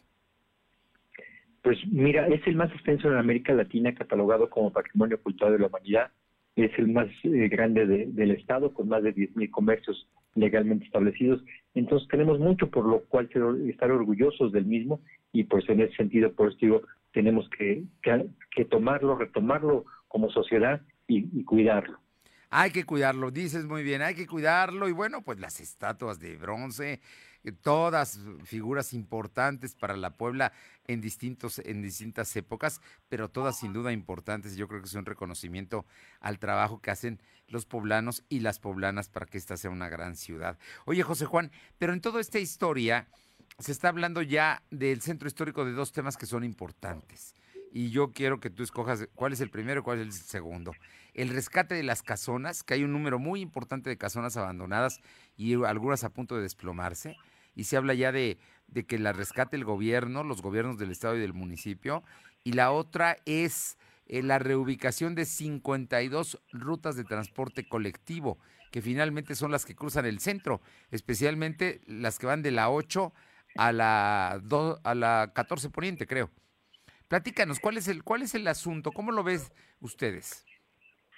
Pues 1.62 1.78
mira, 1.90 2.28
es 2.28 2.46
el 2.46 2.54
más 2.54 2.72
extenso 2.72 3.08
en 3.08 3.16
América 3.16 3.52
Latina, 3.52 3.92
catalogado 3.94 4.48
como 4.48 4.72
Patrimonio 4.72 5.20
Cultural 5.20 5.52
de 5.52 5.58
la 5.58 5.66
Humanidad. 5.66 6.12
Es 6.54 6.70
el 6.78 6.88
más 6.88 7.08
eh, 7.24 7.48
grande 7.48 7.86
del 7.86 8.30
Estado, 8.30 8.72
con 8.72 8.88
más 8.88 9.02
de 9.02 9.14
10.000 9.14 9.50
comercios 9.50 10.08
legalmente 10.36 10.84
establecidos. 10.84 11.42
Entonces 11.74 12.08
tenemos 12.08 12.38
mucho 12.38 12.70
por 12.70 12.86
lo 12.86 13.00
cual 13.04 13.28
estar 13.68 13.90
orgullosos 13.90 14.52
del 14.52 14.66
mismo 14.66 15.00
y 15.32 15.44
pues 15.44 15.68
en 15.68 15.80
ese 15.80 15.96
sentido, 15.96 16.32
por 16.32 16.48
eso 16.48 16.58
digo, 16.60 16.82
tenemos 17.12 17.48
que, 17.50 17.82
que, 18.02 18.64
tomarlo, 18.66 19.16
retomarlo 19.16 19.84
como 20.08 20.30
sociedad 20.30 20.80
y, 21.08 21.28
y 21.38 21.44
cuidarlo. 21.44 21.98
Hay 22.50 22.70
que 22.70 22.84
cuidarlo, 22.84 23.30
dices 23.30 23.66
muy 23.66 23.82
bien, 23.82 24.02
hay 24.02 24.14
que 24.14 24.26
cuidarlo 24.26 24.88
y 24.88 24.92
bueno, 24.92 25.22
pues 25.22 25.40
las 25.40 25.60
estatuas 25.60 26.20
de 26.20 26.36
bronce, 26.36 27.00
todas 27.52 28.18
figuras 28.44 28.92
importantes 28.92 29.74
para 29.74 29.96
la 29.96 30.16
Puebla 30.16 30.52
en, 30.86 31.00
distintos, 31.00 31.60
en 31.60 31.82
distintas 31.82 32.34
épocas, 32.36 32.80
pero 33.08 33.28
todas 33.28 33.58
sin 33.58 33.72
duda 33.72 33.92
importantes. 33.92 34.56
Yo 34.56 34.68
creo 34.68 34.80
que 34.80 34.88
es 34.88 34.94
un 34.94 35.06
reconocimiento 35.06 35.86
al 36.20 36.38
trabajo 36.38 36.80
que 36.80 36.90
hacen 36.90 37.20
los 37.48 37.66
poblanos 37.66 38.24
y 38.28 38.40
las 38.40 38.58
poblanas 38.58 39.08
para 39.08 39.26
que 39.26 39.38
esta 39.38 39.56
sea 39.56 39.70
una 39.70 39.88
gran 39.88 40.16
ciudad. 40.16 40.58
Oye, 40.84 41.02
José 41.02 41.26
Juan, 41.26 41.50
pero 41.78 41.92
en 41.92 42.00
toda 42.00 42.20
esta 42.20 42.38
historia 42.38 43.08
se 43.58 43.72
está 43.72 43.88
hablando 43.88 44.22
ya 44.22 44.62
del 44.70 45.00
centro 45.00 45.28
histórico 45.28 45.64
de 45.64 45.72
dos 45.72 45.92
temas 45.92 46.16
que 46.16 46.26
son 46.26 46.44
importantes. 46.44 47.34
Y 47.72 47.90
yo 47.90 48.12
quiero 48.12 48.40
que 48.40 48.50
tú 48.50 48.62
escojas 48.62 49.08
cuál 49.14 49.32
es 49.32 49.40
el 49.40 49.50
primero 49.50 49.80
y 49.80 49.82
cuál 49.82 50.00
es 50.00 50.06
el 50.06 50.12
segundo. 50.12 50.72
El 51.14 51.28
rescate 51.30 51.74
de 51.74 51.82
las 51.82 52.02
casonas, 52.02 52.62
que 52.62 52.74
hay 52.74 52.84
un 52.84 52.92
número 52.92 53.18
muy 53.18 53.40
importante 53.40 53.90
de 53.90 53.98
casonas 53.98 54.36
abandonadas 54.36 55.00
y 55.36 55.54
algunas 55.64 56.04
a 56.04 56.10
punto 56.10 56.36
de 56.36 56.42
desplomarse 56.42 57.16
y 57.56 57.64
se 57.64 57.76
habla 57.76 57.94
ya 57.94 58.12
de, 58.12 58.38
que 58.86 58.98
la 58.98 59.12
rescate 59.12 59.56
el 59.56 59.64
gobierno, 59.64 60.22
los 60.22 60.42
gobiernos 60.42 60.78
del 60.78 60.92
estado 60.92 61.16
y 61.16 61.20
del 61.20 61.32
municipio, 61.32 62.04
y 62.44 62.52
la 62.52 62.70
otra 62.70 63.16
es 63.24 63.78
eh, 64.06 64.22
la 64.22 64.38
reubicación 64.38 65.16
de 65.16 65.24
52 65.24 66.40
rutas 66.52 66.94
de 66.94 67.04
transporte 67.04 67.66
colectivo, 67.66 68.38
que 68.70 68.82
finalmente 68.82 69.34
son 69.34 69.50
las 69.50 69.64
que 69.64 69.74
cruzan 69.74 70.04
el 70.04 70.20
centro, 70.20 70.60
especialmente 70.90 71.80
las 71.86 72.18
que 72.18 72.26
van 72.26 72.42
de 72.42 72.50
la 72.52 72.70
8 72.70 73.12
a 73.56 73.72
la, 73.72 74.40
a 74.84 74.94
la 74.94 75.32
14 75.34 75.70
Poniente, 75.70 76.06
creo. 76.06 76.30
Platícanos, 77.08 77.58
¿cuál 77.58 77.78
es 77.78 77.88
el, 77.88 78.02
cuál 78.04 78.22
es 78.22 78.34
el 78.34 78.46
asunto? 78.48 78.92
¿Cómo 78.92 79.12
lo 79.12 79.24
ves 79.24 79.50
ustedes? 79.80 80.44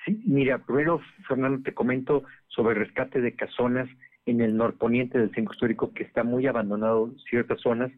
Sí, 0.04 0.22
mira, 0.24 0.58
primero, 0.58 1.00
Fernando, 1.26 1.62
te 1.62 1.74
comento 1.74 2.22
sobre 2.46 2.74
rescate 2.74 3.20
de 3.20 3.34
casonas 3.34 3.88
en 4.28 4.42
el 4.42 4.56
norponiente 4.56 5.18
del 5.18 5.34
centro 5.34 5.54
histórico 5.54 5.92
que 5.92 6.02
está 6.02 6.22
muy 6.22 6.46
abandonado 6.46 7.10
ciertas 7.30 7.60
zonas 7.60 7.90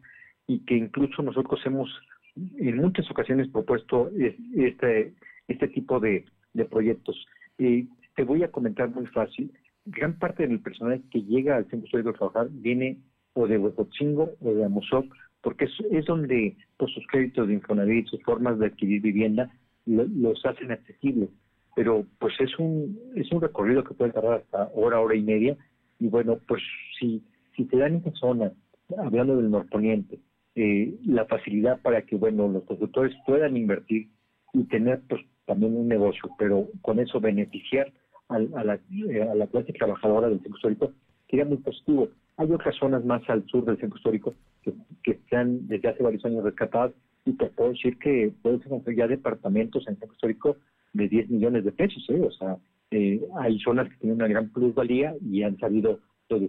y 0.47 0.59
que 0.59 0.75
incluso 0.75 1.21
nosotros 1.21 1.59
hemos 1.65 1.89
en 2.35 2.77
muchas 2.77 3.09
ocasiones 3.11 3.49
propuesto 3.49 4.09
este, 4.55 5.13
este 5.47 5.67
tipo 5.67 5.99
de, 5.99 6.25
proyectos. 6.69 7.25
y 7.57 7.89
te 8.15 8.23
voy 8.23 8.43
a 8.43 8.51
comentar 8.51 8.89
muy 8.89 9.05
fácil. 9.07 9.51
Gran 9.85 10.17
parte 10.17 10.47
del 10.47 10.59
personal 10.59 11.01
que 11.11 11.21
llega 11.23 11.57
al 11.57 11.67
centro 11.69 11.85
histórico 11.85 12.09
a 12.11 12.13
trabajar 12.13 12.47
viene 12.51 12.99
o 13.33 13.47
de 13.47 13.57
Huecotzingo 13.57 14.31
o 14.39 14.53
de 14.53 14.63
Amozoc, 14.63 15.05
porque 15.41 15.67
es, 15.91 16.05
donde 16.05 16.55
pues, 16.77 16.93
sus 16.93 17.05
créditos 17.07 17.47
de 17.47 17.55
Infonavit, 17.55 18.07
sus 18.07 18.21
formas 18.23 18.59
de 18.59 18.67
adquirir 18.67 19.01
vivienda, 19.01 19.51
los 19.85 20.45
hacen 20.45 20.71
accesibles. 20.71 21.29
Pero 21.75 22.05
pues 22.19 22.33
es 22.39 22.57
un, 22.59 22.99
es 23.15 23.31
un 23.31 23.41
recorrido 23.41 23.83
que 23.83 23.93
puede 23.93 24.11
tardar 24.11 24.41
hasta 24.41 24.69
hora, 24.73 24.99
hora 24.99 25.15
y 25.15 25.21
media, 25.21 25.57
y 26.01 26.07
bueno, 26.07 26.39
pues 26.47 26.61
si, 26.99 27.23
si 27.55 27.65
te 27.65 27.77
dan 27.77 27.97
esa 27.97 28.11
zona, 28.13 28.51
hablando 28.97 29.37
del 29.37 29.51
norponiente, 29.51 30.19
eh, 30.55 30.97
la 31.05 31.25
facilidad 31.25 31.79
para 31.79 32.01
que, 32.01 32.15
bueno, 32.15 32.47
los 32.47 32.63
productores 32.63 33.15
puedan 33.25 33.55
invertir 33.55 34.09
y 34.51 34.63
tener 34.63 35.01
pues 35.07 35.21
también 35.45 35.77
un 35.77 35.87
negocio, 35.87 36.31
pero 36.39 36.67
con 36.81 36.99
eso 36.99 37.19
beneficiar 37.19 37.93
a, 38.29 38.39
la, 38.39 38.79
eh, 39.09 39.21
a 39.21 39.35
la 39.35 39.45
clase 39.45 39.73
trabajadora 39.73 40.27
del 40.27 40.39
centro 40.39 40.55
histórico, 40.55 40.93
sería 41.29 41.45
muy 41.45 41.57
positivo. 41.57 42.09
Hay 42.37 42.51
otras 42.51 42.75
zonas 42.77 43.05
más 43.05 43.21
al 43.29 43.45
sur 43.45 43.63
del 43.63 43.77
centro 43.77 43.97
histórico 43.97 44.33
que, 44.63 44.73
que 45.03 45.11
están 45.11 45.67
desde 45.67 45.89
hace 45.89 46.01
varios 46.01 46.25
años 46.25 46.43
rescatadas 46.43 46.93
y 47.25 47.33
te 47.33 47.45
puedo 47.45 47.71
decir 47.73 47.99
que 47.99 48.33
pueden 48.41 48.59
ser 48.83 48.95
ya 48.95 49.05
departamentos 49.05 49.83
en 49.85 49.93
el 49.93 49.99
centro 49.99 50.15
histórico 50.15 50.57
de 50.93 51.07
10 51.07 51.29
millones 51.29 51.63
de 51.63 51.71
pesos, 51.71 52.03
¿eh? 52.09 52.21
o 52.21 52.31
sea, 52.31 52.57
eh, 52.91 53.21
hay 53.39 53.57
zonas 53.59 53.89
que 53.89 53.97
tienen 53.97 54.17
una 54.17 54.27
gran 54.27 54.49
plusvalía 54.49 55.15
y 55.21 55.43
han 55.43 55.57
sabido 55.57 55.99
los 56.29 56.41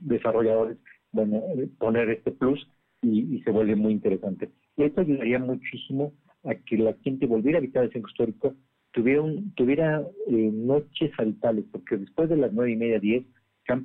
desarrolladores 0.00 0.78
bueno, 1.12 1.42
poner 1.78 2.10
este 2.10 2.30
plus 2.30 2.68
y, 3.02 3.40
se 3.42 3.50
vuelve 3.50 3.76
muy 3.76 3.92
interesante. 3.92 4.50
Y 4.76 4.84
esto 4.84 5.00
ayudaría 5.00 5.38
muchísimo 5.38 6.12
a 6.44 6.54
que 6.54 6.76
la 6.76 6.94
gente 7.02 7.26
volviera 7.26 7.58
a 7.58 7.60
habitar 7.60 7.84
el 7.84 7.92
centro 7.92 8.10
histórico, 8.10 8.54
tuviera, 8.92 9.22
tuviera 9.54 10.02
eh, 10.26 10.50
noches 10.52 11.10
habitables, 11.18 11.64
porque 11.72 11.96
después 11.96 12.28
de 12.28 12.36
las 12.36 12.52
nueve 12.52 12.72
y 12.72 12.76
media, 12.76 12.98
diez, 12.98 13.24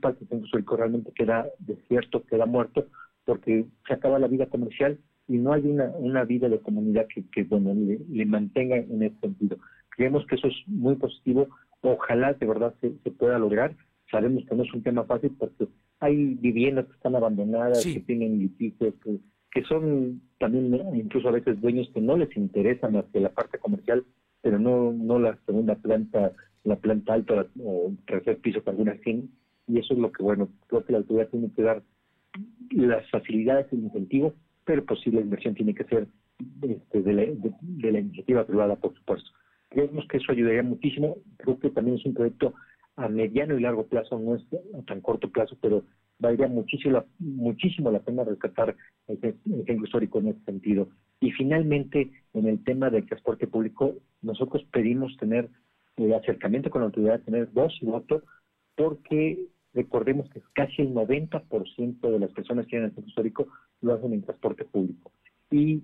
parte 0.01 0.19
del 0.19 0.29
centro 0.29 0.45
histórico 0.45 0.77
realmente 0.77 1.11
queda 1.13 1.47
desierto, 1.59 2.23
queda 2.25 2.45
muerto, 2.45 2.87
porque 3.25 3.65
se 3.87 3.93
acaba 3.93 4.19
la 4.19 4.27
vida 4.27 4.47
comercial 4.47 4.99
y 5.27 5.37
no 5.37 5.53
hay 5.53 5.65
una, 5.65 5.85
una 5.97 6.23
vida 6.23 6.49
de 6.49 6.59
comunidad 6.59 7.07
que, 7.13 7.23
que 7.31 7.43
bueno, 7.43 7.73
le, 7.73 7.99
le 8.09 8.25
mantenga 8.25 8.77
en 8.77 9.03
ese 9.03 9.17
sentido. 9.19 9.57
Creemos 9.95 10.25
que 10.27 10.35
eso 10.35 10.47
es 10.47 10.55
muy 10.67 10.95
positivo 10.95 11.47
Ojalá 11.81 12.33
de 12.33 12.45
verdad 12.45 12.73
se, 12.81 12.89
pueda 13.11 13.39
lograr. 13.39 13.75
Sabemos 14.09 14.45
que 14.45 14.55
no 14.55 14.63
es 14.63 14.73
un 14.73 14.83
tema 14.83 15.03
fácil 15.03 15.31
porque 15.37 15.67
hay 15.99 16.35
viviendas 16.35 16.85
que 16.85 16.93
están 16.93 17.15
abandonadas, 17.15 17.83
que 17.83 17.99
tienen 18.01 18.39
litigios, 18.39 18.93
que, 19.03 19.63
son 19.63 20.21
también 20.39 20.73
incluso 20.95 21.27
a 21.27 21.33
veces 21.33 21.59
dueños 21.59 21.89
que 21.93 22.01
no 22.01 22.17
les 22.17 22.35
interesa 22.37 22.89
más 22.89 23.05
que 23.11 23.19
la 23.19 23.29
parte 23.29 23.57
comercial, 23.57 24.05
pero 24.41 24.57
no, 24.59 24.91
no 24.93 25.19
la 25.19 25.37
segunda 25.45 25.75
planta, 25.75 26.31
la 26.63 26.77
planta 26.77 27.13
alta 27.13 27.45
o 27.63 27.93
tercer 28.07 28.37
piso 28.37 28.63
que 28.63 28.69
algunas 28.69 28.99
tienen. 29.01 29.29
Y 29.67 29.79
eso 29.79 29.93
es 29.93 29.99
lo 29.99 30.11
que, 30.11 30.23
bueno, 30.23 30.49
creo 30.67 30.85
que 30.85 30.93
la 30.93 30.99
autoridad 30.99 31.29
tiene 31.29 31.51
que 31.55 31.61
dar 31.61 31.83
las 32.71 33.09
facilidades 33.09 33.67
y 33.71 33.75
el 33.75 33.83
incentivo, 33.83 34.33
pero 34.65 34.85
pues 34.85 34.99
sí 35.01 35.11
la 35.11 35.21
inversión 35.21 35.55
tiene 35.55 35.73
que 35.73 35.83
ser 35.85 36.07
este, 36.61 37.01
de, 37.01 37.13
la, 37.13 37.23
de 37.61 37.91
la 37.91 37.99
iniciativa 37.99 38.45
privada, 38.45 38.75
por 38.75 38.93
supuesto. 38.95 39.29
Creemos 39.71 40.05
que 40.09 40.17
eso 40.17 40.33
ayudaría 40.33 40.63
muchísimo. 40.63 41.17
Creo 41.37 41.57
que 41.57 41.69
también 41.69 41.97
es 41.97 42.05
un 42.05 42.13
proyecto 42.13 42.53
a 42.97 43.07
mediano 43.07 43.57
y 43.57 43.61
largo 43.61 43.87
plazo, 43.87 44.19
no 44.19 44.35
es 44.35 44.43
a 44.77 44.81
tan 44.83 44.99
corto 44.99 45.31
plazo, 45.31 45.57
pero 45.61 45.83
valdría 46.19 46.49
muchísimo, 46.49 47.05
muchísimo 47.19 47.89
la 47.89 48.01
pena 48.01 48.25
rescatar 48.25 48.75
el, 49.07 49.19
centro 49.19 49.85
histórico 49.85 50.19
en 50.19 50.27
ese 50.27 50.43
sentido. 50.43 50.89
Y 51.21 51.31
finalmente, 51.31 52.11
en 52.33 52.47
el 52.47 52.61
tema 52.65 52.89
del 52.89 53.05
transporte 53.05 53.47
público, 53.47 53.95
nosotros 54.21 54.63
pedimos 54.73 55.15
tener 55.17 55.49
el 55.95 56.13
acercamiento 56.13 56.69
con 56.69 56.81
la 56.81 56.87
autoridad, 56.87 57.21
tener 57.21 57.51
dos 57.53 57.73
y 57.81 57.85
voto, 57.85 58.23
porque 58.75 59.47
recordemos 59.73 60.29
que 60.31 60.41
casi 60.53 60.81
el 60.81 60.93
90% 60.93 62.01
de 62.01 62.19
las 62.19 62.31
personas 62.33 62.65
que 62.65 62.75
vienen 62.75 62.89
al 62.89 62.95
centro 62.95 63.09
histórico 63.09 63.47
lo 63.81 63.93
hacen 63.93 64.11
en 64.11 64.23
transporte 64.23 64.65
público. 64.65 65.13
Y 65.49 65.83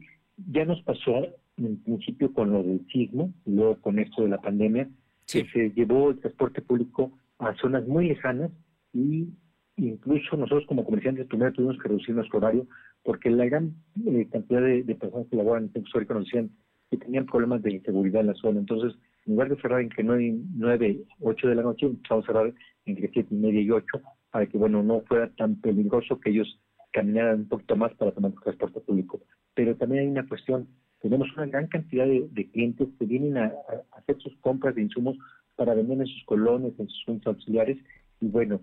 ya 0.51 0.65
nos 0.65 0.81
pasó 0.81 1.25
en 1.57 1.77
principio 1.83 2.33
con 2.33 2.51
lo 2.51 2.63
del 2.63 2.85
sismo, 2.91 3.33
y 3.45 3.51
luego 3.51 3.81
con 3.81 3.99
esto 3.99 4.23
de 4.23 4.29
la 4.29 4.41
pandemia, 4.41 4.89
que 5.25 5.45
se 5.51 5.71
llevó 5.71 6.11
el 6.11 6.19
transporte 6.19 6.61
público 6.61 7.11
a 7.39 7.53
zonas 7.55 7.85
muy 7.87 8.07
lejanas 8.07 8.51
y 8.93 9.27
incluso 9.75 10.37
nosotros 10.37 10.65
como 10.67 10.85
comerciantes 10.85 11.27
primero 11.27 11.51
tuvimos 11.53 11.77
que 11.77 11.89
reducir 11.89 12.15
nuestro 12.15 12.39
horario 12.39 12.65
porque 13.03 13.29
la 13.29 13.45
gran 13.45 13.73
eh, 14.05 14.27
cantidad 14.31 14.61
de, 14.61 14.83
personas 14.95 15.27
que 15.29 15.37
laboran 15.37 15.63
en 15.63 15.67
el 15.67 15.73
centro 15.73 15.87
histórico 15.87 16.13
nos 16.13 16.25
decían 16.25 16.49
que 16.89 16.97
tenían 16.97 17.25
problemas 17.25 17.61
de 17.61 17.73
inseguridad 17.73 18.21
en 18.21 18.27
la 18.27 18.33
zona. 18.33 18.59
Entonces, 18.59 18.99
en 19.25 19.33
lugar 19.33 19.49
de 19.49 19.61
cerrar 19.61 19.81
en 19.81 19.89
que 19.89 20.03
nueve, 20.03 20.37
nueve, 20.55 21.03
ocho 21.21 21.47
de 21.47 21.55
la 21.55 21.61
noche, 21.61 21.85
empezamos 21.85 22.23
a 22.23 22.27
cerrar 22.27 22.53
entre 22.85 23.09
siete 23.11 23.33
y 23.33 23.37
media 23.37 23.61
y 23.61 23.71
ocho 23.71 24.01
para 24.31 24.45
que, 24.45 24.57
bueno, 24.57 24.83
no 24.83 25.01
fuera 25.01 25.29
tan 25.35 25.59
peligroso 25.61 26.19
que 26.19 26.31
ellos 26.31 26.59
caminaran 26.91 27.41
un 27.41 27.47
poquito 27.47 27.75
más 27.75 27.93
para 27.95 28.11
tomar 28.11 28.33
transporte 28.43 28.79
público. 28.81 29.21
Pero 29.53 29.75
también 29.75 30.01
hay 30.03 30.07
una 30.09 30.27
cuestión, 30.27 30.67
tenemos 31.01 31.27
una 31.35 31.45
gran 31.47 31.67
cantidad 31.67 32.05
de, 32.05 32.49
clientes 32.51 32.87
que 32.97 33.05
vienen 33.05 33.37
a, 33.37 33.53
hacer 33.91 34.17
sus 34.19 34.35
compras 34.37 34.75
de 34.75 34.81
insumos 34.81 35.17
para 35.55 35.73
vender 35.73 35.99
en 35.99 36.07
sus 36.07 36.23
colonias, 36.25 36.73
en 36.79 36.87
sus 36.87 37.03
juntas 37.05 37.27
auxiliares, 37.27 37.77
y 38.19 38.27
bueno, 38.27 38.61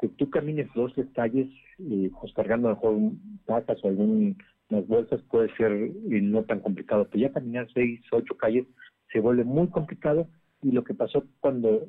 que 0.00 0.08
tú 0.08 0.30
camines 0.30 0.68
dos 0.74 0.92
calles, 1.14 1.48
eh, 1.78 2.10
pues 2.20 2.32
cargando 2.34 2.68
a 2.68 2.72
lo 2.72 2.76
mejor 2.76 3.12
tacas 3.46 3.78
o 3.82 3.88
algunas 3.88 4.36
bolsas 4.86 5.20
puede 5.22 5.54
ser 5.56 5.72
eh, 5.72 6.20
no 6.22 6.44
tan 6.44 6.60
complicado, 6.60 7.08
pero 7.10 7.22
ya 7.22 7.32
caminar 7.32 7.68
seis, 7.72 8.00
ocho 8.12 8.36
calles 8.36 8.66
se 9.12 9.20
vuelve 9.20 9.44
muy 9.44 9.68
complicado. 9.68 10.28
Y 10.62 10.72
lo 10.72 10.84
que 10.84 10.94
pasó 10.94 11.22
cuando, 11.40 11.86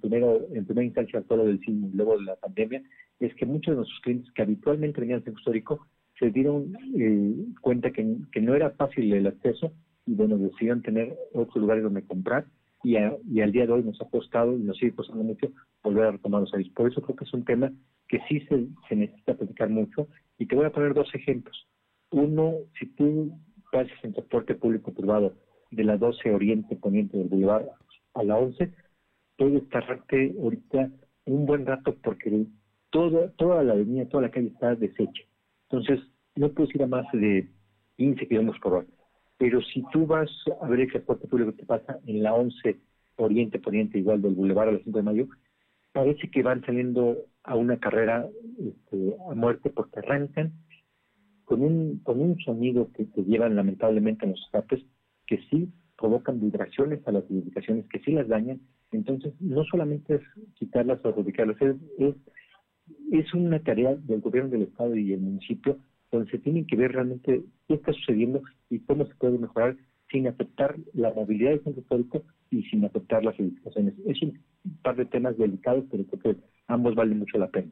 primero, 0.00 0.46
en 0.52 0.64
primera 0.64 0.84
instancia, 0.84 1.20
todo 1.22 1.38
lo 1.38 1.46
del 1.46 1.60
cine 1.60 1.90
luego 1.92 2.16
de 2.16 2.24
la 2.24 2.36
pandemia, 2.36 2.82
es 3.20 3.34
que 3.34 3.44
muchos 3.44 3.72
de 3.72 3.76
nuestros 3.76 4.00
clientes 4.00 4.32
que 4.32 4.42
habitualmente 4.42 5.00
venían 5.00 5.18
al 5.18 5.24
centro 5.24 5.40
histórico 5.40 5.86
se 6.18 6.30
dieron 6.30 6.76
eh, 6.98 7.46
cuenta 7.60 7.90
que, 7.90 8.16
que, 8.32 8.40
no 8.40 8.54
era 8.54 8.70
fácil 8.70 9.12
el 9.12 9.26
acceso 9.26 9.72
y 10.06 10.14
bueno, 10.14 10.38
decidieron 10.38 10.82
tener 10.82 11.16
otros 11.32 11.56
lugares 11.56 11.82
donde 11.82 12.02
comprar 12.02 12.46
y, 12.82 12.96
y 12.96 13.40
al 13.40 13.52
día 13.52 13.66
de 13.66 13.72
hoy 13.72 13.82
nos 13.82 14.00
ha 14.00 14.08
costado 14.08 14.56
y 14.56 14.62
nos 14.62 14.76
sigue 14.76 14.94
costando 14.94 15.24
mucho 15.24 15.50
volver 15.82 16.04
a 16.04 16.10
retomar 16.12 16.42
los 16.42 16.50
servicios. 16.50 16.74
Por 16.74 16.90
eso 16.90 17.02
creo 17.02 17.16
que 17.16 17.24
es 17.24 17.34
un 17.34 17.44
tema 17.44 17.72
que 18.08 18.20
sí 18.28 18.40
se, 18.40 18.66
se 18.88 18.96
necesita 18.96 19.34
platicar 19.34 19.70
mucho 19.70 20.08
y 20.38 20.46
te 20.46 20.54
voy 20.54 20.66
a 20.66 20.72
poner 20.72 20.94
dos 20.94 21.12
ejemplos. 21.14 21.66
Uno, 22.10 22.54
si 22.78 22.86
tú 22.94 23.32
pasas 23.72 23.92
en 24.04 24.12
transporte 24.12 24.54
público-privado 24.54 25.34
de 25.70 25.84
la 25.84 25.96
12 25.96 26.32
Oriente 26.32 26.76
Poniente 26.76 27.18
del 27.18 27.28
Boulevard 27.28 27.66
a 28.14 28.22
la 28.22 28.36
11, 28.36 28.70
puedes 29.36 29.68
tardarte 29.68 30.34
ahorita 30.40 30.90
un 31.26 31.46
buen 31.46 31.66
rato 31.66 31.96
porque 32.02 32.46
todo, 32.90 33.30
toda 33.30 33.64
la 33.64 33.72
avenida, 33.72 34.06
toda 34.06 34.24
la 34.24 34.30
calle 34.30 34.48
está 34.48 34.74
deshecha. 34.76 35.22
Entonces, 35.74 36.06
no 36.36 36.50
puedes 36.50 36.72
ir 36.74 36.82
a 36.84 36.86
más 36.86 37.06
de 37.12 37.48
15 37.96 38.28
kilómetros 38.28 38.62
por 38.62 38.72
hora. 38.74 38.86
Pero 39.38 39.60
si 39.62 39.82
tú 39.92 40.06
vas 40.06 40.30
a 40.60 40.68
ver 40.68 40.80
el 40.80 40.90
transporte 40.90 41.26
público 41.26 41.54
que 41.56 41.66
pasa 41.66 41.98
en 42.06 42.22
la 42.22 42.32
11 42.32 42.78
Oriente 43.16 43.58
Poniente, 43.58 43.98
igual 43.98 44.22
del 44.22 44.34
Boulevard 44.34 44.68
a 44.68 44.72
las 44.72 44.82
5 44.84 44.98
de 44.98 45.02
mayo, 45.02 45.28
parece 45.92 46.30
que 46.30 46.42
van 46.42 46.64
saliendo 46.64 47.16
a 47.42 47.56
una 47.56 47.78
carrera 47.78 48.28
este, 48.58 49.16
a 49.28 49.34
muerte 49.34 49.70
porque 49.70 49.98
arrancan 49.98 50.52
con 51.44 51.60
un, 51.60 51.98
con 52.04 52.20
un 52.20 52.38
sonido 52.38 52.90
que 52.92 53.04
te 53.06 53.24
llevan 53.24 53.56
lamentablemente 53.56 54.24
en 54.24 54.32
los 54.32 54.42
escapes 54.44 54.80
que 55.26 55.38
sí 55.50 55.72
provocan 55.98 56.40
vibraciones 56.40 57.06
a 57.06 57.12
las 57.12 57.24
edificaciones, 57.30 57.86
que 57.88 57.98
sí 58.00 58.12
las 58.12 58.28
dañan. 58.28 58.60
Entonces, 58.92 59.32
no 59.40 59.64
solamente 59.64 60.16
es 60.16 60.22
quitarlas 60.54 61.04
o 61.04 61.10
reubicarlas, 61.10 61.60
es, 61.60 62.14
es 63.12 63.32
una 63.34 63.60
tarea 63.60 63.94
del 63.94 64.20
gobierno 64.20 64.50
del 64.50 64.62
Estado 64.62 64.96
y 64.96 65.12
el 65.12 65.20
municipio 65.20 65.78
donde 66.10 66.30
se 66.30 66.38
tienen 66.38 66.66
que 66.66 66.76
ver 66.76 66.92
realmente 66.92 67.44
qué 67.66 67.74
está 67.74 67.92
sucediendo 67.92 68.42
y 68.70 68.80
cómo 68.80 69.06
se 69.06 69.14
puede 69.14 69.38
mejorar 69.38 69.76
sin 70.10 70.28
afectar 70.28 70.76
la 70.92 71.12
movilidad 71.12 71.50
del 71.50 71.64
centro 71.64 71.82
histórico 71.82 72.22
y 72.50 72.62
sin 72.64 72.84
afectar 72.84 73.24
las 73.24 73.38
edificaciones. 73.38 73.94
Es 74.06 74.22
un 74.22 74.38
par 74.82 74.96
de 74.96 75.06
temas 75.06 75.36
delicados, 75.36 75.84
pero 75.90 76.04
creo 76.04 76.34
que 76.34 76.40
ambos 76.68 76.94
valen 76.94 77.18
mucho 77.18 77.38
la 77.38 77.48
pena. 77.48 77.70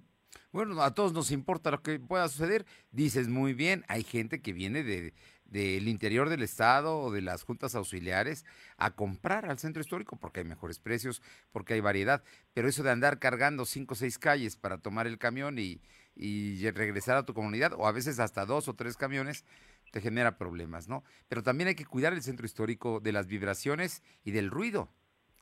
Bueno, 0.51 0.81
a 0.83 0.95
todos 0.95 1.13
nos 1.13 1.31
importa 1.31 1.71
lo 1.71 1.83
que 1.83 1.99
pueda 1.99 2.29
suceder. 2.29 2.65
Dices 2.91 3.29
muy 3.29 3.55
bien, 3.55 3.85
hay 3.89 4.03
gente 4.03 4.41
que 4.41 4.53
viene 4.53 4.83
de, 4.83 5.13
del 5.53 5.87
interior 5.87 6.31
del 6.31 6.43
estado 6.43 6.99
o 6.99 7.13
de 7.13 7.21
las 7.21 7.43
juntas 7.43 7.75
auxiliares 7.75 8.47
a 8.79 8.93
comprar 8.93 9.45
al 9.45 9.59
centro 9.59 9.83
histórico 9.83 10.17
porque 10.17 10.41
hay 10.41 10.47
mejores 10.47 10.79
precios, 10.79 11.23
porque 11.53 11.75
hay 11.75 11.81
variedad. 11.81 12.25
Pero 12.55 12.69
eso 12.69 12.83
de 12.83 12.91
andar 12.91 13.19
cargando 13.19 13.67
cinco 13.67 13.93
o 13.93 13.97
seis 13.97 14.19
calles 14.19 14.57
para 14.57 14.79
tomar 14.79 15.07
el 15.07 15.19
camión 15.19 15.59
y, 15.59 15.83
y 16.17 16.69
regresar 16.71 17.19
a 17.19 17.25
tu 17.25 17.35
comunidad, 17.35 17.75
o 17.75 17.87
a 17.87 17.93
veces 17.93 18.19
hasta 18.19 18.47
dos 18.47 18.67
o 18.69 18.75
tres 18.75 18.97
camiones, 18.97 19.45
te 19.91 20.01
genera 20.01 20.39
problemas, 20.39 20.89
¿no? 20.89 21.05
Pero 21.29 21.43
también 21.43 21.69
hay 21.69 21.75
que 21.75 21.85
cuidar 21.85 22.15
el 22.15 22.23
centro 22.23 22.47
histórico 22.47 23.01
de 23.01 23.13
las 23.13 23.27
vibraciones 23.27 24.03
y 24.25 24.31
del 24.31 24.51
ruido 24.51 24.89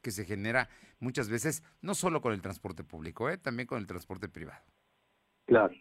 que 0.02 0.10
se 0.10 0.24
genera 0.24 0.68
muchas 0.98 1.30
veces, 1.30 1.62
no 1.82 1.94
solo 1.94 2.20
con 2.20 2.32
el 2.32 2.42
transporte 2.42 2.82
público, 2.82 3.30
¿eh? 3.30 3.38
también 3.38 3.68
con 3.68 3.78
el 3.78 3.86
transporte 3.86 4.28
privado. 4.28 4.62
Claro, 5.46 5.72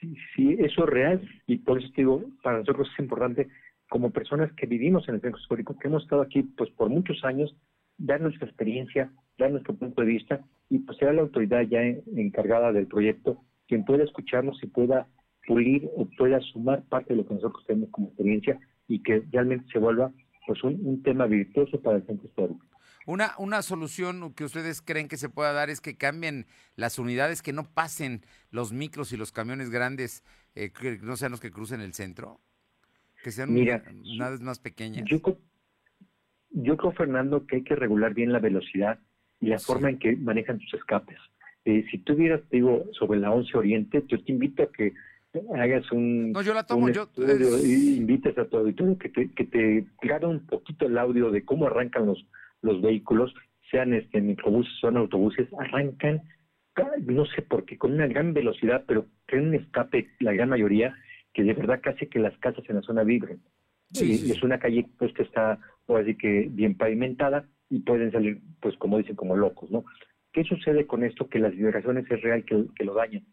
sí, 0.00 0.56
eso 0.58 0.84
es 0.84 0.90
real 0.90 1.42
y 1.46 1.58
por 1.58 1.82
eso 1.82 1.92
digo, 1.94 2.24
para 2.42 2.58
nosotros 2.58 2.88
es 2.92 2.98
importante 2.98 3.48
como 3.94 4.10
personas 4.10 4.52
que 4.54 4.66
vivimos 4.66 5.08
en 5.08 5.14
el 5.14 5.20
centro 5.20 5.40
histórico, 5.40 5.78
que 5.78 5.86
hemos 5.86 6.02
estado 6.02 6.22
aquí 6.22 6.42
pues 6.42 6.68
por 6.70 6.90
muchos 6.90 7.22
años, 7.22 7.54
dar 7.96 8.20
nuestra 8.20 8.44
experiencia, 8.44 9.12
dar 9.38 9.52
nuestro 9.52 9.72
punto 9.76 10.00
de 10.00 10.08
vista 10.08 10.40
y 10.68 10.80
pues 10.80 10.98
sea 10.98 11.12
la 11.12 11.22
autoridad 11.22 11.62
ya 11.62 11.80
encargada 11.80 12.72
del 12.72 12.88
proyecto 12.88 13.40
quien 13.68 13.84
pueda 13.84 14.02
escucharnos 14.02 14.60
y 14.64 14.66
pueda 14.66 15.06
pulir 15.46 15.88
o 15.96 16.08
pueda 16.18 16.40
sumar 16.40 16.82
parte 16.88 17.14
de 17.14 17.18
lo 17.18 17.28
que 17.28 17.34
nosotros 17.34 17.64
tenemos 17.68 17.90
como 17.90 18.08
experiencia 18.08 18.58
y 18.88 19.00
que 19.00 19.22
realmente 19.30 19.70
se 19.72 19.78
vuelva 19.78 20.10
pues 20.44 20.64
un, 20.64 21.00
tema 21.04 21.26
virtuoso 21.26 21.80
para 21.80 21.98
el 21.98 22.06
centro 22.06 22.26
histórico. 22.26 22.66
Una, 23.06 23.34
una 23.38 23.62
solución 23.62 24.34
que 24.34 24.42
ustedes 24.42 24.82
creen 24.82 25.06
que 25.06 25.18
se 25.18 25.28
pueda 25.28 25.52
dar 25.52 25.70
es 25.70 25.80
que 25.80 25.96
cambien 25.96 26.46
las 26.74 26.98
unidades, 26.98 27.42
que 27.42 27.52
no 27.52 27.62
pasen 27.62 28.22
los 28.50 28.72
micros 28.72 29.12
y 29.12 29.16
los 29.16 29.30
camiones 29.30 29.70
grandes, 29.70 30.24
eh, 30.56 30.72
que 30.72 30.98
no 30.98 31.16
sean 31.16 31.30
los 31.30 31.40
que 31.40 31.52
crucen 31.52 31.80
el 31.80 31.94
centro. 31.94 32.40
Que 33.24 33.30
sean 33.30 33.54
Mira, 33.54 33.82
más 34.42 34.58
pequeñas. 34.58 35.06
Yo, 35.06 35.18
yo 36.50 36.76
creo, 36.76 36.92
Fernando, 36.92 37.46
que 37.46 37.56
hay 37.56 37.64
que 37.64 37.74
regular 37.74 38.12
bien 38.12 38.34
la 38.34 38.38
velocidad 38.38 38.98
y 39.40 39.46
la 39.46 39.58
forma 39.58 39.88
en 39.88 39.98
que 39.98 40.14
manejan 40.14 40.60
sus 40.60 40.74
escapes. 40.74 41.16
Eh, 41.64 41.86
si 41.90 41.96
tú 42.00 42.16
vieras, 42.16 42.42
digo, 42.50 42.84
sobre 42.92 43.18
la 43.18 43.30
11 43.30 43.56
Oriente, 43.56 44.04
yo 44.08 44.22
te 44.22 44.30
invito 44.30 44.64
a 44.64 44.70
que 44.70 44.92
hagas 45.56 45.90
un. 45.90 46.32
No, 46.32 46.42
yo 46.42 46.52
la 46.52 46.66
tomo, 46.66 46.90
yo. 46.90 47.08
Y 47.16 47.96
invites 47.96 48.36
a 48.36 48.44
tu 48.44 48.58
auditorio 48.58 48.98
que 48.98 49.08
te, 49.08 49.30
que 49.30 49.44
te 49.44 49.86
un 50.26 50.44
poquito 50.44 50.84
el 50.84 50.98
audio 50.98 51.30
de 51.30 51.46
cómo 51.46 51.66
arrancan 51.66 52.04
los, 52.04 52.26
los 52.60 52.82
vehículos, 52.82 53.32
sean 53.70 53.94
este, 53.94 54.20
microbuses, 54.20 54.70
son 54.82 54.98
autobuses, 54.98 55.48
arrancan, 55.58 56.20
no 57.06 57.24
sé 57.24 57.40
por 57.40 57.64
qué, 57.64 57.78
con 57.78 57.94
una 57.94 58.06
gran 58.06 58.34
velocidad, 58.34 58.84
pero 58.86 59.06
tienen 59.26 59.48
un 59.48 59.54
escape, 59.54 60.10
la 60.20 60.34
gran 60.34 60.50
mayoría, 60.50 60.94
que 61.34 61.42
de 61.42 61.52
verdad 61.52 61.80
casi 61.82 62.06
que 62.06 62.20
las 62.20 62.36
casas 62.38 62.64
en 62.68 62.76
la 62.76 62.82
zona 62.82 63.02
vibren. 63.02 63.42
Sí, 63.92 64.30
Es 64.30 64.42
una 64.42 64.58
calle 64.58 64.86
pues 64.98 65.12
que 65.12 65.22
está, 65.22 65.58
así 65.88 66.16
que 66.16 66.48
bien 66.50 66.76
pavimentada 66.76 67.46
y 67.68 67.80
pueden 67.80 68.10
salir, 68.12 68.40
pues 68.60 68.76
como 68.78 68.98
dicen, 68.98 69.16
como 69.16 69.36
locos, 69.36 69.70
¿no? 69.70 69.84
¿Qué 70.32 70.44
sucede 70.44 70.86
con 70.86 71.04
esto? 71.04 71.28
Que 71.28 71.38
las 71.38 71.52
vibraciones 71.52 72.10
es 72.10 72.22
real 72.22 72.44
que, 72.44 72.84
lo 72.84 72.94
dañan. 72.94 73.24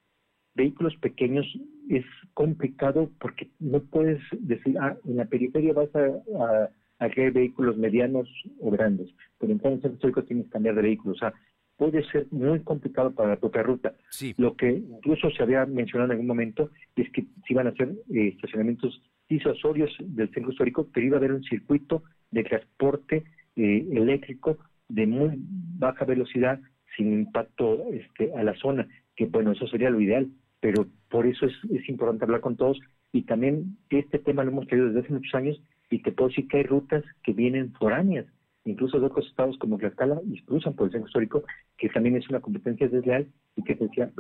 Vehículos 0.53 0.95
pequeños 0.97 1.45
es 1.89 2.05
complicado 2.33 3.09
porque 3.19 3.49
no 3.59 3.79
puedes 3.79 4.21
decir, 4.39 4.77
ah, 4.79 4.97
en 5.05 5.17
la 5.17 5.25
periferia 5.25 5.73
vas 5.73 5.89
a, 5.95 6.69
a, 6.99 7.07
vehículos 7.07 7.77
medianos 7.77 8.29
o 8.59 8.69
grandes, 8.69 9.09
pero 9.39 9.53
en 9.53 9.61
el 9.63 9.81
centro 9.81 10.23
tienes 10.23 10.45
que 10.45 10.51
cambiar 10.51 10.75
de 10.75 10.83
vehículos. 10.83 11.17
O 11.17 11.19
sea, 11.19 11.33
puede 11.81 12.03
ser 12.11 12.27
muy 12.29 12.59
complicado 12.59 13.09
para 13.09 13.29
la 13.29 13.35
propia 13.37 13.63
ruta. 13.63 13.95
Lo 14.37 14.55
que 14.55 14.69
incluso 14.69 15.31
se 15.31 15.41
había 15.41 15.65
mencionado 15.65 16.11
en 16.11 16.11
algún 16.11 16.27
momento 16.27 16.69
es 16.95 17.09
que 17.09 17.23
se 17.23 17.53
iban 17.53 17.65
a 17.65 17.71
hacer 17.71 17.89
eh, 18.13 18.27
estacionamientos 18.35 19.01
disuasorios 19.27 19.89
del 19.99 20.31
centro 20.31 20.51
histórico, 20.51 20.87
pero 20.93 21.07
iba 21.07 21.15
a 21.15 21.17
haber 21.17 21.31
un 21.31 21.41
circuito 21.41 22.03
de 22.29 22.43
transporte 22.43 23.23
eh, 23.55 23.87
eléctrico 23.93 24.59
de 24.89 25.07
muy 25.07 25.31
baja 25.39 26.05
velocidad 26.05 26.59
sin 26.95 27.13
impacto 27.13 27.87
este, 27.91 28.31
a 28.35 28.43
la 28.43 28.53
zona, 28.57 28.87
que 29.15 29.25
bueno, 29.25 29.53
eso 29.53 29.65
sería 29.65 29.89
lo 29.89 29.99
ideal, 29.99 30.29
pero 30.59 30.85
por 31.09 31.25
eso 31.25 31.47
es, 31.47 31.53
es 31.71 31.89
importante 31.89 32.25
hablar 32.25 32.41
con 32.41 32.57
todos 32.57 32.79
y 33.11 33.23
también 33.23 33.77
este 33.89 34.19
tema 34.19 34.43
lo 34.43 34.51
hemos 34.51 34.67
tenido 34.67 34.89
desde 34.89 34.99
hace 34.99 35.13
muchos 35.13 35.33
años 35.33 35.59
y 35.89 36.03
te 36.03 36.11
puedo 36.11 36.29
decir 36.29 36.47
que 36.47 36.57
hay 36.57 36.63
rutas 36.63 37.03
que 37.23 37.33
vienen 37.33 37.73
foráneas 37.73 38.27
incluso 38.65 38.99
de 38.99 39.07
otros 39.07 39.27
estados 39.27 39.57
como 39.57 39.77
Tlaxcala, 39.77 40.21
cruzan 40.45 40.73
por 40.73 40.87
el 40.87 40.91
centro 40.91 41.07
histórico, 41.07 41.43
que 41.77 41.89
también 41.89 42.15
es 42.15 42.29
una 42.29 42.39
competencia 42.39 42.87
desleal 42.87 43.27
y 43.55 43.63
que 43.63 43.73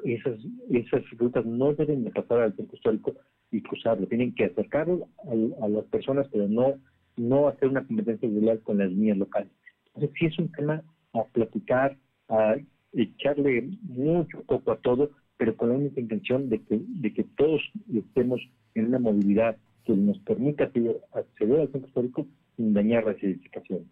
esas, 0.05 0.39
esas 0.69 1.09
rutas 1.17 1.45
no 1.45 1.73
deben 1.73 2.03
de 2.03 2.11
pasar 2.11 2.39
al 2.39 2.55
centro 2.55 2.75
histórico 2.75 3.13
y 3.51 3.61
cruzarlo, 3.61 4.07
tienen 4.07 4.33
que 4.33 4.45
acercarlo 4.45 5.07
a, 5.61 5.67
las 5.67 5.85
personas, 5.85 6.27
pero 6.31 6.47
no, 6.47 6.75
no 7.17 7.47
hacer 7.47 7.69
una 7.69 7.85
competencia 7.85 8.29
desleal 8.29 8.61
con 8.61 8.77
las 8.77 8.89
líneas 8.89 9.17
locales. 9.17 9.51
Entonces 9.87 10.11
sí 10.17 10.25
es 10.25 10.39
un 10.39 10.51
tema 10.51 10.81
a 11.13 11.23
platicar, 11.25 11.97
a 12.29 12.55
echarle 12.93 13.69
mucho 13.83 14.41
poco 14.43 14.71
a 14.71 14.77
todo, 14.77 15.11
pero 15.37 15.55
con 15.55 15.69
la 15.69 15.75
única 15.75 15.99
intención 15.99 16.49
de 16.49 16.61
que, 16.63 16.79
de 16.81 17.13
que 17.13 17.23
todos 17.35 17.61
estemos 17.93 18.41
en 18.75 18.87
una 18.87 18.99
movilidad 18.99 19.57
que 19.85 19.93
nos 19.93 20.17
permita 20.19 20.65
acceder 20.65 21.59
al 21.59 21.71
centro 21.71 21.87
histórico 21.87 22.27
sin 22.55 22.73
dañar 22.73 23.05
las 23.05 23.21
edificaciones. 23.21 23.87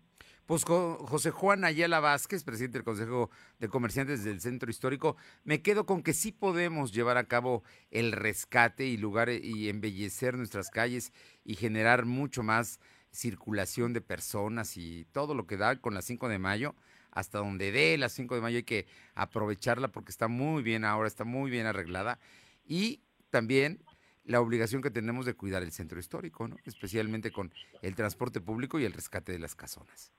Pues 0.50 0.64
José 0.66 1.30
Juan 1.30 1.64
Ayala 1.64 2.00
Vázquez, 2.00 2.44
presidente 2.44 2.80
del 2.80 2.84
Consejo 2.84 3.30
de 3.60 3.68
Comerciantes 3.68 4.24
del 4.24 4.42
Centro 4.42 4.72
Histórico, 4.72 5.16
me 5.44 5.62
quedo 5.62 5.86
con 5.86 6.02
que 6.02 6.12
sí 6.12 6.32
podemos 6.32 6.92
llevar 6.92 7.18
a 7.18 7.26
cabo 7.26 7.62
el 7.92 8.12
rescate 8.12 8.88
y 8.88 8.98
lugares 8.98 9.44
y 9.44 9.70
embellecer 9.70 10.36
nuestras 10.36 10.72
calles 10.72 11.14
y 11.46 11.54
generar 11.54 12.06
mucho 12.06 12.42
más 12.42 12.80
circulación 13.12 13.94
de 13.94 14.02
personas 14.02 14.76
y 14.76 15.06
todo 15.12 15.36
lo 15.36 15.46
que 15.46 15.56
da 15.56 15.80
con 15.80 15.94
la 15.94 16.02
5 16.02 16.28
de 16.30 16.40
mayo, 16.40 16.74
hasta 17.12 17.38
donde 17.38 17.72
dé 17.72 17.96
la 18.00 18.10
5 18.10 18.34
de 18.34 18.42
mayo 18.42 18.58
hay 18.58 18.64
que 18.64 18.88
aprovecharla 19.14 19.90
porque 19.90 20.10
está 20.10 20.28
muy 20.28 20.64
bien 20.64 20.84
ahora, 20.84 21.08
está 21.08 21.26
muy 21.26 21.52
bien 21.52 21.68
arreglada 21.68 22.18
y 22.66 23.04
también 23.30 23.84
la 24.24 24.42
obligación 24.42 24.82
que 24.82 24.90
tenemos 24.90 25.28
de 25.28 25.36
cuidar 25.36 25.62
el 25.62 25.72
centro 25.72 26.00
histórico, 26.00 26.48
¿no? 26.48 26.58
especialmente 26.66 27.30
con 27.32 27.54
el 27.84 27.94
transporte 27.94 28.42
público 28.42 28.80
y 28.80 28.86
el 28.86 28.94
rescate 28.94 29.32
de 29.32 29.38
las 29.38 29.54
casonas. 29.54 30.12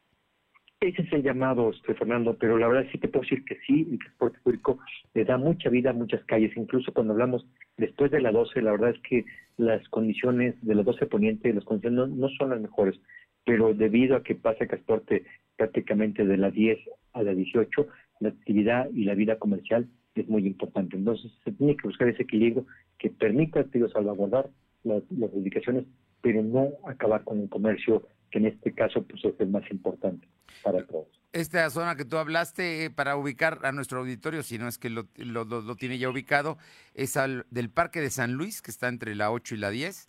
Ese 0.83 1.03
es 1.03 1.13
el 1.13 1.23
llamado, 1.23 1.69
este, 1.69 1.93
Fernando, 1.93 2.39
pero 2.39 2.57
la 2.57 2.67
verdad 2.67 2.89
sí 2.91 2.97
te 2.97 3.07
puedo 3.07 3.21
decir 3.21 3.45
que 3.45 3.59
sí, 3.67 3.87
el 3.91 3.99
transporte 3.99 4.39
público 4.43 4.79
le 5.13 5.27
da 5.27 5.37
mucha 5.37 5.69
vida 5.69 5.91
a 5.91 5.93
muchas 5.93 6.25
calles, 6.25 6.57
incluso 6.57 6.91
cuando 6.95 7.13
hablamos 7.13 7.47
después 7.77 8.11
de 8.11 8.23
la 8.23 8.33
12, 8.33 8.63
la 8.63 8.71
verdad 8.71 8.95
es 8.97 9.01
que 9.03 9.27
las 9.59 9.87
condiciones 9.91 10.55
de 10.63 10.75
la 10.75 10.83
12 10.83 11.05
Poniente, 11.05 11.53
las 11.53 11.65
condiciones 11.65 12.09
no, 12.09 12.29
son 12.31 12.49
las 12.49 12.63
mejores, 12.63 12.99
pero 13.45 13.75
debido 13.75 14.17
a 14.17 14.23
que 14.23 14.35
pasa 14.35 14.61
el 14.61 14.69
transporte 14.69 15.27
prácticamente 15.59 16.25
de 16.25 16.39
la 16.39 16.51
10 16.51 16.79
a 17.13 17.25
la 17.25 17.35
18, 17.35 17.87
la 18.21 18.31
actividad 18.31 18.89
y 18.95 19.05
la 19.05 19.15
vida 19.15 19.39
comercial 19.39 19.87
es 20.15 20.29
muy 20.31 20.47
importante. 20.47 20.97
Entonces 20.97 21.31
se 21.45 21.53
tiene 21.53 21.77
que 21.77 21.89
buscar 21.89 22.09
ese 22.09 22.23
equilibrio 22.23 22.65
que 22.99 23.11
permita 23.11 23.65
digo, 23.65 23.91
salvaguardar 23.91 24.49
las, 24.85 25.03
las 25.11 25.31
ubicaciones, 25.35 25.85
pero 26.23 26.43
no 26.43 26.71
acabar 26.87 27.23
con 27.25 27.39
el 27.41 27.51
comercio 27.51 28.03
que 28.31 28.39
en 28.39 28.47
este 28.47 28.73
caso 28.73 29.03
pues 29.03 29.25
es 29.25 29.35
el 29.41 29.49
más 29.49 29.69
importante 29.71 30.27
para 30.63 30.85
todos. 30.87 31.09
Esta 31.33 31.69
zona 31.71 31.95
que 31.95 32.05
tú 32.05 32.17
hablaste, 32.17 32.85
eh, 32.87 32.91
para 32.91 33.17
ubicar 33.17 33.61
a 33.63 33.71
nuestro 33.73 34.01
auditorio, 34.01 34.43
si 34.43 34.59
no 34.59 34.67
es 34.67 34.79
que 34.79 34.91
lo, 34.91 35.07
lo, 35.17 35.45
lo 35.45 35.77
tiene 35.77 35.99
ya 35.99 36.09
ubicado, 36.11 36.59
es 36.95 37.17
al, 37.17 37.47
del 37.51 37.71
Parque 37.71 38.01
de 38.01 38.11
San 38.11 38.33
Luis, 38.33 38.63
que 38.63 38.71
está 38.73 38.89
entre 38.89 39.15
la 39.15 39.31
8 39.31 39.55
y 39.55 39.59
la 39.59 39.71
10, 39.71 40.09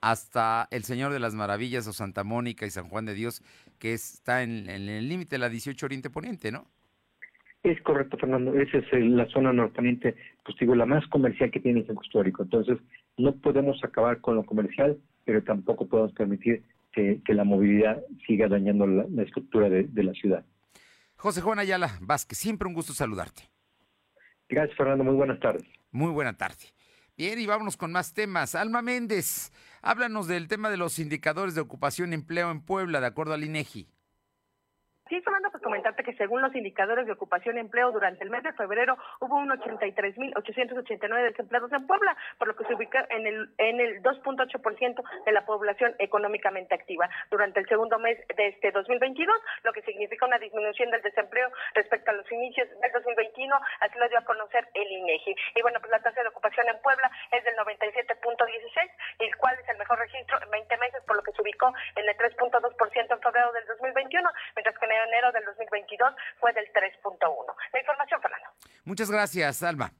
hasta 0.00 0.68
el 0.70 0.84
Señor 0.84 1.12
de 1.12 1.20
las 1.20 1.34
Maravillas 1.34 1.86
o 1.88 1.92
Santa 1.92 2.22
Mónica 2.22 2.66
y 2.66 2.70
San 2.70 2.88
Juan 2.88 3.06
de 3.06 3.14
Dios, 3.14 3.42
que 3.78 3.94
está 3.94 4.42
en, 4.42 4.68
en 4.68 4.88
el 4.88 5.08
límite 5.08 5.36
de 5.36 5.40
la 5.40 5.48
18 5.48 5.86
Oriente 5.86 6.10
Poniente, 6.10 6.52
¿no? 6.52 6.66
Es 7.64 7.80
correcto, 7.82 8.16
Fernando. 8.18 8.54
Esa 8.54 8.78
es 8.78 8.92
el- 8.92 9.16
la 9.16 9.26
zona 9.30 9.52
norponiente, 9.52 10.14
pues 10.44 10.56
digo, 10.58 10.74
la 10.74 10.86
más 10.86 11.06
comercial 11.08 11.50
que 11.50 11.60
tiene 11.60 11.80
el 11.80 11.86
centro 11.86 12.04
histórico. 12.04 12.42
Entonces, 12.42 12.78
no 13.16 13.34
podemos 13.36 13.82
acabar 13.82 14.20
con 14.20 14.36
lo 14.36 14.46
comercial, 14.46 14.98
pero 15.24 15.42
tampoco 15.42 15.88
podemos 15.88 16.12
permitir 16.12 16.62
que, 16.92 17.20
que 17.24 17.34
la 17.34 17.44
movilidad 17.44 18.02
siga 18.26 18.48
dañando 18.48 18.86
la, 18.86 19.06
la 19.08 19.22
estructura 19.22 19.68
de, 19.68 19.84
de 19.84 20.02
la 20.02 20.12
ciudad. 20.12 20.44
José 21.16 21.40
Juan 21.40 21.58
Ayala 21.58 21.98
Vázquez, 22.00 22.38
siempre 22.38 22.68
un 22.68 22.74
gusto 22.74 22.92
saludarte. 22.92 23.42
Gracias, 24.48 24.76
Fernando. 24.76 25.04
Muy 25.04 25.14
buenas 25.14 25.40
tardes. 25.40 25.64
Muy 25.90 26.12
buena 26.12 26.36
tarde. 26.36 26.72
Bien, 27.16 27.38
y 27.38 27.46
vámonos 27.46 27.76
con 27.76 27.90
más 27.90 28.14
temas. 28.14 28.54
Alma 28.54 28.80
Méndez, 28.80 29.52
háblanos 29.82 30.28
del 30.28 30.46
tema 30.46 30.70
de 30.70 30.76
los 30.76 31.00
indicadores 31.00 31.54
de 31.56 31.60
ocupación 31.60 32.12
y 32.12 32.14
empleo 32.14 32.50
en 32.50 32.60
Puebla, 32.60 33.00
de 33.00 33.08
acuerdo 33.08 33.34
al 33.34 33.42
INEGI. 33.42 33.88
Sí, 35.08 35.20
Fernando, 35.24 35.47
comentarte 35.68 36.02
que 36.02 36.16
según 36.16 36.40
los 36.40 36.54
indicadores 36.56 37.04
de 37.04 37.12
ocupación 37.12 37.58
y 37.58 37.60
empleo 37.60 37.92
durante 37.92 38.24
el 38.24 38.30
mes 38.30 38.42
de 38.42 38.54
febrero 38.54 38.96
hubo 39.20 39.36
un 39.36 39.50
83.889 39.50 41.22
desempleados 41.28 41.70
en 41.72 41.86
Puebla, 41.86 42.16
por 42.38 42.48
lo 42.48 42.56
que 42.56 42.64
se 42.64 42.72
ubica 42.72 43.06
en 43.10 43.26
el 43.26 43.50
en 43.58 43.78
el 43.78 44.02
2.8% 44.02 45.02
de 45.26 45.32
la 45.32 45.44
población 45.44 45.94
económicamente 45.98 46.74
activa 46.74 47.10
durante 47.30 47.60
el 47.60 47.68
segundo 47.68 47.98
mes 47.98 48.16
de 48.34 48.48
este 48.48 48.70
2022, 48.72 49.28
lo 49.64 49.72
que 49.74 49.82
significa 49.82 50.24
una 50.24 50.38
disminución 50.38 50.90
del 50.90 51.02
desempleo 51.02 51.50
respecto 51.74 52.12
a 52.12 52.14
los 52.14 52.32
inicios 52.32 52.66
del 52.80 52.92
2021, 52.92 53.54
así 53.80 53.98
lo 53.98 54.08
dio 54.08 54.18
a 54.18 54.24
conocer 54.24 54.66
el 54.72 54.90
INEGI. 54.90 55.36
Y 55.54 55.60
bueno, 55.60 55.80
pues 55.80 55.90
la 55.90 56.00
tasa 56.00 56.22
de 56.22 56.28
ocupación 56.28 56.66
en 56.68 56.80
Puebla 56.80 57.10
es 57.30 57.44
del 57.44 57.56
97.16, 57.56 58.90
el 59.18 59.36
cual 59.36 59.54
es 59.60 59.68
el 59.68 59.76
mejor 59.76 59.98
registro 59.98 60.40
en 60.42 60.50
20 60.50 60.76
meses, 60.78 61.02
por 61.06 61.16
lo 61.16 61.22
que 61.22 61.32
se 61.32 61.42
ubicó 61.42 61.74
en 61.94 62.08
el 62.08 62.16
3.2% 62.16 63.12
en 63.12 63.20
febrero 63.20 63.52
del 63.52 63.66
2021, 63.66 64.30
mientras 64.56 64.78
que 64.78 64.86
en 64.86 64.92
enero 64.92 65.30
del 65.32 65.44
2022 65.44 65.57
fue 66.38 66.52
del 66.52 66.66
3.1. 66.66 67.18
La 67.72 67.80
información, 67.80 68.20
Fernando. 68.20 68.48
Muchas 68.84 69.10
gracias, 69.10 69.62
Alma. 69.62 69.92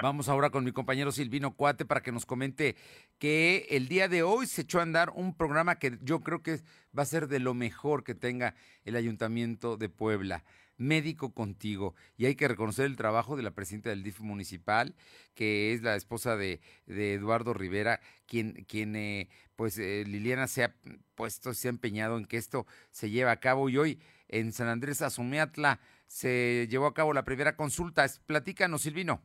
Vamos 0.00 0.28
ahora 0.28 0.50
con 0.50 0.64
mi 0.64 0.72
compañero 0.72 1.12
Silvino 1.12 1.54
Cuate 1.54 1.84
para 1.84 2.02
que 2.02 2.12
nos 2.12 2.24
comente 2.24 2.76
que 3.18 3.66
el 3.70 3.88
día 3.88 4.08
de 4.08 4.22
hoy 4.22 4.46
se 4.46 4.62
echó 4.62 4.78
a 4.78 4.82
andar 4.82 5.10
un 5.10 5.36
programa 5.36 5.78
que 5.78 5.98
yo 6.00 6.20
creo 6.20 6.42
que 6.42 6.60
va 6.96 7.02
a 7.02 7.06
ser 7.06 7.28
de 7.28 7.40
lo 7.40 7.52
mejor 7.52 8.04
que 8.04 8.14
tenga 8.14 8.54
el 8.84 8.96
Ayuntamiento 8.96 9.76
de 9.76 9.88
Puebla. 9.88 10.44
Médico 10.78 11.32
contigo. 11.32 11.94
Y 12.18 12.26
hay 12.26 12.34
que 12.34 12.48
reconocer 12.48 12.84
el 12.84 12.96
trabajo 12.96 13.36
de 13.36 13.42
la 13.42 13.52
presidenta 13.52 13.90
del 13.90 14.02
DIF 14.02 14.20
municipal, 14.20 14.94
que 15.34 15.72
es 15.72 15.82
la 15.82 15.96
esposa 15.96 16.36
de, 16.36 16.60
de 16.84 17.14
Eduardo 17.14 17.54
Rivera, 17.54 18.00
quien, 18.26 18.64
quien 18.64 18.94
eh, 18.94 19.30
pues 19.56 19.78
eh, 19.78 20.04
Liliana 20.06 20.46
se 20.48 20.64
ha 20.64 20.74
puesto, 21.14 21.54
se 21.54 21.68
ha 21.68 21.70
empeñado 21.70 22.18
en 22.18 22.26
que 22.26 22.36
esto 22.36 22.66
se 22.90 23.08
lleve 23.08 23.30
a 23.30 23.40
cabo. 23.40 23.70
Y 23.70 23.78
hoy 23.78 24.00
en 24.28 24.52
San 24.52 24.68
Andrés 24.68 25.02
Azumeatla 25.02 25.80
se 26.06 26.66
llevó 26.70 26.86
a 26.86 26.94
cabo 26.94 27.12
la 27.12 27.24
primera 27.24 27.56
consulta. 27.56 28.06
Platícanos, 28.26 28.82
Silvino. 28.82 29.20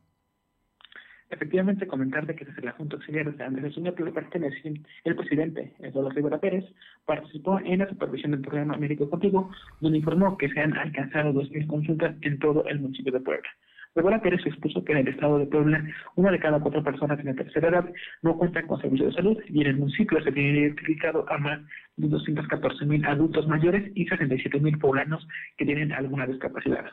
Efectivamente, 1.32 1.86
comentarte 1.86 2.34
que 2.34 2.44
desde 2.44 2.60
la 2.60 2.72
Junta 2.72 2.96
Auxiliar 2.96 3.34
de 3.34 3.42
Andrés 3.42 3.74
Uña 3.78 3.92
pertenece 3.92 4.74
el 5.04 5.16
presidente 5.16 5.72
Eduardo 5.78 6.10
Rivera 6.10 6.38
Pérez 6.38 6.64
participó 7.06 7.58
en 7.60 7.78
la 7.78 7.88
supervisión 7.88 8.32
del 8.32 8.42
programa 8.42 8.76
Médico 8.76 9.08
Contigo, 9.08 9.50
donde 9.80 9.96
informó 9.96 10.36
que 10.36 10.50
se 10.50 10.60
han 10.60 10.76
alcanzado 10.76 11.32
2.000 11.32 11.66
consultas 11.66 12.16
en 12.20 12.38
todo 12.38 12.66
el 12.66 12.80
municipio 12.80 13.12
de 13.12 13.20
Puebla. 13.20 13.48
Rivera 13.94 14.22
Pérez 14.22 14.40
expuso 14.46 14.82
que 14.84 14.92
en 14.92 14.98
el 14.98 15.08
estado 15.08 15.38
de 15.38 15.46
Puebla, 15.46 15.84
una 16.16 16.30
de 16.30 16.38
cada 16.38 16.60
cuatro 16.60 16.82
personas 16.82 17.18
en 17.20 17.26
la 17.26 17.34
tercera 17.34 17.68
edad 17.68 17.92
no 18.22 18.38
cuentan 18.38 18.66
con 18.66 18.80
servicio 18.80 19.06
de 19.06 19.12
salud 19.12 19.38
y 19.46 19.60
en 19.60 19.66
el 19.66 19.76
municipio 19.76 20.22
se 20.22 20.32
tiene 20.32 20.60
identificado 20.60 21.30
a 21.30 21.36
más 21.36 21.60
de 21.96 22.08
214.000 22.08 23.06
adultos 23.06 23.46
mayores 23.46 23.92
y 23.94 24.06
67.000 24.06 24.80
poblanos 24.80 25.28
que 25.58 25.66
tienen 25.66 25.92
alguna 25.92 26.26
discapacidad. 26.26 26.86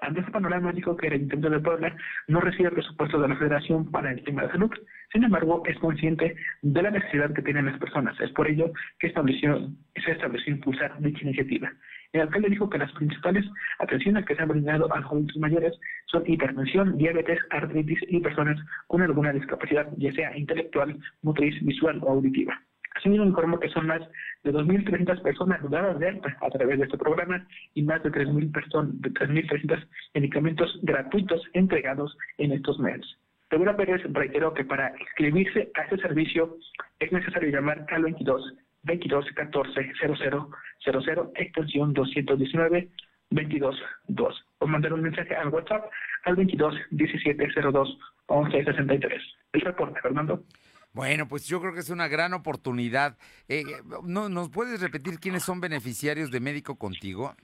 Ante 0.00 0.20
este 0.20 0.32
panorama 0.32 0.72
dijo 0.72 0.96
que 0.96 1.08
el 1.08 1.12
Ayuntamiento 1.12 1.50
de 1.50 1.60
Puebla 1.60 1.96
no 2.26 2.40
recibe 2.40 2.70
presupuesto 2.70 3.20
de 3.20 3.28
la 3.28 3.36
Federación 3.36 3.90
para 3.90 4.10
el 4.10 4.24
tema 4.24 4.42
de 4.42 4.50
salud. 4.50 4.70
Sin 5.12 5.24
embargo, 5.24 5.62
es 5.66 5.78
consciente 5.78 6.34
de 6.62 6.82
la 6.82 6.90
necesidad 6.90 7.32
que 7.34 7.42
tienen 7.42 7.66
las 7.66 7.78
personas. 7.78 8.18
Es 8.20 8.30
por 8.30 8.48
ello 8.48 8.72
que 8.98 9.08
estableció, 9.08 9.70
se 9.94 10.12
estableció 10.12 10.54
impulsar 10.54 10.98
dicha 11.00 11.22
iniciativa. 11.22 11.70
El 12.12 12.22
alcalde 12.22 12.48
dijo 12.48 12.68
que 12.68 12.78
las 12.78 12.90
principales 12.92 13.46
atenciones 13.78 14.26
que 14.26 14.34
se 14.34 14.42
han 14.42 14.48
brindado 14.48 14.92
a 14.92 14.98
adultos 14.98 15.36
mayores 15.36 15.78
son 16.06 16.24
hipertensión, 16.26 16.98
diabetes, 16.98 17.38
artritis 17.50 18.00
y 18.08 18.20
personas 18.20 18.58
con 18.88 19.02
alguna 19.02 19.32
discapacidad, 19.32 19.88
ya 19.96 20.12
sea 20.12 20.36
intelectual, 20.36 20.98
motriz, 21.22 21.54
visual 21.64 22.00
o 22.02 22.10
auditiva. 22.10 22.60
Asimismo, 22.96 23.24
informó 23.24 23.60
que 23.60 23.68
son 23.68 23.86
más 23.86 24.00
de 24.42 24.52
2.300 24.52 25.22
personas 25.22 25.70
dadas 25.70 25.98
de 26.00 26.08
alta 26.08 26.36
a 26.40 26.50
través 26.50 26.78
de 26.78 26.84
este 26.86 26.98
programa 26.98 27.46
y 27.74 27.82
más 27.82 28.02
de 28.02 28.10
3.000 28.10 28.52
personas, 28.52 29.00
de 29.00 29.10
3.300 29.10 29.86
medicamentos 30.14 30.78
gratuitos 30.82 31.40
entregados 31.52 32.16
en 32.38 32.52
estos 32.52 32.78
meses. 32.80 33.06
Rivera 33.50 33.76
Pérez 33.76 34.02
reiteró 34.12 34.52
que 34.52 34.64
para 34.64 34.92
inscribirse 35.00 35.70
a 35.74 35.82
este 35.82 35.98
servicio 35.98 36.56
es 36.98 37.12
necesario 37.12 37.50
llamar 37.50 37.86
al 37.90 38.02
22 38.02 38.54
22 38.82 39.26
14 39.34 39.92
00 40.00 40.50
00 40.84 41.32
extensión 41.36 41.92
219 41.92 42.88
22 43.30 43.76
2 44.08 44.44
o 44.58 44.66
mandar 44.66 44.92
un 44.92 45.02
mensaje 45.02 45.34
al 45.34 45.48
WhatsApp 45.48 45.84
al 46.24 46.36
22 46.36 46.74
17 46.90 47.48
02 47.72 47.98
11 48.26 48.64
63. 48.64 49.22
El 49.52 49.60
reporte, 49.62 50.00
Fernando. 50.00 50.44
Bueno, 50.92 51.28
pues 51.28 51.46
yo 51.46 51.60
creo 51.60 51.72
que 51.72 51.80
es 51.80 51.90
una 51.90 52.08
gran 52.08 52.32
oportunidad. 52.34 53.16
Eh, 53.48 53.62
¿no, 54.04 54.28
¿Nos 54.28 54.50
puedes 54.50 54.80
repetir 54.80 55.18
quiénes 55.20 55.44
son 55.44 55.60
beneficiarios 55.60 56.30
de 56.30 56.40
Médico 56.40 56.76
Contigo? 56.76 57.34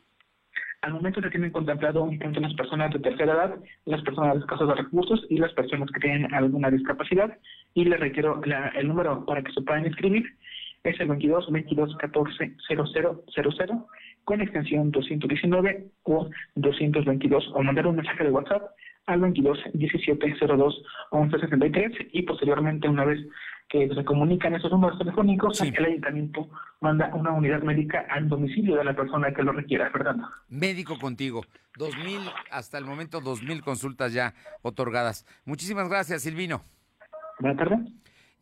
Al 0.82 0.92
momento 0.94 1.20
se 1.20 1.30
tienen 1.30 1.50
contemplado 1.50 2.06
punto 2.06 2.40
las 2.40 2.54
personas 2.54 2.92
de 2.92 2.98
tercera 3.00 3.32
edad, 3.32 3.56
las 3.86 4.02
personas 4.02 4.36
escasas 4.38 4.68
de 4.68 4.74
recursos 4.74 5.24
y 5.30 5.38
las 5.38 5.52
personas 5.54 5.88
que 5.92 6.00
tienen 6.00 6.32
alguna 6.34 6.70
discapacidad. 6.70 7.36
Y 7.74 7.84
les 7.84 7.98
reitero 7.98 8.40
la- 8.44 8.68
el 8.68 8.88
número 8.88 9.24
para 9.24 9.42
que 9.42 9.52
se 9.52 9.62
puedan 9.62 9.86
inscribir. 9.86 10.24
Es 10.86 11.00
el 11.00 11.08
22 11.08 11.50
22 11.50 11.96
14 11.96 12.56
00 12.68 13.24
00 13.34 13.86
con 14.24 14.40
extensión 14.40 14.90
219 14.90 15.86
o 16.04 16.30
222 16.54 17.52
o 17.54 17.62
mandar 17.62 17.86
un 17.86 17.96
mensaje 17.96 18.24
de 18.24 18.30
WhatsApp 18.30 18.70
al 19.06 19.20
22 19.20 19.58
17 19.72 20.34
02 20.46 20.82
11 21.10 21.38
63 21.38 21.92
y 22.12 22.22
posteriormente 22.22 22.88
una 22.88 23.04
vez 23.04 23.20
que 23.68 23.88
se 23.92 24.04
comunican 24.04 24.54
esos 24.54 24.70
números 24.70 24.98
telefónicos, 24.98 25.60
el 25.60 25.84
ayuntamiento 25.84 26.48
manda 26.80 27.12
una 27.14 27.32
unidad 27.32 27.62
médica 27.62 28.06
al 28.08 28.28
domicilio 28.28 28.76
de 28.76 28.84
la 28.84 28.94
persona 28.94 29.32
que 29.34 29.42
lo 29.42 29.52
requiera, 29.52 29.90
Fernando. 29.90 30.28
Médico 30.48 30.98
Contigo. 30.98 31.42
2000, 31.76 32.20
hasta 32.50 32.78
el 32.78 32.84
momento, 32.84 33.20
2.000 33.20 33.62
consultas 33.62 34.12
ya 34.12 34.34
otorgadas. 34.62 35.26
Muchísimas 35.44 35.88
gracias, 35.88 36.22
Silvino. 36.22 36.62
Buenas 37.40 37.58
tardes. 37.58 37.80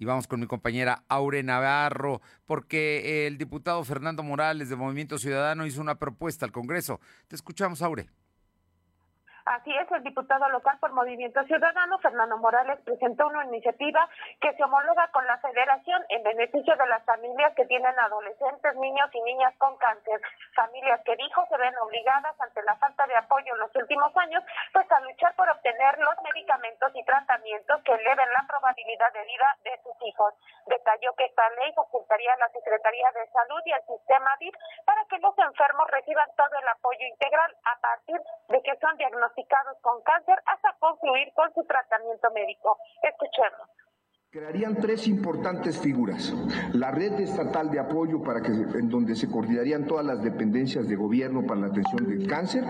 Y 0.05 0.07
vamos 0.07 0.26
con 0.26 0.38
mi 0.38 0.46
compañera 0.46 1.02
Aure 1.09 1.42
Navarro, 1.42 2.20
porque 2.44 3.26
el 3.26 3.38
diputado 3.38 3.82
Fernando 3.84 4.22
Morales 4.22 4.68
de 4.68 4.76
Movimiento 4.76 5.16
Ciudadano 5.16 5.64
hizo 5.64 5.80
una 5.80 5.94
propuesta 5.94 6.44
al 6.44 6.52
Congreso. 6.52 7.00
Te 7.26 7.36
escuchamos, 7.36 7.80
Aure. 7.80 8.11
Así 9.45 9.76
es, 9.76 9.90
el 9.92 10.03
diputado 10.03 10.49
local 10.49 10.78
por 10.80 10.92
Movimiento 10.92 11.45
Ciudadano, 11.45 11.99
Fernando 11.99 12.38
Morales, 12.38 12.80
presentó 12.80 13.26
una 13.26 13.45
iniciativa 13.45 14.09
que 14.40 14.55
se 14.55 14.64
homologa 14.64 15.09
con 15.09 15.26
la 15.26 15.36
Federación 15.36 16.03
en 16.09 16.22
beneficio 16.22 16.74
de 16.74 16.86
las 16.86 17.05
familias 17.05 17.53
que 17.55 17.66
tienen 17.66 17.92
adolescentes, 17.99 18.74
niños 18.76 19.11
y 19.12 19.20
niñas 19.20 19.53
con 19.59 19.76
cáncer. 19.76 20.18
Familias 20.57 21.03
que 21.05 21.14
dijo 21.16 21.45
se 21.51 21.59
ven 21.59 21.76
obligadas 21.76 22.34
ante 22.40 22.62
la 22.62 22.74
falta 22.76 23.07
de 23.07 23.16
apoyo 23.16 23.53
en 23.53 23.61
los 23.61 23.76
últimos 23.76 24.16
años, 24.16 24.42
pues 24.72 24.90
a 24.90 25.01
luchar 25.01 25.36
por 25.36 25.49
obtener 25.51 25.99
los 25.99 26.16
medicamentos 26.24 26.90
y 26.95 27.05
tratamientos 27.05 27.82
que 27.84 27.92
eleven 27.92 28.32
la 28.32 28.47
probabilidad 28.49 29.12
de 29.12 29.24
vida 29.24 29.49
de 29.62 29.76
sus 29.82 30.09
hijos. 30.09 30.32
Detalló 30.64 31.12
que 31.16 31.26
esta 31.26 31.51
ley 31.61 31.70
facilitaría 31.76 32.32
a 32.32 32.38
la 32.38 32.49
Secretaría 32.49 33.12
de 33.12 33.28
Salud 33.28 33.61
y 33.66 33.72
al 33.72 33.84
sistema 33.84 34.30
DIF 34.40 34.55
para 34.86 35.05
que 35.05 35.18
los 35.18 35.36
enfermos 35.36 35.90
reciban 35.90 36.30
todo 36.34 36.57
el 36.57 36.68
apoyo 36.68 37.07
integral 37.12 37.55
a 37.64 37.78
partir 37.80 38.20
de 38.49 38.62
que 38.62 38.76
son 38.80 38.97
diagnosticados 38.97 39.34
con 39.82 40.03
cáncer 40.03 40.37
hasta 40.47 40.76
concluir 40.78 41.32
con 41.35 41.53
su 41.55 41.64
tratamiento 41.64 42.30
médico. 42.32 42.78
Escuchemos. 43.03 43.68
Crearían 44.35 44.74
tres 44.80 45.07
importantes 45.07 45.78
figuras. 45.78 46.35
La 46.72 46.91
red 46.91 47.20
estatal 47.20 47.70
de 47.70 47.78
apoyo 47.78 48.20
para 48.24 48.43
que, 48.43 48.51
en 48.51 48.89
donde 48.89 49.14
se 49.14 49.30
coordinarían 49.30 49.87
todas 49.87 50.05
las 50.05 50.24
dependencias 50.24 50.89
de 50.89 50.97
gobierno 50.97 51.47
para 51.47 51.61
la 51.61 51.66
atención 51.68 52.05
del 52.05 52.26
cáncer, 52.26 52.64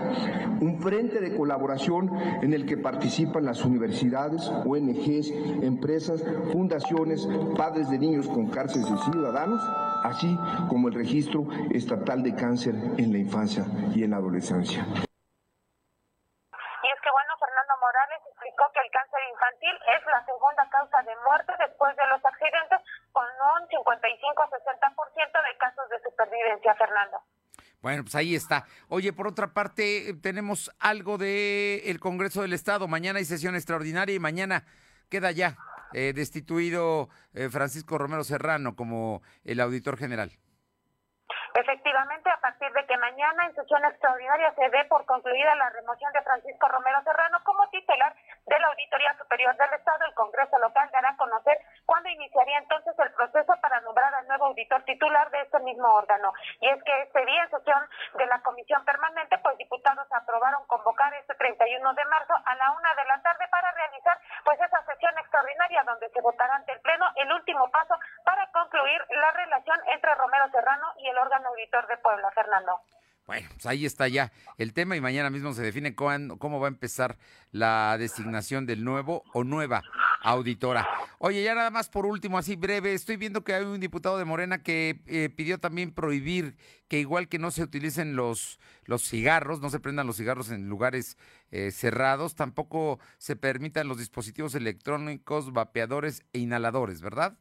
un 0.61 0.79
frente 0.79 1.19
de 1.19 1.35
colaboración 1.35 2.15
en 2.43 2.53
el 2.53 2.67
que 2.67 2.77
participan 2.77 3.45
las 3.45 3.65
universidades, 3.65 4.47
ONGs, 4.63 5.31
empresas, 5.63 6.23
fundaciones, 6.51 7.27
padres 7.57 7.89
de 7.89 7.97
niños 7.97 8.27
con 8.27 8.51
cáncer 8.51 8.83
y 8.83 9.11
ciudadanos, 9.11 9.59
así 10.03 10.37
como 10.69 10.89
el 10.89 10.93
registro 10.93 11.47
estatal 11.71 12.21
de 12.21 12.35
cáncer 12.35 12.75
en 12.97 13.11
la 13.11 13.17
infancia 13.17 13.65
y 13.95 14.03
en 14.03 14.11
la 14.11 14.17
adolescencia. 14.17 14.85
Y 14.85 16.87
es 16.93 17.01
que 17.01 17.09
bueno, 17.09 17.33
Fernando 17.41 17.73
Morales 17.81 18.21
explicó 18.29 18.69
que 18.69 18.85
el 18.85 18.91
cáncer 18.93 19.17
infantil 19.45 19.75
es 19.97 20.05
la 20.05 20.25
segunda 20.25 20.69
causa 20.69 21.01
de 21.03 21.15
muerte 21.27 21.53
después 21.59 21.95
de 21.95 22.07
los 22.07 22.23
accidentes, 22.25 22.79
con 23.11 23.25
un 23.25 23.67
55-60% 23.69 25.43
de 25.43 25.57
casos 25.57 25.89
de 25.89 25.99
supervivencia, 26.09 26.75
Fernando. 26.75 27.17
Bueno, 27.81 28.03
pues 28.03 28.15
ahí 28.15 28.35
está. 28.35 28.65
Oye, 28.89 29.13
por 29.13 29.27
otra 29.27 29.53
parte, 29.53 30.15
tenemos 30.21 30.71
algo 30.79 31.17
del 31.17 31.81
el 31.85 31.99
Congreso 31.99 32.41
del 32.41 32.53
Estado. 32.53 32.87
Mañana 32.87 33.19
hay 33.19 33.25
sesión 33.25 33.55
extraordinaria 33.55 34.15
y 34.15 34.19
mañana 34.19 34.63
queda 35.09 35.31
ya 35.31 35.55
eh, 35.93 36.13
destituido 36.13 37.09
eh, 37.33 37.49
Francisco 37.49 37.97
Romero 37.97 38.23
Serrano 38.23 38.75
como 38.75 39.21
el 39.43 39.59
auditor 39.59 39.97
general. 39.97 40.31
Efectivamente, 41.55 42.29
a 42.29 42.39
partir 42.41 42.69
de 42.73 42.85
que 42.85 42.97
mañana 42.97 43.45
en 43.45 43.55
sesión 43.55 43.85
extraordinaria 43.85 44.53
se 44.55 44.69
dé 44.69 44.83
por 44.89 45.05
concluida 45.05 45.55
la 45.55 45.69
remoción 45.69 46.11
de 46.11 46.21
Francisco 46.21 46.67
Romero 46.67 47.01
Serrano 47.05 47.37
como 47.45 47.69
titular 47.69 48.13
de 48.45 48.59
la 48.59 48.67
Auditoría 48.67 49.17
Superior 49.17 49.55
del 49.57 49.73
Estado, 49.73 50.05
el 50.05 50.13
Congreso 50.13 50.57
local 50.59 50.89
dará 50.91 51.09
a 51.09 51.17
conocer 51.17 51.57
cuándo 51.85 52.09
iniciaría 52.09 52.59
entonces 52.59 52.93
el 52.99 53.11
proceso 53.13 53.53
para 53.61 53.81
nombrar 53.81 54.13
al 54.13 54.27
nuevo 54.27 54.45
auditor 54.45 54.83
titular 54.83 55.29
de 55.31 55.41
este 55.41 55.59
mismo 55.59 55.87
órgano. 55.93 56.31
Y 56.61 56.69
es 56.69 56.83
que 56.83 57.01
este 57.01 57.25
día 57.25 57.43
en 57.43 57.49
sesión 57.49 57.89
de 58.13 58.25
la 58.27 58.41
Comisión 58.41 58.85
Permanente, 58.85 59.37
pues 59.39 59.57
diputados 59.57 60.07
aprobaron 60.11 60.65
convocar 60.67 61.13
este 61.15 61.33
31 61.35 61.93
de 61.93 62.05
marzo 62.05 62.33
a 62.45 62.55
la 62.55 62.71
una 62.71 62.93
de 62.95 63.05
la 63.05 63.21
tarde 63.21 63.47
para 63.49 63.71
realizar 63.71 64.17
pues 64.43 64.59
esa 64.61 64.83
sesión 64.85 65.17
extraordinaria 65.17 65.83
donde 65.83 66.09
se 66.09 66.21
votará 66.21 66.55
ante 66.55 66.71
el 66.73 66.81
Pleno 66.81 67.05
el 67.15 67.31
último 67.31 67.69
paso 67.71 67.95
para 68.23 68.45
concluir 68.51 69.01
la 69.09 69.31
relación 69.31 69.79
entre 69.87 70.13
Romero 70.15 70.49
Serrano 70.51 70.93
y 70.97 71.07
el 71.07 71.17
órgano 71.17 71.49
auditor 71.49 71.87
de 71.87 71.97
Puebla, 71.97 72.29
Fernando. 72.31 72.81
Bueno, 73.25 73.47
pues 73.53 73.65
ahí 73.65 73.85
está 73.85 74.07
ya 74.07 74.31
el 74.57 74.73
tema 74.73 74.95
y 74.95 75.01
mañana 75.01 75.31
mismo 75.31 75.51
se 75.53 75.63
define 75.63 75.95
cómo 75.95 76.59
va 76.59 76.67
a 76.67 76.69
empezar 76.69 77.17
la 77.51 77.97
designación 77.97 78.67
del 78.67 78.83
nuevo 78.83 79.23
o 79.33 79.43
nueva 79.43 79.81
auditora. 80.21 80.87
Oye, 81.17 81.43
ya 81.43 81.55
nada 81.55 81.71
más 81.71 81.89
por 81.89 82.05
último, 82.05 82.37
así 82.37 82.55
breve, 82.55 82.93
estoy 82.93 83.17
viendo 83.17 83.43
que 83.43 83.55
hay 83.55 83.63
un 83.63 83.79
diputado 83.79 84.19
de 84.19 84.25
Morena 84.25 84.61
que 84.61 85.01
eh, 85.07 85.29
pidió 85.35 85.59
también 85.59 85.91
prohibir 85.91 86.55
que 86.87 86.99
igual 86.99 87.27
que 87.27 87.39
no 87.39 87.49
se 87.49 87.63
utilicen 87.63 88.15
los, 88.15 88.59
los 88.83 89.01
cigarros, 89.01 89.59
no 89.59 89.71
se 89.71 89.79
prendan 89.79 90.05
los 90.05 90.17
cigarros 90.17 90.51
en 90.51 90.69
lugares 90.69 91.17
eh, 91.49 91.71
cerrados, 91.71 92.35
tampoco 92.35 92.99
se 93.17 93.35
permitan 93.35 93.87
los 93.87 93.97
dispositivos 93.97 94.53
electrónicos, 94.53 95.51
vapeadores 95.51 96.23
e 96.33 96.39
inhaladores, 96.39 97.01
¿verdad? 97.01 97.37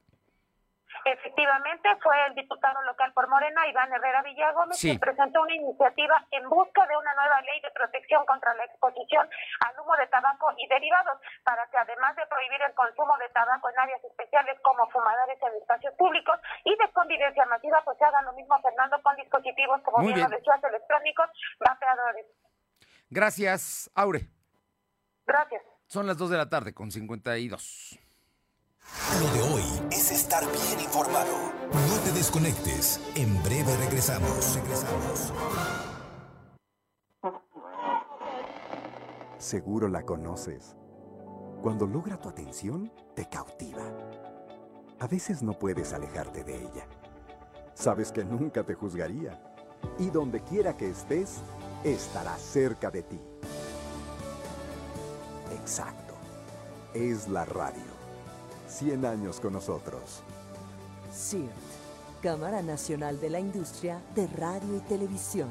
Efectivamente, 1.34 1.88
fue 2.00 2.14
el 2.28 2.34
diputado 2.36 2.80
local 2.82 3.12
por 3.12 3.28
Morena, 3.28 3.66
Iván 3.66 3.92
Herrera 3.92 4.22
Villagómez, 4.22 4.78
Sí. 4.78 4.92
que 4.92 4.98
presentó 5.00 5.42
una 5.42 5.54
iniciativa 5.54 6.24
en 6.30 6.48
busca 6.48 6.86
de 6.86 6.96
una 6.96 7.12
nueva 7.14 7.40
ley 7.42 7.60
de 7.60 7.70
protección 7.72 8.24
contra 8.24 8.54
la 8.54 8.64
exposición 8.64 9.28
al 9.66 9.80
humo 9.80 9.96
de 9.96 10.06
tabaco 10.06 10.54
y 10.56 10.68
derivados, 10.68 11.18
para 11.42 11.66
que 11.70 11.76
además 11.76 12.14
de 12.14 12.24
prohibir 12.26 12.62
el 12.62 12.72
consumo 12.74 13.18
de 13.18 13.28
tabaco 13.30 13.68
en 13.68 13.78
áreas 13.80 14.04
especiales 14.04 14.60
como 14.62 14.88
fumadores 14.90 15.36
en 15.42 15.60
espacios 15.60 15.92
públicos 15.94 16.38
y 16.64 16.70
de 16.70 16.92
convivencia 16.92 17.44
masiva, 17.46 17.82
pues 17.84 17.98
se 17.98 18.04
haga 18.04 18.22
lo 18.22 18.32
mismo, 18.34 18.54
Fernando, 18.62 19.02
con 19.02 19.16
dispositivos 19.16 19.82
como 19.82 20.06
bien 20.06 20.18
electrónicos, 20.20 21.30
vapeadores. 21.58 22.26
Gracias, 23.10 23.90
Aure. 23.96 24.20
Gracias. 25.26 25.62
Son 25.88 26.06
las 26.06 26.16
2 26.16 26.30
de 26.30 26.36
la 26.36 26.48
tarde 26.48 26.72
con 26.72 26.92
52. 26.92 27.98
Lo 29.20 29.32
de 29.32 29.42
hoy 29.54 29.62
es 29.90 30.10
estar 30.10 30.44
bien 30.44 30.80
informado. 30.80 31.52
No 31.72 32.00
te 32.04 32.12
desconectes. 32.12 33.00
En 33.14 33.42
breve 33.42 33.76
regresamos. 33.76 34.54
Regresamos. 34.54 35.32
Seguro 39.38 39.88
la 39.88 40.02
conoces. 40.02 40.76
Cuando 41.62 41.86
logra 41.86 42.18
tu 42.18 42.28
atención, 42.28 42.92
te 43.14 43.28
cautiva. 43.28 43.84
A 45.00 45.06
veces 45.06 45.42
no 45.42 45.52
puedes 45.52 45.92
alejarte 45.92 46.44
de 46.44 46.56
ella. 46.62 46.86
Sabes 47.74 48.12
que 48.12 48.24
nunca 48.24 48.64
te 48.64 48.74
juzgaría. 48.74 49.40
Y 49.98 50.10
donde 50.10 50.42
quiera 50.42 50.76
que 50.76 50.88
estés, 50.88 51.38
estará 51.84 52.36
cerca 52.36 52.90
de 52.90 53.02
ti. 53.02 53.20
Exacto. 55.52 56.14
Es 56.94 57.28
la 57.28 57.44
radio. 57.44 57.93
100 58.74 59.06
años 59.06 59.38
con 59.38 59.52
nosotros. 59.52 60.24
CIRT, 61.12 61.48
Cámara 62.20 62.60
Nacional 62.60 63.20
de 63.20 63.30
la 63.30 63.38
Industria 63.38 64.02
de 64.16 64.26
Radio 64.26 64.76
y 64.76 64.80
Televisión. 64.80 65.48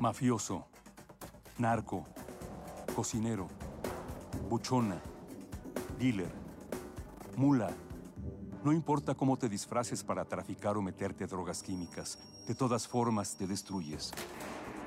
Mafioso, 0.00 0.64
narco, 1.58 2.04
cocinero, 2.94 3.48
buchona, 4.48 4.98
dealer, 5.98 6.32
mula. 7.36 7.70
No 8.64 8.72
importa 8.72 9.14
cómo 9.14 9.36
te 9.36 9.50
disfraces 9.50 10.02
para 10.02 10.24
traficar 10.24 10.78
o 10.78 10.82
meterte 10.82 11.26
drogas 11.26 11.62
químicas, 11.62 12.18
de 12.48 12.54
todas 12.54 12.88
formas 12.88 13.36
te 13.36 13.46
destruyes. 13.46 14.10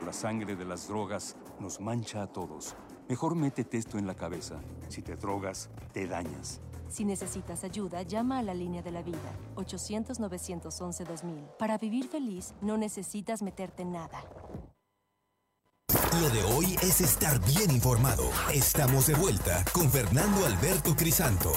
La 0.04 0.14
sangre 0.14 0.56
de 0.56 0.66
las 0.66 0.88
drogas 0.88 1.36
nos 1.60 1.80
mancha 1.80 2.24
a 2.24 2.28
todos. 2.28 2.76
Mejor 3.10 3.34
métete 3.34 3.80
esto 3.80 3.98
en 3.98 4.06
la 4.06 4.14
cabeza. 4.14 4.60
Si 4.88 5.02
te 5.02 5.16
drogas, 5.16 5.72
te 5.94 6.06
dañas. 6.06 6.62
Si 6.90 7.04
necesitas 7.04 7.64
ayuda, 7.64 8.04
llama 8.04 8.38
a 8.38 8.44
la 8.44 8.54
línea 8.54 8.84
de 8.84 8.92
la 8.92 9.02
vida, 9.02 9.18
800-911-2000. 9.56 11.58
Para 11.58 11.80
vivir 11.80 12.08
feliz, 12.08 12.54
no 12.62 12.78
necesitas 12.78 13.42
meterte 13.42 13.82
en 13.82 13.94
nada. 13.94 14.24
Lo 16.22 16.30
de 16.30 16.44
hoy 16.54 16.76
es 16.84 17.02
estar 17.02 17.44
bien 17.46 17.72
informado. 17.72 18.30
Estamos 18.54 19.08
de 19.08 19.16
vuelta 19.16 19.66
con 19.74 19.90
Fernando 19.90 20.46
Alberto 20.46 20.96
Crisanto. 20.96 21.52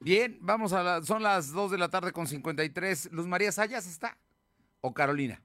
Bien, 0.00 0.38
vamos 0.40 0.72
a 0.72 0.82
la, 0.82 1.02
son 1.02 1.22
las 1.22 1.52
2 1.52 1.72
de 1.72 1.78
la 1.78 1.90
tarde 1.90 2.12
con 2.12 2.26
53. 2.26 3.10
Luz 3.12 3.26
María 3.26 3.52
Sayas 3.52 3.86
está. 3.86 4.16
¿O 4.80 4.94
Carolina? 4.94 5.42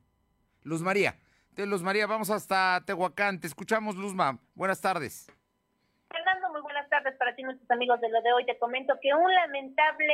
Luz 0.63 0.81
María. 0.81 1.19
De 1.55 1.65
Luz 1.65 1.83
María, 1.83 2.07
vamos 2.07 2.29
hasta 2.29 2.81
Tehuacán. 2.85 3.39
Te 3.39 3.47
escuchamos, 3.47 3.97
Luzma. 3.97 4.39
Buenas 4.55 4.79
tardes. 4.79 5.27
Fernando, 6.09 6.49
muy 6.49 6.61
buenas 6.61 6.87
tardes 6.89 7.13
para 7.17 7.35
ti, 7.35 7.43
nuestros 7.43 7.69
amigos 7.71 7.99
de 7.99 8.07
lo 8.09 8.21
de 8.21 8.31
hoy. 8.31 8.45
Te 8.45 8.57
comento 8.57 8.93
que 9.01 9.13
un 9.13 9.33
lamentable, 9.33 10.13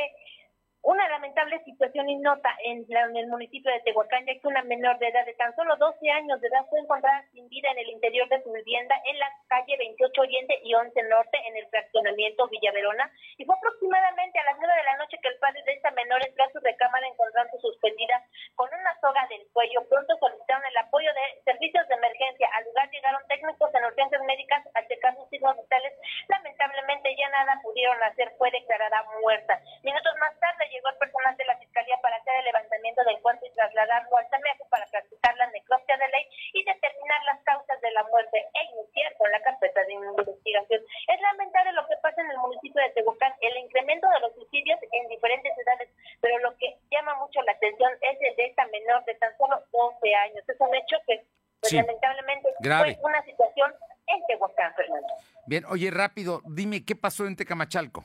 una 0.82 1.08
lamentable 1.08 1.62
situación 1.64 2.08
innota 2.08 2.50
en, 2.64 2.84
la- 2.88 3.02
en 3.04 3.16
el 3.16 3.26
municipio 3.26 3.70
de 3.72 3.80
Tehuacán, 3.80 4.24
ya 4.26 4.32
que 4.34 4.46
una 4.48 4.62
menor 4.62 4.98
de 4.98 5.08
edad 5.08 5.26
de 5.26 5.34
tan 5.34 5.54
solo 5.56 5.76
12 5.76 6.10
años 6.10 6.40
de 6.40 6.48
edad 6.48 6.64
fue 6.70 6.80
encontrada 6.80 7.24
sin 7.32 7.48
vida 7.48 7.70
en 7.70 7.78
el 7.78 7.88
interior 7.90 8.28
de 8.28 8.42
su 8.42 8.52
vivienda 8.52 8.94
en 9.04 9.18
la 9.18 9.28
calle 9.48 9.76
28 9.76 10.20
Oriente 10.20 10.58
y 10.62 10.74
11 10.74 11.02
Norte 11.04 11.38
en 11.46 11.56
el 11.56 11.66
fraccionamiento 11.68 12.48
Villaverona. 12.48 13.10
Y 13.36 13.44
fue 13.44 13.56
aproximadamente 13.56 14.38
a 14.38 14.44
las 14.44 14.56
9 14.58 14.72
de 14.76 14.84
la 14.84 14.96
noche 14.96 15.18
que 15.20 15.28
el 15.28 15.38
padre 15.38 15.62
de 15.64 15.72
esta 15.72 15.90
menor 15.90 16.24
entró 16.26 16.44
a 16.44 16.50
su 16.52 16.60
recámara 16.60 17.06
encontrando 17.06 17.58
suspendida 17.60 18.22
con 18.54 18.68
una 18.72 18.94
soga 19.00 19.26
del 19.28 19.46
cuello. 19.52 19.86
Pronto 19.88 20.16
solicitaron 20.18 20.64
el 20.64 20.76
apoyo 20.78 21.10
de 21.12 21.42
servicios 21.44 21.86
de 21.88 21.94
emergencia. 21.94 22.48
Al 22.54 22.64
lugar 22.64 22.88
llegaron 22.90 23.20
técnicos 23.28 23.74
en 23.74 23.84
urgencias 23.84 24.22
médicas 24.24 24.64
a 24.74 24.86
checar 24.86 25.14
sus 25.16 25.28
signos 25.28 25.56
vitales. 25.56 25.92
Lamentablemente 26.28 27.14
ya 27.16 27.28
nada 27.30 27.60
pudieron 27.62 28.00
hacer, 28.02 28.30
fue 28.38 28.50
declarada 28.50 29.02
muerta. 29.20 29.60
Minutos 29.82 30.14
más 30.20 30.38
tarde 30.40 30.67
llegó 30.70 30.88
el 30.90 30.96
personal 30.96 31.36
de 31.36 31.44
la 31.44 31.56
Fiscalía 31.58 31.96
para 32.02 32.16
hacer 32.16 32.34
el 32.36 32.44
levantamiento 32.44 33.02
del 33.04 33.20
cuerpo 33.20 33.46
y 33.46 33.50
trasladarlo 33.54 34.16
al 34.16 34.28
SAMEJO 34.30 34.64
para 34.70 34.86
practicar 34.86 35.36
la 35.36 35.46
necropsia 35.50 35.96
de 35.96 36.08
ley 36.08 36.24
y 36.52 36.64
determinar 36.64 37.22
las 37.24 37.40
causas 37.44 37.80
de 37.80 37.90
la 37.92 38.02
muerte 38.04 38.38
e 38.38 38.64
iniciar 38.74 39.14
con 39.16 39.30
la 39.30 39.40
carpeta 39.42 39.82
de 39.84 39.92
investigación. 39.92 40.82
Es 41.08 41.20
lamentable 41.20 41.72
lo 41.72 41.86
que 41.86 41.96
pasa 42.02 42.20
en 42.22 42.30
el 42.30 42.38
municipio 42.38 42.82
de 42.82 42.90
Tehuacán, 42.90 43.32
el 43.40 43.56
incremento 43.58 44.08
de 44.10 44.20
los 44.20 44.34
suicidios 44.34 44.78
en 44.92 45.08
diferentes 45.08 45.52
edades, 45.58 45.88
pero 46.20 46.38
lo 46.38 46.56
que 46.58 46.76
llama 46.90 47.14
mucho 47.16 47.42
la 47.42 47.52
atención 47.52 47.92
es 48.00 48.18
el 48.20 48.36
de 48.36 48.46
esta 48.46 48.66
menor 48.66 49.04
de 49.04 49.14
tan 49.16 49.36
solo 49.38 49.62
12 49.72 50.14
años. 50.14 50.44
Es 50.48 50.60
un 50.60 50.74
hecho 50.74 50.96
que 51.06 51.24
pues, 51.60 51.70
Sí. 51.70 51.76
lamentablemente 51.76 52.48
Grave. 52.60 52.96
fue 53.00 53.10
una 53.10 53.22
situación 53.24 53.74
en 54.06 54.24
Tehuacán, 54.26 54.72
Fernando. 54.74 55.08
Bien, 55.46 55.64
oye, 55.66 55.90
rápido, 55.90 56.40
dime, 56.46 56.84
¿qué 56.84 56.94
pasó 56.94 57.26
en 57.26 57.34
Tecamachalco? 57.36 58.04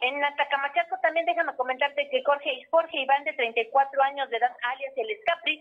En 0.00 0.20
Tecamachalco 0.36 0.98
también 1.00 1.26
déjame 1.26 1.54
comentarte 1.56 2.08
que 2.10 2.22
Jorge, 2.24 2.66
Jorge 2.70 2.98
Iván, 2.98 3.24
de 3.24 3.32
34 3.32 4.02
años 4.02 4.28
de 4.30 4.36
edad, 4.36 4.56
alias 4.62 4.92
el 4.96 5.10
Escapri, 5.10 5.60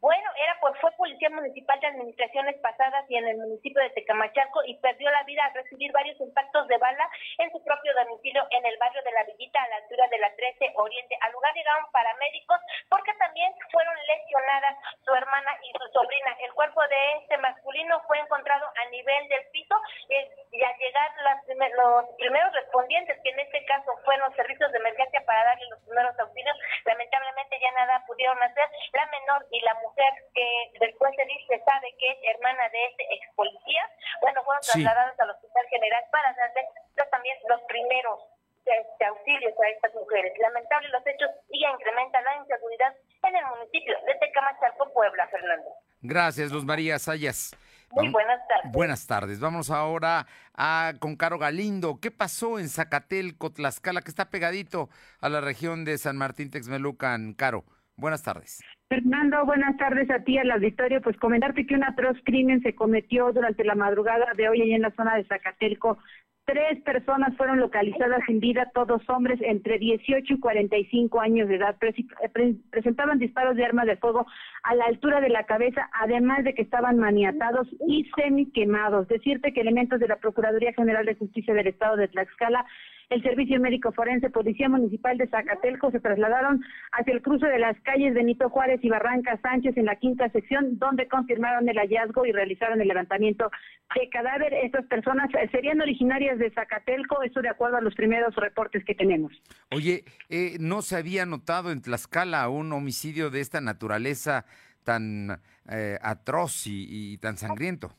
bueno, 0.00 0.30
era 0.42 0.56
pues 0.60 0.74
fue 0.80 0.90
policía 0.92 1.28
municipal 1.28 1.78
de 1.80 1.88
administraciones 1.88 2.56
pasadas 2.60 3.04
y 3.10 3.16
en 3.16 3.28
el 3.28 3.36
municipio 3.36 3.82
de 3.82 3.90
Tecamachalco 3.90 4.64
y 4.64 4.76
perdió 4.80 5.10
la 5.10 5.22
vida 5.24 5.44
al 5.44 5.52
recibir 5.52 5.92
varios 5.92 6.18
impactos 6.20 6.66
de 6.68 6.78
bala 6.78 7.06
en 7.36 7.52
su 7.52 7.62
propio 7.62 7.92
domicilio 7.92 8.46
en 8.50 8.64
el 8.64 8.78
barrio 8.78 9.02
de 9.02 9.12
la 9.12 9.24
Villita 9.24 9.62
a 9.62 9.68
la 9.68 9.76
altura 9.76 10.08
de 10.08 10.18
la 10.18 10.34
13 10.34 10.72
Oriente. 10.76 11.18
Al 11.20 11.32
lugar 11.32 11.52
llegaron 11.54 11.84
paramédicos 11.92 12.60
porque 12.88 13.12
también 13.20 13.52
fueron 13.70 13.94
lesionadas 14.08 14.76
su 15.04 15.14
hermana 15.14 15.52
y 15.64 15.72
su 15.76 15.92
sobrina. 15.92 16.34
El 16.40 16.54
cuerpo 16.54 16.80
de 16.88 17.12
este 17.20 17.36
masculino 17.36 18.00
fue 18.06 18.18
encontrado 18.20 18.72
a 18.76 18.88
nivel 18.88 19.28
del 19.28 19.44
piso 19.52 19.76
y 20.08 20.62
al 20.64 20.76
llegar 20.78 21.10
las, 21.24 21.44
los 21.76 22.04
primeros 22.16 22.52
respondientes, 22.54 23.18
que 23.22 23.30
en 23.30 23.40
este 23.40 23.64
caso 23.66 23.92
fueron 24.04 24.28
los 24.28 24.36
servicios 24.36 24.72
de 24.72 24.78
emergencia 24.78 25.22
para 25.26 25.44
darle 25.44 25.66
los 25.68 25.80
primeros 25.84 26.18
auxilios, 26.18 26.56
lamentablemente 26.84 27.60
ya 27.60 27.70
nada 27.72 28.02
pudieron 28.06 28.42
hacer. 28.42 28.66
La 28.92 29.06
menor 29.06 29.46
y 29.50 29.60
la 29.60 29.74
mujer 29.74 29.89
que 30.34 30.46
después 30.80 31.14
se 31.16 31.24
dice, 31.24 31.62
sabe 31.64 31.94
que 31.98 32.10
es 32.10 32.18
hermana 32.34 32.68
de 32.68 32.86
este 32.86 33.04
ex 33.14 33.34
policía, 33.34 33.82
bueno, 34.20 34.42
fueron 34.44 34.62
trasladadas 34.62 35.18
al 35.20 35.30
Hospital 35.30 35.66
General 35.68 36.04
para 36.10 36.32
darle 36.34 36.68
también 37.10 37.36
los 37.48 37.60
primeros 37.62 38.20
este, 38.64 39.04
auxilios 39.04 39.54
a 39.58 39.68
estas 39.68 39.94
mujeres. 39.94 40.32
Lamentable 40.38 40.88
los 40.88 41.06
hechos 41.06 41.30
y 41.50 41.64
incrementa 41.64 42.20
la 42.22 42.36
inseguridad 42.36 42.94
en 43.22 43.36
el 43.36 43.44
municipio 43.46 43.94
de 44.06 44.14
Tecamachalco, 44.14 44.92
Puebla, 44.92 45.26
Fernando. 45.28 45.70
Gracias, 46.02 46.52
Luz 46.52 46.64
María 46.64 46.98
Sayas. 46.98 47.56
Muy 47.92 48.08
buenas 48.10 48.46
tardes. 48.46 48.72
Buenas 48.72 49.06
tardes. 49.06 49.40
Vamos 49.40 49.70
ahora 49.70 50.26
a, 50.54 50.92
con 51.00 51.16
Caro 51.16 51.38
Galindo. 51.38 51.98
¿Qué 52.00 52.12
pasó 52.12 52.60
en 52.60 52.68
Zacatelco, 52.68 53.50
Tlaxcala, 53.50 54.02
que 54.02 54.10
está 54.10 54.30
pegadito 54.30 54.88
a 55.20 55.28
la 55.28 55.40
región 55.40 55.84
de 55.84 55.98
San 55.98 56.16
Martín 56.16 56.50
Texmelucan? 56.50 57.34
Caro, 57.34 57.64
buenas 58.00 58.22
tardes. 58.22 58.62
Fernando, 58.88 59.44
buenas 59.44 59.76
tardes 59.76 60.10
a 60.10 60.24
ti, 60.24 60.38
al 60.38 60.50
auditorio. 60.50 61.00
Pues 61.00 61.16
comentarte 61.18 61.66
que 61.66 61.74
un 61.74 61.84
atroz 61.84 62.16
crimen 62.24 62.60
se 62.62 62.74
cometió 62.74 63.32
durante 63.32 63.64
la 63.64 63.74
madrugada 63.74 64.26
de 64.36 64.48
hoy 64.48 64.62
allá 64.62 64.76
en 64.76 64.82
la 64.82 64.90
zona 64.92 65.16
de 65.16 65.24
Zacatelco. 65.24 65.98
Tres 66.44 66.82
personas 66.82 67.36
fueron 67.36 67.60
localizadas 67.60 68.22
sin 68.26 68.40
vida, 68.40 68.68
todos 68.74 69.08
hombres 69.08 69.38
entre 69.42 69.78
18 69.78 70.34
y 70.34 70.40
45 70.40 71.20
años 71.20 71.48
de 71.48 71.56
edad. 71.56 71.76
Eh, 71.82 72.56
presentaban 72.70 73.20
disparos 73.20 73.54
de 73.54 73.64
armas 73.64 73.86
de 73.86 73.96
fuego 73.98 74.26
a 74.64 74.74
la 74.74 74.86
altura 74.86 75.20
de 75.20 75.28
la 75.28 75.44
cabeza, 75.44 75.88
además 75.92 76.42
de 76.42 76.54
que 76.54 76.62
estaban 76.62 76.98
maniatados 76.98 77.68
y 77.86 78.10
semi 78.16 78.50
quemados. 78.50 79.06
Decirte 79.06 79.52
que 79.52 79.60
elementos 79.60 80.00
de 80.00 80.08
la 80.08 80.16
Procuraduría 80.16 80.72
General 80.72 81.06
de 81.06 81.14
Justicia 81.14 81.54
del 81.54 81.68
Estado 81.68 81.96
de 81.96 82.08
Tlaxcala 82.08 82.66
el 83.10 83.22
Servicio 83.24 83.60
Médico 83.60 83.90
Forense, 83.90 84.30
Policía 84.30 84.68
Municipal 84.68 85.18
de 85.18 85.26
Zacatelco 85.26 85.90
se 85.90 85.98
trasladaron 85.98 86.64
hacia 86.92 87.12
el 87.12 87.22
cruce 87.22 87.46
de 87.46 87.58
las 87.58 87.78
calles 87.80 88.14
Benito 88.14 88.48
Juárez 88.48 88.78
y 88.84 88.88
Barranca 88.88 89.36
Sánchez 89.42 89.76
en 89.76 89.86
la 89.86 89.96
quinta 89.96 90.30
sección, 90.30 90.78
donde 90.78 91.08
confirmaron 91.08 91.68
el 91.68 91.76
hallazgo 91.76 92.24
y 92.24 92.30
realizaron 92.30 92.80
el 92.80 92.86
levantamiento 92.86 93.50
de 93.96 94.08
cadáver. 94.10 94.54
Estas 94.54 94.86
personas 94.86 95.28
serían 95.50 95.80
originarias 95.80 96.38
de 96.38 96.52
Zacatelco, 96.52 97.22
eso 97.24 97.42
de 97.42 97.48
acuerdo 97.48 97.78
a 97.78 97.80
los 97.80 97.96
primeros 97.96 98.34
reportes 98.36 98.84
que 98.84 98.94
tenemos. 98.94 99.32
Oye, 99.72 100.04
eh, 100.28 100.56
¿no 100.60 100.80
se 100.80 100.96
había 100.96 101.26
notado 101.26 101.72
en 101.72 101.82
Tlaxcala 101.82 102.48
un 102.48 102.72
homicidio 102.72 103.30
de 103.30 103.40
esta 103.40 103.60
naturaleza 103.60 104.46
tan 104.84 105.40
eh, 105.68 105.98
atroz 106.00 106.62
y 106.66 107.18
tan 107.18 107.36
sangriento? 107.36 107.92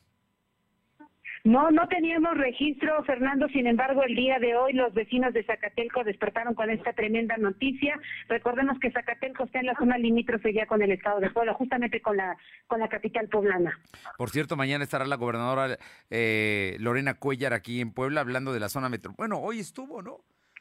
No, 1.44 1.72
no 1.72 1.88
teníamos 1.88 2.36
registro, 2.38 3.02
Fernando. 3.02 3.48
Sin 3.48 3.66
embargo, 3.66 4.04
el 4.04 4.14
día 4.14 4.38
de 4.38 4.54
hoy 4.54 4.74
los 4.74 4.94
vecinos 4.94 5.34
de 5.34 5.42
Zacatelco 5.42 6.04
despertaron 6.04 6.54
con 6.54 6.70
esta 6.70 6.92
tremenda 6.92 7.36
noticia. 7.36 7.98
Recordemos 8.28 8.78
que 8.78 8.92
Zacatelco 8.92 9.44
está 9.44 9.58
en 9.58 9.66
la 9.66 9.74
zona 9.74 9.98
limítrofe 9.98 10.52
ya 10.52 10.66
con 10.66 10.82
el 10.82 10.92
estado 10.92 11.18
de 11.18 11.30
Puebla, 11.30 11.54
justamente 11.54 12.00
con 12.00 12.16
la 12.16 12.36
con 12.68 12.78
la 12.78 12.88
capital 12.88 13.28
poblana. 13.28 13.76
Por 14.18 14.30
cierto, 14.30 14.56
mañana 14.56 14.84
estará 14.84 15.04
la 15.04 15.16
gobernadora 15.16 15.78
eh, 16.10 16.76
Lorena 16.78 17.14
Cuellar 17.14 17.54
aquí 17.54 17.80
en 17.80 17.92
Puebla 17.92 18.20
hablando 18.20 18.52
de 18.52 18.60
la 18.60 18.68
zona 18.68 18.88
metro. 18.88 19.12
Bueno, 19.16 19.40
hoy 19.40 19.58
estuvo, 19.58 20.00
¿no? 20.00 20.20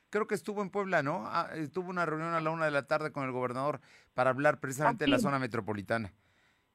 Creo 0.09 0.25
que 0.25 0.35
estuvo 0.35 0.63
en 0.63 0.71
Puebla, 0.71 1.03
¿no? 1.03 1.27
Ah, 1.27 1.51
estuvo 1.55 1.91
una 1.91 2.07
reunión 2.07 2.33
a 2.33 2.41
la 2.41 2.49
una 2.49 2.65
de 2.65 2.71
la 2.71 2.87
tarde 2.87 3.11
con 3.11 3.23
el 3.23 3.31
gobernador 3.31 3.81
para 4.15 4.31
hablar 4.31 4.59
precisamente 4.59 5.05
de 5.05 5.11
la 5.11 5.19
zona 5.19 5.37
metropolitana. 5.37 6.11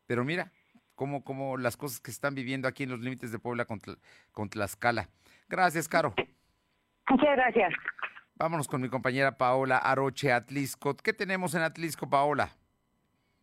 Pero 0.06 0.24
mira, 0.24 0.52
como, 0.96 1.22
como 1.22 1.56
las 1.56 1.76
cosas 1.76 2.00
que 2.00 2.10
están 2.10 2.34
viviendo 2.34 2.66
aquí 2.66 2.82
en 2.82 2.90
los 2.90 3.00
límites 3.00 3.30
de 3.30 3.38
Puebla 3.38 3.66
con, 3.66 3.80
con 4.32 4.48
Tlaxcala. 4.48 5.08
Gracias, 5.48 5.86
Caro. 5.88 6.14
Muchas 7.08 7.36
gracias. 7.36 7.72
Vámonos 8.34 8.66
con 8.66 8.80
mi 8.80 8.88
compañera 8.88 9.38
Paola 9.38 9.78
Aroche 9.78 10.32
Atlisco. 10.32 10.96
¿Qué 10.96 11.12
tenemos 11.12 11.54
en 11.54 11.62
Atlisco, 11.62 12.10
Paola? 12.10 12.50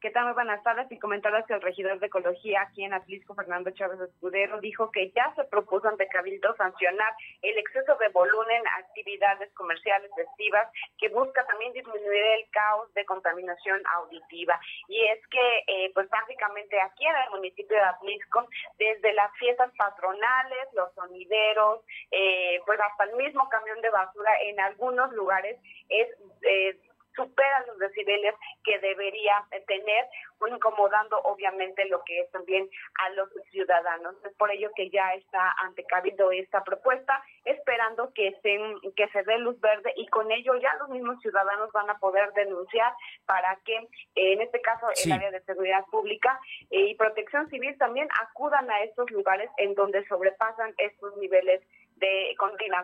¿Qué 0.03 0.11
tal? 0.11 0.25
Muy 0.25 0.33
buenas 0.33 0.61
tardes 0.63 0.91
y 0.91 0.99
comentarles 0.99 1.45
que 1.45 1.53
el 1.53 1.61
regidor 1.61 1.97
de 1.97 2.07
Ecología 2.07 2.63
aquí 2.63 2.83
en 2.83 2.93
Atlisco, 2.93 3.35
Fernando 3.35 3.71
Chávez 3.71 4.01
Escudero, 4.01 4.59
dijo 4.59 4.91
que 4.91 5.11
ya 5.11 5.33
se 5.33 5.45
propuso 5.45 5.87
ante 5.87 6.09
Cabildo 6.09 6.53
sancionar 6.57 7.13
el 7.41 7.57
exceso 7.57 7.95
de 7.95 8.09
volumen 8.09 8.57
en 8.57 8.67
actividades 8.83 9.49
comerciales 9.53 10.11
festivas 10.13 10.67
que 10.97 11.07
busca 11.07 11.45
también 11.45 11.71
disminuir 11.71 12.21
el 12.21 12.49
caos 12.51 12.93
de 12.95 13.05
contaminación 13.05 13.81
auditiva. 13.95 14.59
Y 14.89 15.05
es 15.05 15.25
que, 15.27 15.63
eh, 15.67 15.91
pues 15.93 16.09
básicamente 16.09 16.81
aquí 16.81 17.05
en 17.05 17.15
el 17.15 17.29
municipio 17.29 17.77
de 17.77 17.83
Atlisco, 17.83 18.45
desde 18.77 19.13
las 19.13 19.31
fiestas 19.37 19.71
patronales, 19.77 20.67
los 20.73 20.93
sonideros, 20.95 21.79
eh, 22.11 22.59
pues 22.65 22.77
hasta 22.77 23.05
el 23.05 23.15
mismo 23.15 23.47
camión 23.47 23.79
de 23.79 23.89
basura 23.89 24.33
en 24.41 24.59
algunos 24.59 25.13
lugares 25.13 25.57
es... 25.87 26.09
Eh, 26.41 26.77
supera 27.15 27.65
los 27.67 27.77
decibeles 27.79 28.35
que 28.63 28.79
debería 28.79 29.45
tener, 29.67 30.07
incomodando 30.47 31.19
obviamente 31.23 31.85
lo 31.85 32.03
que 32.03 32.19
es 32.19 32.31
también 32.31 32.69
a 32.99 33.09
los 33.11 33.29
ciudadanos. 33.51 34.15
Es 34.25 34.33
por 34.35 34.51
ello 34.51 34.71
que 34.75 34.89
ya 34.89 35.13
está 35.13 35.53
ante 35.59 35.85
Cabildo 35.85 36.31
esta 36.31 36.63
propuesta, 36.63 37.23
esperando 37.45 38.11
que 38.13 38.35
se, 38.41 38.59
que 38.95 39.07
se 39.09 39.23
dé 39.23 39.37
luz 39.37 39.59
verde 39.61 39.93
y 39.95 40.07
con 40.07 40.31
ello 40.31 40.55
ya 40.55 40.73
los 40.75 40.89
mismos 40.89 41.19
ciudadanos 41.21 41.71
van 41.71 41.89
a 41.89 41.97
poder 41.99 42.31
denunciar 42.33 42.93
para 43.25 43.57
que, 43.65 43.87
en 44.15 44.41
este 44.41 44.61
caso, 44.61 44.87
el 45.05 45.11
área 45.11 45.31
de 45.31 45.41
seguridad 45.41 45.85
pública 45.85 46.39
y 46.69 46.95
protección 46.95 47.49
civil 47.49 47.77
también 47.77 48.07
acudan 48.21 48.69
a 48.69 48.81
estos 48.83 49.09
lugares 49.11 49.49
en 49.57 49.75
donde 49.75 50.05
sobrepasan 50.07 50.73
estos 50.77 51.15
niveles 51.17 51.61
de 52.03 52.35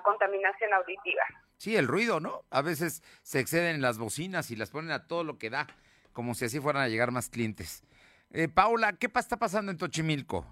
contaminación 0.03 0.74
auditiva. 0.74 1.24
Sí, 1.57 1.76
el 1.76 1.88
ruido, 1.88 2.20
¿no? 2.20 2.43
A 2.51 2.61
veces 2.61 3.03
se 3.22 3.39
exceden 3.39 3.76
en 3.76 3.82
las 3.82 3.97
bocinas 3.97 4.49
y 4.51 4.55
las 4.55 4.72
ponen 4.72 4.91
a 4.91 5.07
todo 5.07 5.24
lo 5.24 5.38
que 5.38 5.49
da, 5.49 5.67
como 6.13 6.34
si 6.34 6.45
así 6.45 6.59
fueran 6.59 6.84
a 6.84 6.88
llegar 6.88 7.11
más 7.11 7.30
clientes. 7.30 7.84
Eh, 8.32 8.47
Paula, 8.47 8.93
¿qué 8.93 9.07
está 9.13 9.38
pasando 9.38 9.72
en 9.72 9.78
Tochimilco? 9.78 10.45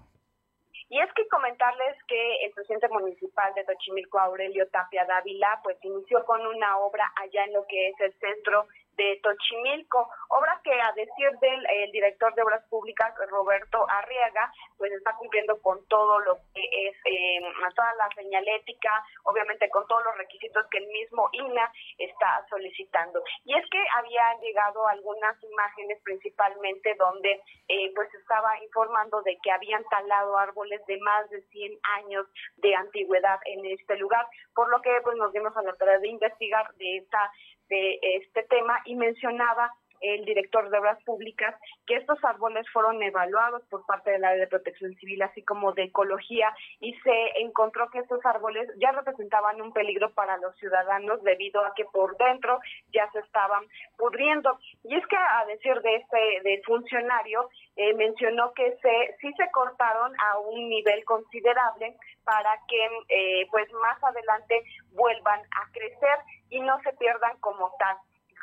Y 0.90 1.00
es 1.00 1.08
que 1.14 1.26
comentarles 1.28 1.96
que 2.06 2.44
el 2.44 2.52
presidente 2.52 2.88
municipal 2.88 3.52
de 3.54 3.64
Tochimilco, 3.64 4.18
Aurelio 4.18 4.66
Tapia 4.68 5.04
Dávila, 5.04 5.60
pues 5.62 5.76
inició 5.82 6.24
con 6.24 6.46
una 6.46 6.78
obra 6.78 7.12
allá 7.16 7.44
en 7.44 7.52
lo 7.52 7.66
que 7.66 7.88
es 7.88 8.00
el 8.00 8.12
centro 8.18 8.66
de 8.98 9.20
Tochimilco, 9.22 10.10
obra 10.28 10.60
que 10.62 10.74
a 10.78 10.92
decir 10.92 11.30
del 11.40 11.66
el 11.70 11.92
director 11.92 12.34
de 12.34 12.42
Obras 12.42 12.64
Públicas, 12.68 13.14
Roberto 13.30 13.86
Arriaga, 13.88 14.52
pues 14.76 14.92
está 14.92 15.14
cumpliendo 15.14 15.56
con 15.62 15.86
todo 15.86 16.18
lo 16.20 16.36
que 16.52 16.60
es 16.60 16.96
eh, 17.04 17.40
toda 17.74 17.94
la 17.94 18.08
señalética, 18.14 18.90
obviamente 19.24 19.70
con 19.70 19.86
todos 19.86 20.04
los 20.04 20.16
requisitos 20.18 20.66
que 20.70 20.78
el 20.78 20.88
mismo 20.88 21.30
INA 21.32 21.72
está 21.96 22.44
solicitando. 22.50 23.22
Y 23.44 23.56
es 23.56 23.64
que 23.70 23.82
habían 23.94 24.40
llegado 24.40 24.86
algunas 24.88 25.42
imágenes 25.44 26.00
principalmente 26.02 26.94
donde 26.96 27.40
eh, 27.68 27.92
pues 27.94 28.12
estaba 28.14 28.60
informando 28.64 29.22
de 29.22 29.38
que 29.42 29.52
habían 29.52 29.84
talado 29.84 30.36
árboles 30.36 30.84
de 30.86 30.98
más 30.98 31.30
de 31.30 31.40
100 31.40 31.78
años 31.98 32.26
de 32.56 32.74
antigüedad 32.74 33.38
en 33.44 33.64
este 33.66 33.96
lugar, 33.96 34.26
por 34.54 34.68
lo 34.70 34.82
que 34.82 34.90
pues 35.04 35.16
nos 35.16 35.32
dimos 35.32 35.56
a 35.56 35.62
la 35.62 35.74
tarea 35.74 35.98
de 35.98 36.08
investigar 36.08 36.74
de 36.74 36.96
esta 36.96 37.30
de 37.68 37.98
este 38.02 38.42
tema 38.44 38.80
y 38.84 38.94
mencionaba 38.96 39.72
el 40.00 40.24
director 40.24 40.70
de 40.70 40.78
Obras 40.78 41.02
Públicas, 41.04 41.54
que 41.86 41.96
estos 41.96 42.22
árboles 42.24 42.66
fueron 42.72 43.02
evaluados 43.02 43.62
por 43.70 43.84
parte 43.86 44.10
del 44.10 44.24
área 44.24 44.40
de 44.40 44.46
protección 44.46 44.94
civil, 44.96 45.22
así 45.22 45.42
como 45.42 45.72
de 45.72 45.84
ecología, 45.84 46.54
y 46.80 46.94
se 47.00 47.40
encontró 47.40 47.90
que 47.90 48.00
estos 48.00 48.24
árboles 48.24 48.68
ya 48.80 48.92
representaban 48.92 49.60
un 49.60 49.72
peligro 49.72 50.12
para 50.14 50.36
los 50.38 50.54
ciudadanos 50.56 51.22
debido 51.22 51.64
a 51.64 51.72
que 51.74 51.84
por 51.86 52.16
dentro 52.16 52.58
ya 52.92 53.10
se 53.12 53.20
estaban 53.20 53.64
pudriendo. 53.96 54.58
Y 54.84 54.96
es 54.96 55.06
que 55.06 55.16
a 55.16 55.44
decir 55.46 55.80
de 55.80 55.96
este 55.96 56.40
de 56.42 56.62
funcionario, 56.64 57.48
eh, 57.76 57.94
mencionó 57.94 58.52
que 58.54 58.76
se 58.82 59.16
sí 59.20 59.32
se 59.36 59.50
cortaron 59.50 60.12
a 60.20 60.38
un 60.38 60.68
nivel 60.68 61.04
considerable 61.04 61.96
para 62.24 62.50
que 62.68 62.88
eh, 63.08 63.46
pues 63.50 63.72
más 63.72 64.02
adelante 64.02 64.62
vuelvan 64.92 65.40
a 65.40 65.72
crecer 65.72 66.18
y 66.50 66.60
no 66.60 66.80
se 66.82 66.92
pierdan 66.94 67.38
como 67.40 67.72
tal 67.78 67.96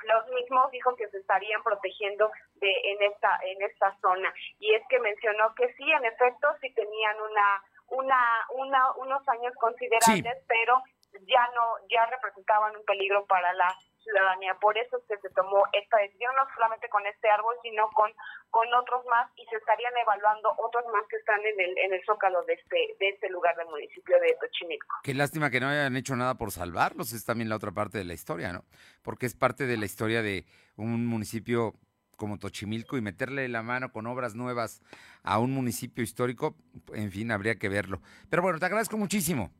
los 0.05 0.27
mismos 0.29 0.71
dijo 0.71 0.95
que 0.95 1.07
se 1.09 1.17
estarían 1.17 1.61
protegiendo 1.63 2.31
de 2.55 2.71
en 2.71 3.03
esta 3.03 3.39
en 3.43 3.61
esta 3.61 3.95
zona. 4.01 4.33
Y 4.59 4.73
es 4.73 4.83
que 4.89 4.99
mencionó 4.99 5.53
que 5.55 5.73
sí 5.73 5.91
en 5.91 6.05
efecto 6.05 6.47
sí 6.61 6.73
tenían 6.73 7.15
una 7.21 7.63
una, 7.87 8.45
una 8.55 8.93
unos 8.97 9.27
años 9.29 9.53
considerables, 9.59 10.43
pero 10.47 10.81
ya 11.27 11.47
no 11.53 11.77
ya 11.89 12.05
representaban 12.07 12.75
un 12.75 12.85
peligro 12.85 13.25
para 13.25 13.53
la 13.53 13.67
ciudadanía. 14.05 14.55
Por 14.61 14.77
eso 14.77 14.97
es 14.97 15.03
que 15.09 15.17
se 15.17 15.33
tomó 15.33 15.65
esta 15.73 15.97
decisión, 15.97 16.31
no 16.37 16.47
solamente 16.55 16.87
con 16.89 17.05
este 17.05 17.29
árbol, 17.29 17.55
sino 17.61 17.89
con, 17.91 18.09
con 18.49 18.71
otros 18.73 19.03
más, 19.07 19.29
y 19.35 19.45
se 19.47 19.57
estarían 19.57 19.91
evaluando 19.97 20.53
otros 20.57 20.85
más 20.93 21.03
que 21.09 21.17
están 21.17 21.41
en 21.41 21.59
el, 21.59 21.77
en 21.77 21.93
el 21.93 22.05
zócalo 22.05 22.43
de 22.45 22.53
este, 22.53 22.95
de 22.99 23.09
este 23.09 23.29
lugar 23.29 23.55
del 23.57 23.67
municipio 23.67 24.15
de 24.21 24.37
Tochimilco. 24.39 24.95
Qué 25.03 25.13
lástima 25.13 25.49
que 25.49 25.59
no 25.59 25.67
hayan 25.67 25.97
hecho 25.97 26.15
nada 26.15 26.35
por 26.35 26.51
salvarlos, 26.51 27.11
es 27.11 27.25
también 27.25 27.49
la 27.49 27.57
otra 27.57 27.71
parte 27.71 27.97
de 27.97 28.05
la 28.05 28.13
historia, 28.13 28.53
¿no? 28.53 28.63
Porque 29.03 29.25
es 29.25 29.35
parte 29.35 29.65
de 29.65 29.77
la 29.77 29.85
historia 29.85 30.21
de 30.21 30.45
un 30.77 31.05
municipio 31.05 31.73
como 32.15 32.39
Tochimilco 32.39 32.97
y 32.97 33.01
meterle 33.01 33.47
la 33.49 33.61
mano 33.61 33.91
con 33.91 34.07
obras 34.07 34.35
nuevas 34.35 34.81
a 35.23 35.39
un 35.39 35.51
municipio 35.51 36.03
histórico, 36.03 36.55
en 36.93 37.11
fin, 37.11 37.31
habría 37.31 37.55
que 37.55 37.67
verlo. 37.67 38.01
Pero 38.29 38.41
bueno, 38.41 38.59
te 38.59 38.65
agradezco 38.65 38.97
muchísimo. 38.97 39.51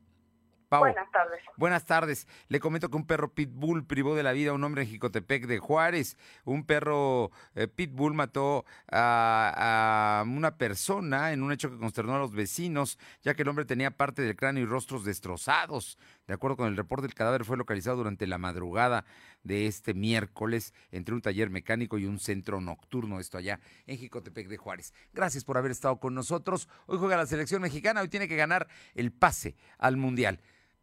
Buenas 0.68 1.10
tardes. 1.12 1.40
Buenas 1.56 1.84
tardes. 1.84 2.28
Le 2.48 2.58
comento 2.58 2.90
que 2.90 2.96
un 2.96 3.06
perro 3.06 3.32
pitbull 3.32 3.86
privó 3.86 4.16
de 4.16 4.24
la 4.24 4.32
vida 4.32 4.50
a 4.50 4.54
un 4.54 4.64
hombre 4.64 4.82
en 4.82 4.88
Jicotepec 4.88 5.46
de 5.46 5.58
Juárez. 5.58 6.16
Un 6.44 6.64
perro 6.64 7.30
eh, 7.54 7.68
pitbull 7.68 8.14
mató 8.14 8.64
a, 8.90 10.22
a, 10.22 10.24
una 10.24 10.56
persona 10.56 11.32
en 11.32 11.44
un 11.44 11.52
hecho 11.52 11.70
que 11.70 11.78
consternó 11.78 12.16
a 12.16 12.18
los 12.18 12.32
vecinos, 12.32 12.98
ya 13.22 13.34
que 13.34 13.42
el 13.42 13.48
hombre 13.48 13.64
tenía 13.64 13.92
parte 13.92 14.22
del 14.22 14.34
cráneo 14.34 14.64
y 14.64 14.66
rostros 14.66 15.04
destrozados. 15.04 15.98
De 16.26 16.34
acuerdo 16.34 16.56
con 16.56 16.66
el 16.66 16.76
reporte, 16.76 17.06
el 17.06 17.14
cadáver 17.14 17.44
fue 17.44 17.56
localizado 17.56 17.98
durante 17.98 18.26
la 18.26 18.38
madrugada 18.38 19.04
de 19.44 19.66
este 19.66 19.94
miércoles 19.94 20.74
entre 20.90 21.14
un 21.14 21.22
taller 21.22 21.50
mecánico 21.50 21.98
y 21.98 22.06
un 22.06 22.18
centro 22.18 22.60
nocturno, 22.60 23.20
esto 23.20 23.38
allá 23.38 23.60
en 23.86 23.98
Jicotepec 23.98 24.48
de 24.48 24.56
Juárez. 24.56 24.92
Gracias 25.14 25.44
por 25.44 25.56
haber 25.56 25.70
estado 25.70 26.00
con 26.00 26.14
nosotros. 26.14 26.68
Hoy 26.86 26.98
juega 26.98 27.16
la 27.16 27.26
selección 27.26 27.62
mexicana, 27.62 28.00
hoy 28.00 28.08
tiene 28.08 28.26
que 28.26 28.36
ganar 28.36 28.66
el 28.94 29.12
pase 29.12 29.54
al 29.78 29.96
Mundial. 29.96 30.40